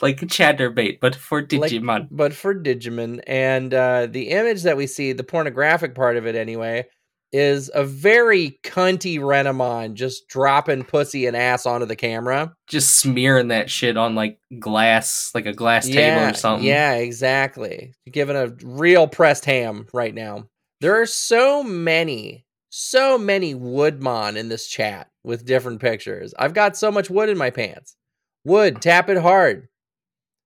like 0.00 0.18
Chaturbate, 0.20 0.98
but 1.00 1.14
for 1.14 1.40
Like- 1.40 1.48
Digimon. 1.70 2.08
but 2.10 2.32
for 2.32 2.54
Digimon. 2.54 3.20
And 3.26 3.72
uh, 3.72 4.06
the 4.06 4.30
image 4.30 4.62
that 4.62 4.76
we 4.76 4.86
see, 4.86 5.12
the 5.12 5.24
pornographic 5.24 5.94
part 5.94 6.16
of 6.16 6.26
it 6.26 6.34
anyway, 6.34 6.86
is 7.34 7.68
a 7.74 7.84
very 7.84 8.60
cunty 8.62 9.18
Renamon 9.18 9.94
just 9.94 10.28
dropping 10.28 10.84
pussy 10.84 11.26
and 11.26 11.36
ass 11.36 11.66
onto 11.66 11.84
the 11.84 11.96
camera. 11.96 12.54
Just 12.68 12.98
smearing 12.98 13.48
that 13.48 13.68
shit 13.68 13.96
on 13.96 14.14
like 14.14 14.38
glass, 14.60 15.32
like 15.34 15.44
a 15.44 15.52
glass 15.52 15.88
table 15.88 16.30
or 16.30 16.34
something. 16.34 16.64
Yeah, 16.64 16.94
exactly. 16.94 17.92
Giving 18.08 18.36
a 18.36 18.54
real 18.62 19.08
pressed 19.08 19.46
ham 19.46 19.88
right 19.92 20.14
now. 20.14 20.44
There 20.80 21.00
are 21.00 21.06
so 21.06 21.64
many, 21.64 22.46
so 22.70 23.18
many 23.18 23.52
Woodmon 23.52 24.36
in 24.36 24.48
this 24.48 24.68
chat 24.68 25.08
with 25.24 25.44
different 25.44 25.80
pictures. 25.80 26.34
I've 26.38 26.54
got 26.54 26.76
so 26.76 26.92
much 26.92 27.10
wood 27.10 27.28
in 27.28 27.36
my 27.36 27.50
pants. 27.50 27.96
Wood, 28.44 28.80
tap 28.80 29.08
it 29.08 29.18
hard. 29.18 29.66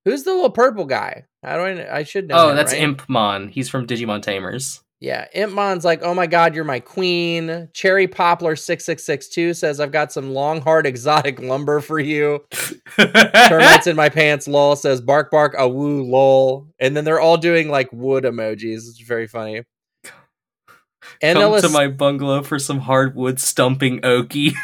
Who's 0.06 0.22
the 0.22 0.32
little 0.32 0.48
purple 0.48 0.86
guy? 0.86 1.26
I 1.42 1.56
don't. 1.56 1.80
I 1.80 2.04
should 2.04 2.28
know. 2.28 2.46
Oh, 2.46 2.48
him, 2.48 2.56
that's 2.56 2.72
right? 2.72 2.96
Impmon. 2.96 3.50
He's 3.50 3.68
from 3.68 3.86
Digimon 3.86 4.22
Tamers. 4.22 4.82
Yeah, 5.00 5.26
Impmon's 5.32 5.84
like, 5.84 6.02
oh 6.02 6.12
my 6.12 6.26
god, 6.26 6.56
you're 6.56 6.64
my 6.64 6.80
queen. 6.80 7.68
Cherry 7.72 8.08
Poplar 8.08 8.56
six 8.56 8.84
six 8.84 9.04
six 9.04 9.28
two 9.28 9.54
says, 9.54 9.78
I've 9.78 9.92
got 9.92 10.10
some 10.10 10.34
long 10.34 10.60
hard 10.60 10.86
exotic 10.86 11.40
lumber 11.40 11.80
for 11.80 12.00
you. 12.00 12.44
Termites 12.96 13.86
in 13.86 13.94
my 13.94 14.08
pants. 14.08 14.48
Lol 14.48 14.74
says, 14.74 15.00
bark 15.00 15.30
bark 15.30 15.54
a 15.56 15.68
woo 15.68 16.02
lol, 16.02 16.66
and 16.80 16.96
then 16.96 17.04
they're 17.04 17.20
all 17.20 17.36
doing 17.36 17.68
like 17.68 17.92
wood 17.92 18.24
emojis. 18.24 18.88
It's 18.88 19.00
very 19.00 19.28
funny. 19.28 19.62
And 21.22 21.36
Come 21.36 21.42
Ellis, 21.42 21.62
to 21.62 21.68
my 21.68 21.88
bungalow 21.88 22.42
for 22.42 22.58
some 22.58 22.80
hardwood 22.80 23.38
stumping 23.40 24.00
oaky. 24.00 24.54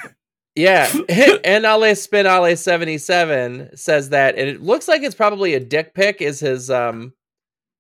yeah, 0.57 0.93
and 1.45 1.65
Ale 1.65 1.95
Spin 1.95 2.27
Ale 2.27 2.57
seventy 2.57 2.99
seven 2.99 3.71
says 3.77 4.11
that, 4.11 4.37
and 4.37 4.49
it 4.49 4.63
looks 4.63 4.89
like 4.89 5.03
it's 5.03 5.15
probably 5.15 5.55
a 5.55 5.61
dick 5.61 5.95
pic. 5.95 6.21
Is 6.21 6.41
his 6.41 6.71
um, 6.71 7.13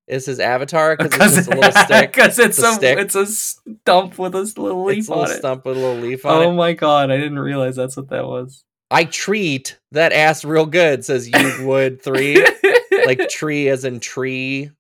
is 0.06 0.26
his 0.26 0.38
avatar 0.40 0.96
because 0.96 1.36
it's 1.38 1.48
a 1.48 1.50
little 1.54 1.72
stick. 1.84 2.12
Because 2.12 2.38
it's, 2.38 2.58
It's 2.58 2.66
a 2.68 2.72
stick. 2.74 2.98
it's 2.98 3.14
a 3.14 3.26
stump 3.26 4.18
with 4.18 4.34
a 4.34 4.40
little 4.60 4.84
leaf 4.84 4.98
It's 4.98 5.08
a 5.08 5.12
on 5.12 5.18
little 5.20 5.34
it. 5.34 5.38
stump 5.38 5.64
with 5.64 5.76
a 5.76 5.80
little 5.80 5.96
leaf 6.02 6.24
on 6.26 6.32
Oh 6.36 6.40
it. 6.42 6.46
Oh 6.46 6.52
my 6.52 6.72
god, 6.74 7.10
I 7.10 7.16
didn't 7.16 7.38
realize 7.38 7.76
that's 7.76 7.96
what 7.96 8.10
that 8.10 8.26
was. 8.26 8.64
I 8.90 9.04
treat 9.04 9.78
that 9.92 10.12
ass 10.12 10.44
real 10.44 10.66
good. 10.66 11.04
Says 11.04 11.28
you 11.28 11.66
would 11.66 12.02
three. 12.02 12.44
like 13.06 13.28
tree 13.28 13.68
as 13.68 13.84
in 13.84 13.98
tree. 14.00 14.70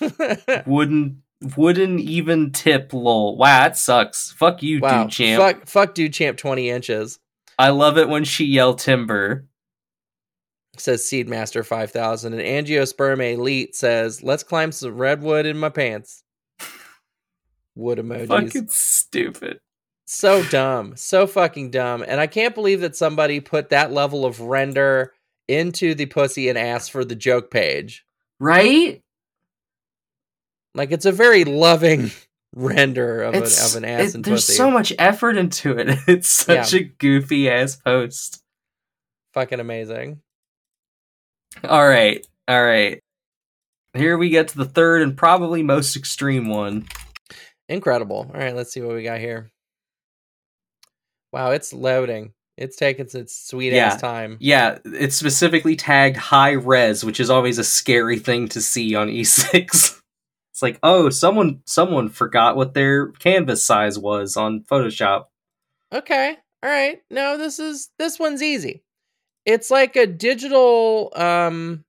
wouldn't 0.66 1.16
wouldn't 1.56 2.00
even 2.00 2.52
tip 2.52 2.92
lol. 2.92 3.36
Wow, 3.36 3.60
that 3.64 3.76
sucks. 3.76 4.32
Fuck 4.32 4.62
you, 4.62 4.80
wow. 4.80 5.02
dude 5.04 5.12
champ. 5.12 5.42
Fuck 5.42 5.66
fuck 5.68 5.94
dude 5.94 6.12
champ 6.12 6.38
20 6.38 6.70
inches. 6.70 7.18
I 7.58 7.68
love 7.70 7.98
it 7.98 8.08
when 8.08 8.24
she 8.24 8.46
yell 8.46 8.74
timber. 8.74 9.46
Says 10.76 11.02
Seedmaster 11.02 11.64
5000. 11.64 12.32
And 12.34 12.42
Angiosperm 12.66 13.34
Elite 13.34 13.74
says, 13.76 14.22
let's 14.22 14.42
climb 14.42 14.72
some 14.72 14.96
redwood 14.96 15.46
in 15.46 15.56
my 15.58 15.68
pants. 15.68 16.22
Wood 17.76 17.98
emojis. 17.98 18.28
Fucking 18.28 18.68
stupid. 18.68 19.60
So 20.06 20.42
dumb. 20.44 20.96
So 20.96 21.26
fucking 21.26 21.70
dumb. 21.70 22.04
And 22.06 22.20
I 22.20 22.26
can't 22.26 22.54
believe 22.54 22.80
that 22.82 22.96
somebody 22.96 23.40
put 23.40 23.70
that 23.70 23.92
level 23.92 24.24
of 24.26 24.40
render 24.40 25.12
into 25.48 25.94
the 25.94 26.06
pussy 26.06 26.48
and 26.48 26.58
ass 26.58 26.88
for 26.88 27.04
the 27.04 27.14
joke 27.16 27.50
page. 27.50 28.04
Right? 28.40 29.02
Like 30.74 30.90
it's 30.92 31.06
a 31.06 31.12
very 31.12 31.44
loving 31.44 32.10
render 32.54 33.22
of, 33.22 33.34
an, 33.34 33.42
It's, 33.44 33.70
of 33.74 33.76
an 33.82 33.88
ass 33.88 34.08
it- 34.10 34.14
and 34.16 34.24
there's 34.24 34.46
pussy. 34.46 34.54
so 34.56 34.70
much 34.70 34.92
effort 34.98 35.36
into 35.36 35.76
it. 35.78 35.98
It's 36.08 36.28
such 36.28 36.74
a 36.74 36.80
goofy 36.84 37.48
ass 37.48 37.76
post. 37.76 38.42
fucking 39.32 39.60
amazing. 39.60 40.20
All 41.62 41.86
right. 41.86 42.26
All 42.48 42.62
right. 42.64 43.00
Here 43.94 44.18
we 44.18 44.28
get 44.30 44.48
to 44.48 44.56
the 44.56 44.64
third 44.64 45.02
and 45.02 45.16
probably 45.16 45.62
most 45.62 45.94
extreme 45.96 46.48
one. 46.48 46.86
Incredible. 47.68 48.28
All 48.34 48.40
right, 48.40 48.54
let's 48.54 48.72
see 48.72 48.80
what 48.80 48.94
we 48.96 49.04
got 49.04 49.20
here. 49.20 49.50
Wow, 51.32 51.52
it's 51.52 51.72
loading. 51.72 52.32
It's 52.56 52.76
taking 52.76 53.06
its 53.12 53.48
sweet 53.48 53.72
Yeah. 53.72 53.86
ass 53.86 54.00
time. 54.00 54.36
Yeah, 54.40 54.78
it's 54.84 55.16
specifically 55.16 55.74
tagged 55.76 56.16
high 56.16 56.52
res, 56.52 57.04
which 57.04 57.18
is 57.20 57.30
always 57.30 57.58
a 57.58 57.64
scary 57.64 58.18
thing 58.18 58.48
to 58.48 58.60
see 58.60 58.94
on 58.94 59.08
E6. 59.08 60.00
It's 60.52 60.62
like, 60.62 60.78
oh, 60.84 61.10
someone 61.10 61.62
someone 61.66 62.08
forgot 62.08 62.54
what 62.54 62.74
their 62.74 63.08
canvas 63.10 63.66
size 63.66 63.98
was 63.98 64.36
on 64.36 64.60
Photoshop. 64.70 65.24
Okay. 65.92 66.36
All 66.62 66.70
right. 66.70 67.00
No, 67.10 67.36
this 67.36 67.58
is 67.58 67.90
this 67.98 68.20
one's 68.20 68.40
easy. 68.40 68.83
It's 69.46 69.70
like 69.70 69.96
a 69.96 70.06
digital 70.06 71.12
um 71.16 71.84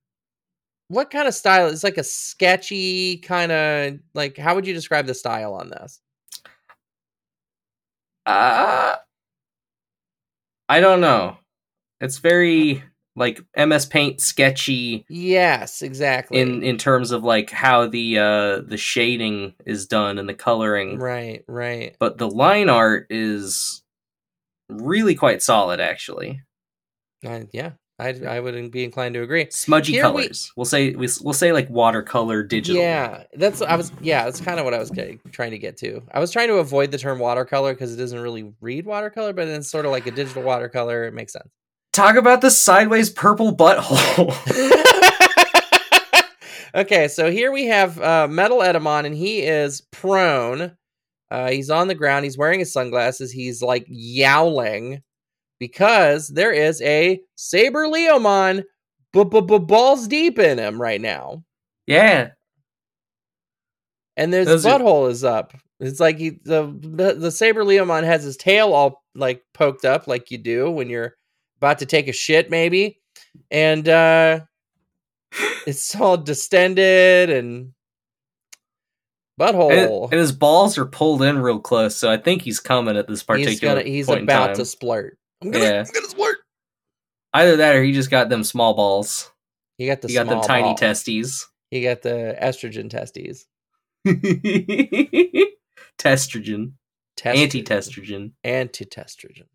what 0.88 1.10
kind 1.10 1.26
of 1.26 1.34
style? 1.34 1.68
It's 1.68 1.82
like 1.82 1.98
a 1.98 2.04
sketchy 2.04 3.18
kind 3.18 3.50
of 3.52 3.98
like 4.14 4.36
how 4.36 4.54
would 4.54 4.66
you 4.66 4.74
describe 4.74 5.06
the 5.06 5.14
style 5.14 5.54
on 5.54 5.70
this? 5.70 6.00
Uh 8.24 8.96
I 10.68 10.80
don't 10.80 11.00
know. 11.00 11.36
It's 12.00 12.18
very 12.18 12.82
like 13.14 13.40
MS 13.56 13.86
Paint 13.86 14.20
sketchy 14.20 15.06
Yes, 15.08 15.80
exactly. 15.82 16.40
in 16.40 16.62
in 16.62 16.76
terms 16.76 17.10
of 17.12 17.24
like 17.24 17.50
how 17.50 17.86
the 17.86 18.18
uh 18.18 18.60
the 18.60 18.76
shading 18.76 19.54
is 19.64 19.86
done 19.86 20.18
and 20.18 20.28
the 20.28 20.34
coloring. 20.34 20.98
right, 20.98 21.44
right. 21.48 21.96
But 21.98 22.18
the 22.18 22.28
line 22.28 22.68
art 22.68 23.06
is 23.10 23.82
really 24.68 25.14
quite 25.14 25.42
solid 25.42 25.80
actually. 25.80 26.42
I, 27.26 27.46
yeah, 27.52 27.72
I 27.98 28.14
I 28.26 28.40
would 28.40 28.70
be 28.70 28.84
inclined 28.84 29.14
to 29.14 29.22
agree. 29.22 29.48
Smudgy 29.50 29.92
Here 29.92 30.02
colors. 30.02 30.52
We... 30.54 30.60
will 30.60 30.64
say 30.66 30.90
we, 30.94 31.08
we'll 31.22 31.34
say 31.34 31.52
like 31.52 31.68
watercolor 31.70 32.42
digital. 32.42 32.80
Yeah, 32.80 33.24
that's 33.34 33.62
I 33.62 33.76
was 33.76 33.92
yeah, 34.00 34.24
that's 34.24 34.40
kind 34.40 34.58
of 34.58 34.64
what 34.64 34.74
I 34.74 34.78
was 34.78 34.90
getting, 34.90 35.20
trying 35.32 35.52
to 35.52 35.58
get 35.58 35.76
to. 35.78 36.02
I 36.12 36.20
was 36.20 36.30
trying 36.30 36.48
to 36.48 36.56
avoid 36.56 36.90
the 36.90 36.98
term 36.98 37.18
watercolor 37.18 37.72
because 37.72 37.94
it 37.94 37.96
doesn't 37.96 38.20
really 38.20 38.52
read 38.60 38.86
watercolor, 38.86 39.32
but 39.32 39.48
it's 39.48 39.70
sort 39.70 39.86
of 39.86 39.92
like 39.92 40.06
a 40.06 40.10
digital 40.10 40.42
watercolor. 40.42 41.04
It 41.04 41.14
makes 41.14 41.32
sense. 41.32 41.48
Talk 41.92 42.16
about 42.16 42.42
the 42.42 42.50
sideways 42.50 43.08
purple 43.08 43.56
butthole. 43.56 44.34
okay, 46.74 47.08
so 47.08 47.30
here 47.30 47.50
we 47.50 47.66
have 47.66 47.98
uh, 47.98 48.28
Metal 48.28 48.58
Etemon, 48.58 49.06
and 49.06 49.14
he 49.14 49.40
is 49.40 49.80
prone. 49.90 50.76
Uh, 51.30 51.50
he's 51.50 51.70
on 51.70 51.88
the 51.88 51.94
ground. 51.94 52.24
He's 52.24 52.36
wearing 52.36 52.58
his 52.58 52.72
sunglasses. 52.72 53.32
He's 53.32 53.62
like 53.62 53.86
yowling 53.88 55.02
because 55.58 56.28
there 56.28 56.52
is 56.52 56.80
a 56.82 57.20
Saber 57.36 57.86
Leomon 57.86 58.64
balls 59.12 60.08
deep 60.08 60.38
in 60.38 60.58
him 60.58 60.80
right 60.80 61.00
now. 61.00 61.42
yeah. 61.86 62.30
and 64.16 64.32
his 64.32 64.46
Those 64.46 64.66
are- 64.66 64.78
butthole 64.78 65.10
is 65.10 65.24
up. 65.24 65.54
It's 65.78 66.00
like 66.00 66.16
he, 66.16 66.30
the 66.30 66.74
the 66.80 67.12
the 67.14 67.30
saber 67.30 67.62
leomon 67.62 68.02
has 68.04 68.22
his 68.24 68.38
tail 68.38 68.72
all 68.72 69.02
like 69.14 69.42
poked 69.52 69.84
up, 69.84 70.06
like 70.06 70.30
you 70.30 70.38
do 70.38 70.70
when 70.70 70.88
you're 70.88 71.14
about 71.58 71.80
to 71.80 71.86
take 71.86 72.08
a 72.08 72.12
shit, 72.12 72.48
maybe, 72.50 72.98
and 73.50 73.86
uh 73.86 74.40
it's 75.66 75.94
all 75.94 76.16
distended 76.16 77.28
and 77.28 77.72
And, 79.38 79.54
butthole. 79.54 80.10
and 80.10 80.18
his 80.18 80.32
balls 80.32 80.78
are 80.78 80.86
pulled 80.86 81.20
in 81.20 81.38
real 81.38 81.58
close, 81.60 81.94
so 81.94 82.10
I 82.10 82.16
think 82.16 82.40
he's 82.40 82.58
coming 82.60 82.96
at 82.96 83.06
this 83.06 83.22
particular 83.22 83.50
he's 83.50 83.60
gonna 83.60 83.82
he's 83.82 84.08
about 84.08 84.54
to 84.56 84.62
splurt. 84.62 85.10
I'm 85.42 85.50
gonna, 85.50 85.64
Yeah. 85.64 85.84
I'm 85.86 85.92
gonna 85.92 86.06
splurt. 86.08 86.34
Either 87.34 87.56
that 87.56 87.74
or 87.76 87.82
he 87.82 87.92
just 87.92 88.10
got 88.10 88.28
them 88.28 88.42
small 88.44 88.74
balls. 88.74 89.30
He 89.78 89.86
got 89.86 90.00
the 90.00 90.08
he 90.08 90.14
got 90.14 90.26
them 90.28 90.40
tiny 90.40 90.68
balls. 90.68 90.80
testes. 90.80 91.46
You 91.70 91.82
got 91.82 92.02
the 92.02 92.36
estrogen 92.40 92.88
testes. 92.88 93.46
Testrogen. 95.98 96.72
Test- 97.16 97.38
Anti-testrogen. 97.38 98.32
Anti-testrogen. 98.44 99.46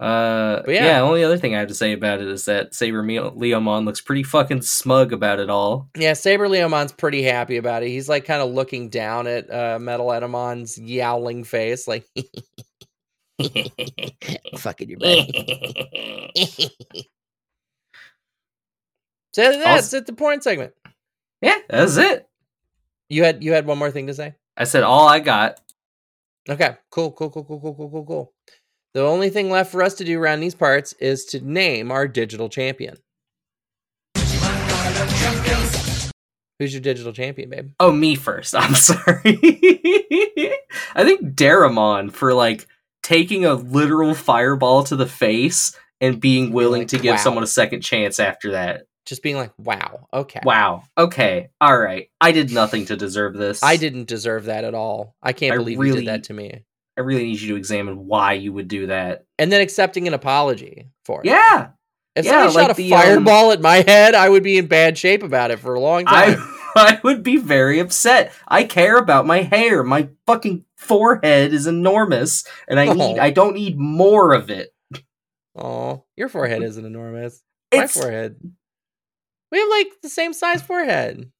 Uh, 0.00 0.62
But 0.64 0.74
yeah. 0.74 0.84
yeah. 0.86 1.00
Only 1.00 1.22
other 1.24 1.38
thing 1.38 1.54
I 1.54 1.60
have 1.60 1.68
to 1.68 1.74
say 1.74 1.92
about 1.92 2.20
it 2.20 2.28
is 2.28 2.44
that 2.46 2.74
Saber 2.74 3.02
Leomon 3.02 3.84
looks 3.84 4.00
pretty 4.00 4.22
fucking 4.22 4.62
smug 4.62 5.12
about 5.12 5.38
it 5.40 5.50
all. 5.50 5.88
Yeah, 5.96 6.12
Saber 6.14 6.48
Leomon's 6.48 6.92
pretty 6.92 7.22
happy 7.22 7.56
about 7.56 7.82
it. 7.82 7.88
He's 7.88 8.08
like 8.08 8.24
kind 8.24 8.42
of 8.42 8.50
looking 8.50 8.88
down 8.90 9.26
at 9.26 9.50
uh, 9.52 9.78
Metal 9.80 10.06
Etemon's 10.06 10.78
yowling 10.78 11.44
face, 11.44 11.86
like 11.88 12.06
fucking 14.58 14.88
your 14.88 14.98
buddy. 14.98 16.70
so 19.32 19.58
that's 19.58 19.92
it. 19.92 20.06
The 20.06 20.12
porn 20.12 20.40
segment. 20.40 20.72
yeah, 21.40 21.58
that's 21.68 21.96
it. 21.96 22.28
You 23.08 23.24
had 23.24 23.42
you 23.42 23.52
had 23.52 23.66
one 23.66 23.78
more 23.78 23.90
thing 23.90 24.06
to 24.06 24.14
say. 24.14 24.34
I 24.56 24.64
said 24.64 24.82
all 24.82 25.08
I 25.08 25.20
got. 25.20 25.60
Okay, 26.48 26.76
cool, 26.90 27.10
cool, 27.12 27.30
cool, 27.30 27.44
cool, 27.44 27.60
cool, 27.60 27.74
cool, 27.74 27.90
cool, 27.90 28.04
cool. 28.04 28.32
The 28.92 29.02
only 29.02 29.30
thing 29.30 29.50
left 29.50 29.72
for 29.72 29.82
us 29.82 29.94
to 29.94 30.04
do 30.04 30.20
around 30.20 30.40
these 30.40 30.54
parts 30.54 30.92
is 30.94 31.24
to 31.26 31.40
name 31.40 31.90
our 31.90 32.06
digital 32.06 32.48
champion. 32.48 32.96
Who's 36.60 36.72
your 36.72 36.80
digital 36.80 37.12
champion, 37.12 37.50
babe? 37.50 37.72
Oh, 37.80 37.90
me 37.90 38.14
first. 38.14 38.54
I'm 38.58 38.74
sorry. 38.74 39.02
I 40.94 41.02
think 41.02 41.34
Daramon 41.34 42.12
for 42.12 42.32
like 42.32 42.68
taking 43.04 43.44
a 43.44 43.54
literal 43.54 44.14
fireball 44.14 44.82
to 44.84 44.96
the 44.96 45.06
face 45.06 45.78
and 46.00 46.20
being 46.20 46.50
willing 46.52 46.80
Like, 46.82 46.88
to 46.88 46.98
give 46.98 47.12
wow. 47.12 47.16
someone 47.18 47.44
a 47.44 47.46
second 47.46 47.82
chance 47.82 48.18
after 48.18 48.50
that. 48.52 48.82
just 49.06 49.22
being 49.22 49.36
like, 49.36 49.52
"Wow, 49.58 50.08
okay, 50.12 50.40
Wow. 50.44 50.82
Okay. 50.98 51.50
All 51.60 51.78
right. 51.78 52.08
I 52.22 52.32
did 52.32 52.50
nothing 52.50 52.86
to 52.86 52.96
deserve 52.96 53.34
this. 53.34 53.62
I 53.62 53.76
didn't 53.76 54.08
deserve 54.08 54.46
that 54.46 54.64
at 54.64 54.74
all. 54.74 55.14
I 55.22 55.32
can't 55.34 55.52
I 55.52 55.56
believe 55.58 55.76
you 55.76 55.82
really- 55.82 56.00
did 56.00 56.08
that 56.08 56.24
to 56.24 56.32
me." 56.34 56.64
I 56.96 57.02
really 57.02 57.24
need 57.24 57.40
you 57.40 57.48
to 57.50 57.56
examine 57.56 58.06
why 58.06 58.32
you 58.34 58.52
would 58.52 58.68
do 58.68 58.86
that. 58.86 59.24
And 59.38 59.50
then 59.52 59.60
accepting 59.60 60.06
an 60.08 60.14
apology 60.14 60.86
for 61.04 61.20
it. 61.22 61.26
Yeah. 61.26 61.68
If 62.16 62.24
yeah, 62.24 62.46
somebody 62.48 62.52
shot 62.54 62.70
a 62.70 62.74
the, 62.74 62.94
um, 62.94 63.00
fireball 63.02 63.50
at 63.52 63.60
my 63.60 63.78
head, 63.86 64.14
I 64.14 64.28
would 64.28 64.44
be 64.44 64.56
in 64.58 64.68
bad 64.68 64.96
shape 64.96 65.22
about 65.24 65.50
it 65.50 65.58
for 65.58 65.74
a 65.74 65.80
long 65.80 66.04
time. 66.06 66.36
I 66.38 66.50
I 66.76 67.00
would 67.04 67.22
be 67.22 67.36
very 67.36 67.78
upset. 67.80 68.32
I 68.48 68.64
care 68.64 68.96
about 68.96 69.26
my 69.26 69.42
hair. 69.42 69.82
My 69.82 70.08
fucking 70.26 70.64
forehead 70.84 71.52
is 71.52 71.66
enormous, 71.66 72.44
and 72.68 72.78
I 72.78 72.92
need 72.92 73.18
Oh. 73.18 73.22
I 73.22 73.30
don't 73.30 73.54
need 73.54 73.78
more 73.78 74.32
of 74.32 74.50
it. 74.50 74.74
Oh, 75.56 76.04
your 76.16 76.28
forehead 76.28 76.62
isn't 76.62 76.84
enormous. 76.84 77.42
My 77.72 77.84
It's 77.84 77.94
forehead. 78.00 78.36
We 79.52 79.58
have 79.58 79.68
like 79.68 79.88
the 80.02 80.08
same 80.08 80.32
size 80.32 80.62
forehead. 80.62 81.30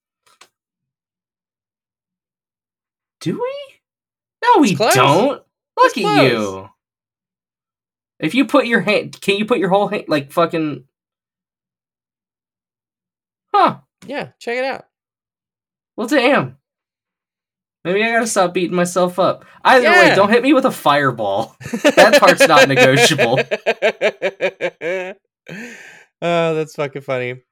do 3.21 3.41
we? 3.43 3.81
No, 4.45 4.61
we 4.61 4.75
don't. 4.75 5.43
Look 5.77 5.97
It's 5.97 5.99
at 5.99 6.03
close. 6.03 6.31
you. 6.31 6.69
If 8.21 8.35
you 8.35 8.45
put 8.47 8.67
your 8.67 8.81
hand, 8.83 9.19
can 9.21 9.37
you 9.37 9.47
put 9.47 9.59
your 9.59 9.71
whole 9.71 9.89
hand 9.89 10.05
like 10.09 10.31
fucking? 10.31 10.85
Huh. 13.53 13.79
Yeah, 14.07 14.31
check 14.39 14.59
it 14.59 14.65
out. 14.65 14.85
Well, 15.97 16.07
damn. 16.07 16.59
Maybe 17.85 18.03
I 18.03 18.13
gotta 18.13 18.27
stop 18.27 18.55
beating 18.55 18.77
myself 18.77 19.19
up. 19.19 19.45
Either 19.63 19.91
way, 19.91 20.15
don't 20.15 20.31
hit 20.31 20.43
me 20.43 20.55
with 20.55 20.65
a 20.65 20.71
fireball. 20.71 21.55
That 21.83 22.19
part's 22.19 22.49
not 22.49 22.67
negotiable. 22.69 23.39
oh, 26.23 26.55
that's 26.55 26.75
fucking 26.75 27.03
funny. 27.03 27.43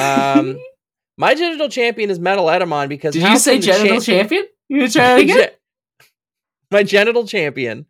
Um, 0.00 0.58
my 1.18 1.34
genital 1.34 1.68
champion 1.68 2.08
is 2.08 2.18
Metal 2.18 2.46
Etemon 2.46 2.88
because 2.88 3.12
Did 3.12 3.28
you 3.28 3.38
say 3.38 3.58
genital 3.58 4.00
cha- 4.00 4.12
champion? 4.12 4.46
You 4.68 4.78
gonna 4.78 4.90
try 4.90 5.06
that 5.08 5.20
again? 5.20 5.50
my 6.70 6.82
genital 6.82 7.26
champion 7.26 7.84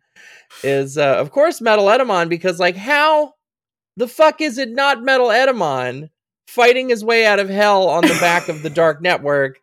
is, 0.61 0.97
uh, 0.97 1.15
of 1.15 1.31
course, 1.31 1.61
Metal 1.61 1.85
Etemon 1.85 2.27
because, 2.27 2.59
like, 2.59 2.75
how 2.75 3.35
the 3.95 4.09
fuck 4.09 4.41
is 4.41 4.57
it 4.57 4.69
not 4.69 5.01
Metal 5.01 5.27
Etemon 5.27 6.09
fighting 6.47 6.89
his 6.89 7.03
way 7.03 7.25
out 7.25 7.39
of 7.39 7.49
hell 7.49 7.87
on 7.87 8.01
the 8.01 8.17
back 8.19 8.49
of 8.49 8.61
the 8.61 8.69
Dark 8.69 9.01
Network, 9.01 9.61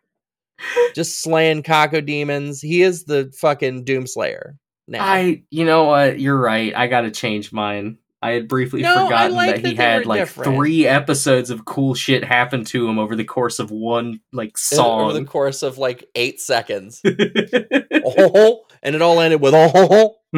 just 0.95 1.21
slaying 1.21 1.63
Kako 1.63 2.05
demons? 2.05 2.61
He 2.61 2.81
is 2.81 3.05
the 3.05 3.31
fucking 3.39 3.85
Doomslayer. 3.85 4.53
Now. 4.87 5.05
I, 5.05 5.43
you 5.51 5.65
know 5.65 5.85
what? 5.85 6.19
You're 6.19 6.37
right. 6.39 6.73
I 6.75 6.87
gotta 6.87 7.11
change 7.11 7.53
mine. 7.53 7.97
I 8.23 8.31
had 8.31 8.47
briefly 8.47 8.81
No, 8.83 9.05
forgotten 9.05 9.35
like 9.35 9.55
that 9.55 9.63
that 9.63 9.69
he 9.69 9.75
had 9.75 10.05
like 10.05 10.19
different. 10.21 10.55
three 10.55 10.85
episodes 10.85 11.49
of 11.49 11.65
cool 11.65 11.95
shit 11.95 12.23
happen 12.23 12.63
to 12.65 12.87
him 12.87 12.99
over 12.99 13.15
the 13.15 13.23
course 13.23 13.57
of 13.57 13.71
one 13.71 14.19
like 14.31 14.59
song. 14.59 15.09
over 15.09 15.13
the 15.19 15.25
course 15.25 15.63
of 15.63 15.79
like 15.79 16.07
eight 16.13 16.39
seconds. 16.39 17.01
oh, 17.05 18.61
and 18.83 18.95
it 18.95 19.01
all 19.01 19.19
ended 19.19 19.41
with 19.41 19.53
oh. 19.55 20.17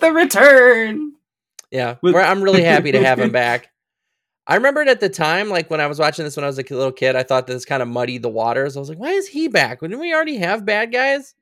the 0.00 0.12
return. 0.14 1.12
Yeah, 1.70 1.96
With- 2.00 2.14
I'm 2.16 2.42
really 2.42 2.62
happy 2.62 2.92
to 2.92 3.04
have 3.04 3.18
him 3.18 3.30
back. 3.32 3.68
I 4.46 4.54
remembered 4.54 4.88
at 4.88 5.00
the 5.00 5.08
time, 5.08 5.48
like 5.48 5.70
when 5.70 5.80
I 5.80 5.86
was 5.88 5.98
watching 5.98 6.24
this 6.24 6.36
when 6.36 6.44
I 6.44 6.48
was 6.48 6.58
a 6.58 6.62
little 6.62 6.92
kid, 6.92 7.16
I 7.16 7.22
thought 7.24 7.46
this 7.46 7.64
kind 7.64 7.82
of 7.82 7.88
muddied 7.88 8.22
the 8.22 8.28
waters. 8.28 8.76
I 8.76 8.80
was 8.80 8.88
like, 8.88 8.98
why 8.98 9.10
is 9.10 9.26
he 9.26 9.48
back? 9.48 9.80
Didn't 9.80 9.98
we 9.98 10.14
already 10.14 10.36
have 10.36 10.64
bad 10.64 10.92
guys? 10.92 11.34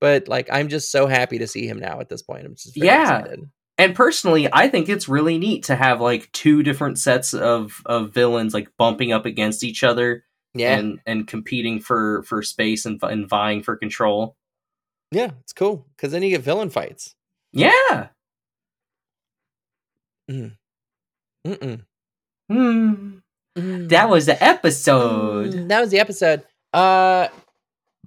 But 0.00 0.28
like, 0.28 0.48
I'm 0.52 0.68
just 0.68 0.90
so 0.92 1.06
happy 1.06 1.38
to 1.38 1.46
see 1.46 1.66
him 1.66 1.78
now 1.80 2.00
at 2.00 2.08
this 2.08 2.22
point. 2.22 2.46
I'm 2.46 2.54
just 2.54 2.74
very 2.76 2.86
Yeah. 2.86 3.18
excited. 3.18 3.50
And 3.76 3.94
personally, 3.94 4.48
I 4.52 4.68
think 4.68 4.88
it's 4.88 5.08
really 5.08 5.36
neat 5.38 5.64
to 5.64 5.74
have 5.76 6.00
like 6.00 6.30
two 6.32 6.62
different 6.62 6.98
sets 6.98 7.32
of 7.34 7.80
of 7.86 8.12
villains 8.12 8.52
like 8.54 8.68
bumping 8.76 9.10
up 9.12 9.24
against 9.26 9.64
each 9.64 9.82
other 9.82 10.24
Yeah, 10.54 10.76
and 10.78 11.00
and 11.06 11.26
competing 11.26 11.80
for 11.80 12.22
for 12.24 12.42
space 12.42 12.84
and, 12.84 13.02
and 13.02 13.26
vying 13.28 13.62
for 13.62 13.76
control. 13.76 14.36
yeah, 15.10 15.30
it's 15.40 15.54
cool 15.54 15.86
because 15.96 16.12
then 16.12 16.22
you 16.22 16.28
get 16.30 16.42
villain 16.42 16.68
fights. 16.70 17.14
Yeah. 17.52 18.08
Mm-hmm. 20.30 20.48
Mm-mm. 21.46 21.82
Hmm. 22.48 23.18
Mm. 23.58 23.88
That 23.88 24.08
was 24.08 24.26
the 24.26 24.42
episode. 24.42 25.52
Mm, 25.52 25.68
that 25.68 25.80
was 25.80 25.90
the 25.90 25.98
episode. 25.98 26.44
Uh, 26.72 27.28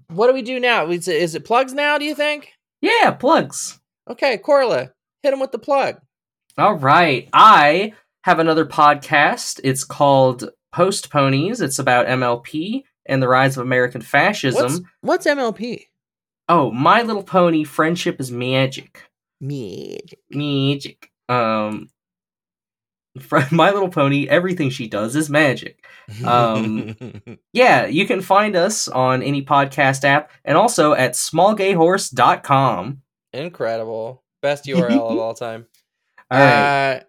what 0.10 0.28
do 0.28 0.34
we 0.34 0.42
do 0.42 0.60
now? 0.60 0.88
Is 0.88 1.08
it, 1.08 1.18
is 1.18 1.36
it 1.36 1.46
plugs 1.46 1.74
now? 1.74 1.98
Do 1.98 2.06
you 2.06 2.16
think? 2.16 2.54
Yeah, 2.82 3.12
plugs. 3.12 3.80
Okay, 4.10 4.38
Korla, 4.38 4.92
hit 5.22 5.34
him 5.34 5.40
with 5.40 5.52
the 5.52 5.60
plug. 5.60 6.00
All 6.58 6.76
right. 6.76 7.30
I 7.34 7.94
have 8.24 8.40
another 8.40 8.66
podcast. 8.66 9.60
It's 9.64 9.84
called 9.84 10.50
Post 10.72 11.10
Ponies. 11.10 11.62
It's 11.62 11.80
about 11.80 12.08
MLP 12.08 12.84
and 13.06 13.22
the 13.22 13.28
rise 13.28 13.58
of 13.58 13.66
American 13.66 14.02
fascism. 14.02 14.62
What's 14.62 14.82
what's 15.02 15.28
MLP? 15.28 15.86
Oh, 16.50 16.72
My 16.72 17.02
Little 17.02 17.24
Pony 17.24 17.64
Friendship 17.64 18.20
is 18.20 18.32
Magic. 18.32 19.02
Magic. 19.42 20.20
Magic. 20.30 21.10
Um 21.30 21.90
fr- 23.20 23.40
My 23.52 23.72
Little 23.72 23.90
Pony, 23.90 24.28
everything 24.28 24.70
she 24.70 24.88
does 24.88 25.16
is 25.16 25.30
magic. 25.30 25.86
Um, 26.26 26.96
Yeah, 27.54 27.86
you 27.86 28.06
can 28.08 28.22
find 28.22 28.56
us 28.56 28.88
on 28.88 29.22
any 29.22 29.44
podcast 29.44 30.04
app 30.04 30.32
and 30.44 30.58
also 30.58 30.94
at 30.94 31.12
smallgayhorse.com. 31.14 33.02
Incredible. 33.34 34.24
Best 34.42 34.66
URL 34.66 35.12
of 35.12 35.18
all 35.20 35.34
time. 35.34 35.68
All 36.32 36.40
right. 36.40 36.96
Uh, 36.98 37.00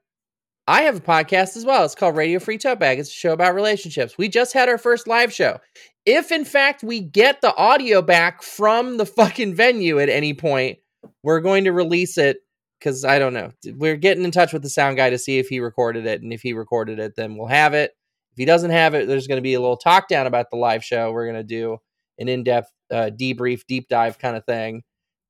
I 0.66 0.82
have 0.82 0.96
a 0.96 1.00
podcast 1.00 1.56
as 1.56 1.64
well. 1.64 1.84
It's 1.84 1.94
called 1.94 2.16
Radio 2.16 2.38
Free 2.38 2.58
Tote 2.58 2.78
Bag. 2.78 2.98
It's 2.98 3.08
a 3.08 3.12
show 3.12 3.32
about 3.32 3.54
relationships. 3.54 4.16
We 4.16 4.28
just 4.28 4.52
had 4.52 4.68
our 4.68 4.78
first 4.78 5.06
live 5.06 5.32
show. 5.32 5.58
If 6.06 6.30
in 6.32 6.44
fact 6.44 6.82
we 6.82 7.00
get 7.00 7.40
the 7.40 7.54
audio 7.56 8.00
back 8.02 8.42
from 8.42 8.96
the 8.96 9.06
fucking 9.06 9.54
venue 9.54 9.98
at 9.98 10.08
any 10.08 10.32
point, 10.34 10.78
we're 11.22 11.40
going 11.40 11.64
to 11.64 11.72
release 11.72 12.16
it 12.18 12.38
because 12.84 13.02
I 13.02 13.18
don't 13.18 13.32
know. 13.32 13.50
We're 13.76 13.96
getting 13.96 14.24
in 14.24 14.30
touch 14.30 14.52
with 14.52 14.62
the 14.62 14.68
sound 14.68 14.98
guy 14.98 15.08
to 15.08 15.16
see 15.16 15.38
if 15.38 15.48
he 15.48 15.58
recorded 15.58 16.04
it. 16.04 16.20
And 16.20 16.34
if 16.34 16.42
he 16.42 16.52
recorded 16.52 16.98
it, 16.98 17.16
then 17.16 17.34
we'll 17.34 17.46
have 17.46 17.72
it. 17.72 17.92
If 18.32 18.36
he 18.36 18.44
doesn't 18.44 18.72
have 18.72 18.94
it, 18.94 19.08
there's 19.08 19.26
going 19.26 19.38
to 19.38 19.42
be 19.42 19.54
a 19.54 19.60
little 19.60 19.78
talk 19.78 20.06
down 20.06 20.26
about 20.26 20.50
the 20.50 20.58
live 20.58 20.84
show. 20.84 21.10
We're 21.10 21.24
going 21.24 21.36
to 21.36 21.42
do 21.44 21.78
an 22.18 22.28
in 22.28 22.44
depth 22.44 22.70
uh, 22.90 23.10
debrief, 23.18 23.62
deep 23.66 23.88
dive 23.88 24.18
kind 24.18 24.36
of 24.36 24.44
thing. 24.44 24.82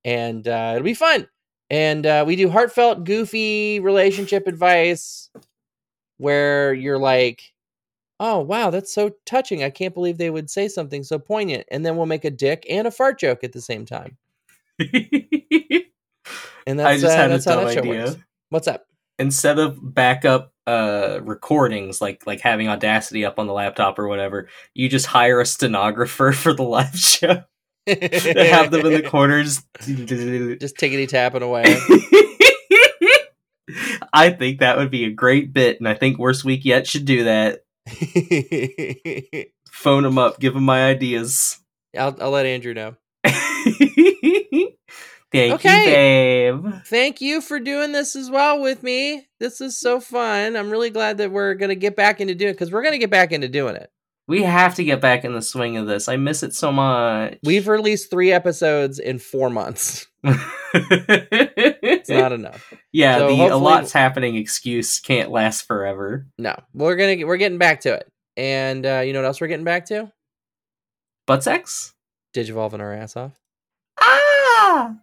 And 0.05 0.47
uh, 0.49 0.73
it'll 0.75 0.85
be 0.85 0.95
fun. 0.95 1.29
And 1.71 2.05
uh, 2.05 2.25
we 2.27 2.35
do 2.35 2.51
heartfelt, 2.51 3.05
goofy 3.05 3.79
relationship 3.79 4.49
advice 4.49 5.31
where 6.19 6.75
you're 6.75 6.99
like, 6.99 7.41
oh, 8.19 8.41
wow, 8.41 8.71
that's 8.71 8.93
so 8.93 9.13
touching. 9.27 9.63
I 9.63 9.71
can't 9.71 9.95
believe 9.95 10.19
they 10.19 10.31
would 10.31 10.51
say 10.51 10.67
something 10.67 11.05
so 11.05 11.21
poignant. 11.21 11.67
And 11.71 11.87
then 11.87 11.97
we'll 11.97 12.07
make 12.07 12.25
a 12.25 12.31
dick 12.31 12.67
and 12.69 12.89
a 12.89 12.91
fart 12.91 13.21
joke 13.21 13.45
at 13.45 13.53
the 13.53 13.61
same 13.61 13.87
time. 13.87 14.17
And 16.67 16.79
that's, 16.79 16.89
I 16.89 16.99
just 16.99 17.15
uh, 17.15 17.17
had 17.17 17.31
a 17.31 17.35
that's 17.35 17.45
how 17.45 17.57
dumb 17.57 17.67
idea. 17.67 18.05
works. 18.05 18.17
What's 18.51 18.69
up? 18.69 18.87
Instead 19.19 19.59
of 19.59 19.79
backup 19.83 20.53
uh 20.67 21.21
recordings 21.23 22.01
like 22.01 22.27
like 22.27 22.41
having 22.41 22.69
Audacity 22.69 23.23
up 23.25 23.39
on 23.39 23.47
the 23.47 23.53
laptop 23.53 23.99
or 23.99 24.09
whatever, 24.09 24.49
you 24.75 24.89
just 24.89 25.07
hire 25.07 25.41
a 25.41 25.47
stenographer 25.47 26.33
for 26.37 26.55
the 26.55 26.63
live 26.63 26.97
show. 26.97 27.45
to 27.87 28.49
have 28.51 28.71
them 28.71 28.87
in 28.87 28.95
the 28.95 29.03
corners. 29.11 29.63
Just 29.81 30.77
tickety 30.77 31.07
tapping 31.07 31.43
away. 31.43 31.65
I 34.13 34.31
think 34.31 34.61
that 34.61 34.79
would 34.79 34.91
be 34.91 35.05
a 35.05 35.11
great 35.11 35.53
bit, 35.53 35.79
and 35.81 35.89
I 35.89 35.95
think 35.95 36.19
Worst 36.19 36.45
Week 36.45 36.65
Yet 36.65 36.87
should 36.87 37.05
do 37.05 37.25
that. 37.25 37.65
Phone 39.71 40.05
them 40.05 40.19
up, 40.19 40.39
give 40.39 40.55
them 40.55 40.65
my 40.65 40.85
ideas. 40.87 41.59
I'll, 41.99 42.17
I'll 42.21 42.31
let 42.31 42.47
Andrew 42.47 42.75
know. 42.75 42.97
Thank 45.35 45.55
Okay. 45.55 46.47
you, 46.47 46.53
babe. 46.63 46.73
Thank 46.87 47.21
you 47.21 47.41
for 47.41 47.59
doing 47.61 47.93
this 47.93 48.15
as 48.17 48.31
well 48.31 48.61
with 48.61 48.83
me. 48.83 49.27
This 49.41 49.61
is 49.61 49.79
so 49.79 50.01
fun. 50.01 50.57
I'm 50.57 50.71
really 50.71 50.91
glad 50.91 51.19
that 51.19 51.33
we're 51.33 51.55
going 51.55 51.71
to 51.71 51.75
get 51.75 51.97
back 51.97 52.21
into 52.21 52.35
doing 52.35 52.51
it 52.51 52.55
because 52.55 52.71
we're 52.71 52.83
going 52.83 52.93
to 52.93 52.99
get 52.99 53.11
back 53.11 53.33
into 53.33 53.49
doing 53.49 53.75
it. 53.77 53.91
We 54.27 54.43
have 54.45 54.75
to 54.77 54.85
get 54.85 55.01
back 55.03 55.25
in 55.25 55.35
the 55.35 55.43
swing 55.43 55.77
of 55.77 55.87
this. 55.87 56.09
I 56.09 56.17
miss 56.17 56.43
it 56.43 56.55
so 56.55 56.73
much. 56.73 57.37
We've 57.43 57.69
released 57.69 58.11
three 58.11 58.33
episodes 58.33 58.99
in 58.99 59.19
four 59.19 59.51
months. 59.51 60.07
It's 60.77 62.09
not 62.09 62.33
enough. 62.33 62.73
yeah, 62.93 63.19
So 63.19 63.29
the 63.29 63.47
a 63.47 63.57
lot's 63.57 63.93
happening 63.93 64.37
excuse 64.37 64.99
can't 64.99 65.31
last 65.31 65.63
forever. 65.67 66.27
No, 66.39 66.55
we're 66.73 66.97
gonna 66.97 67.17
get, 67.17 67.27
we're 67.27 67.37
getting 67.37 67.59
back 67.59 67.83
to 67.83 67.95
it. 67.95 68.11
And 68.37 68.85
uh, 68.85 69.01
you 69.01 69.13
know 69.13 69.21
what 69.21 69.27
else 69.27 69.41
we're 69.41 69.47
getting 69.47 69.65
back 69.65 69.87
to? 69.87 70.11
Butt 71.27 71.45
sex? 71.45 71.95
Digivolving 72.35 72.81
our 72.81 72.93
ass 72.93 73.17
off. 73.17 73.39
Ah! 74.01 74.95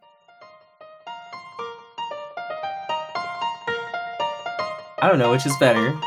I 5.02 5.08
don't 5.08 5.18
know 5.18 5.32
which 5.32 5.48
is 5.48 5.58
better. 5.58 6.00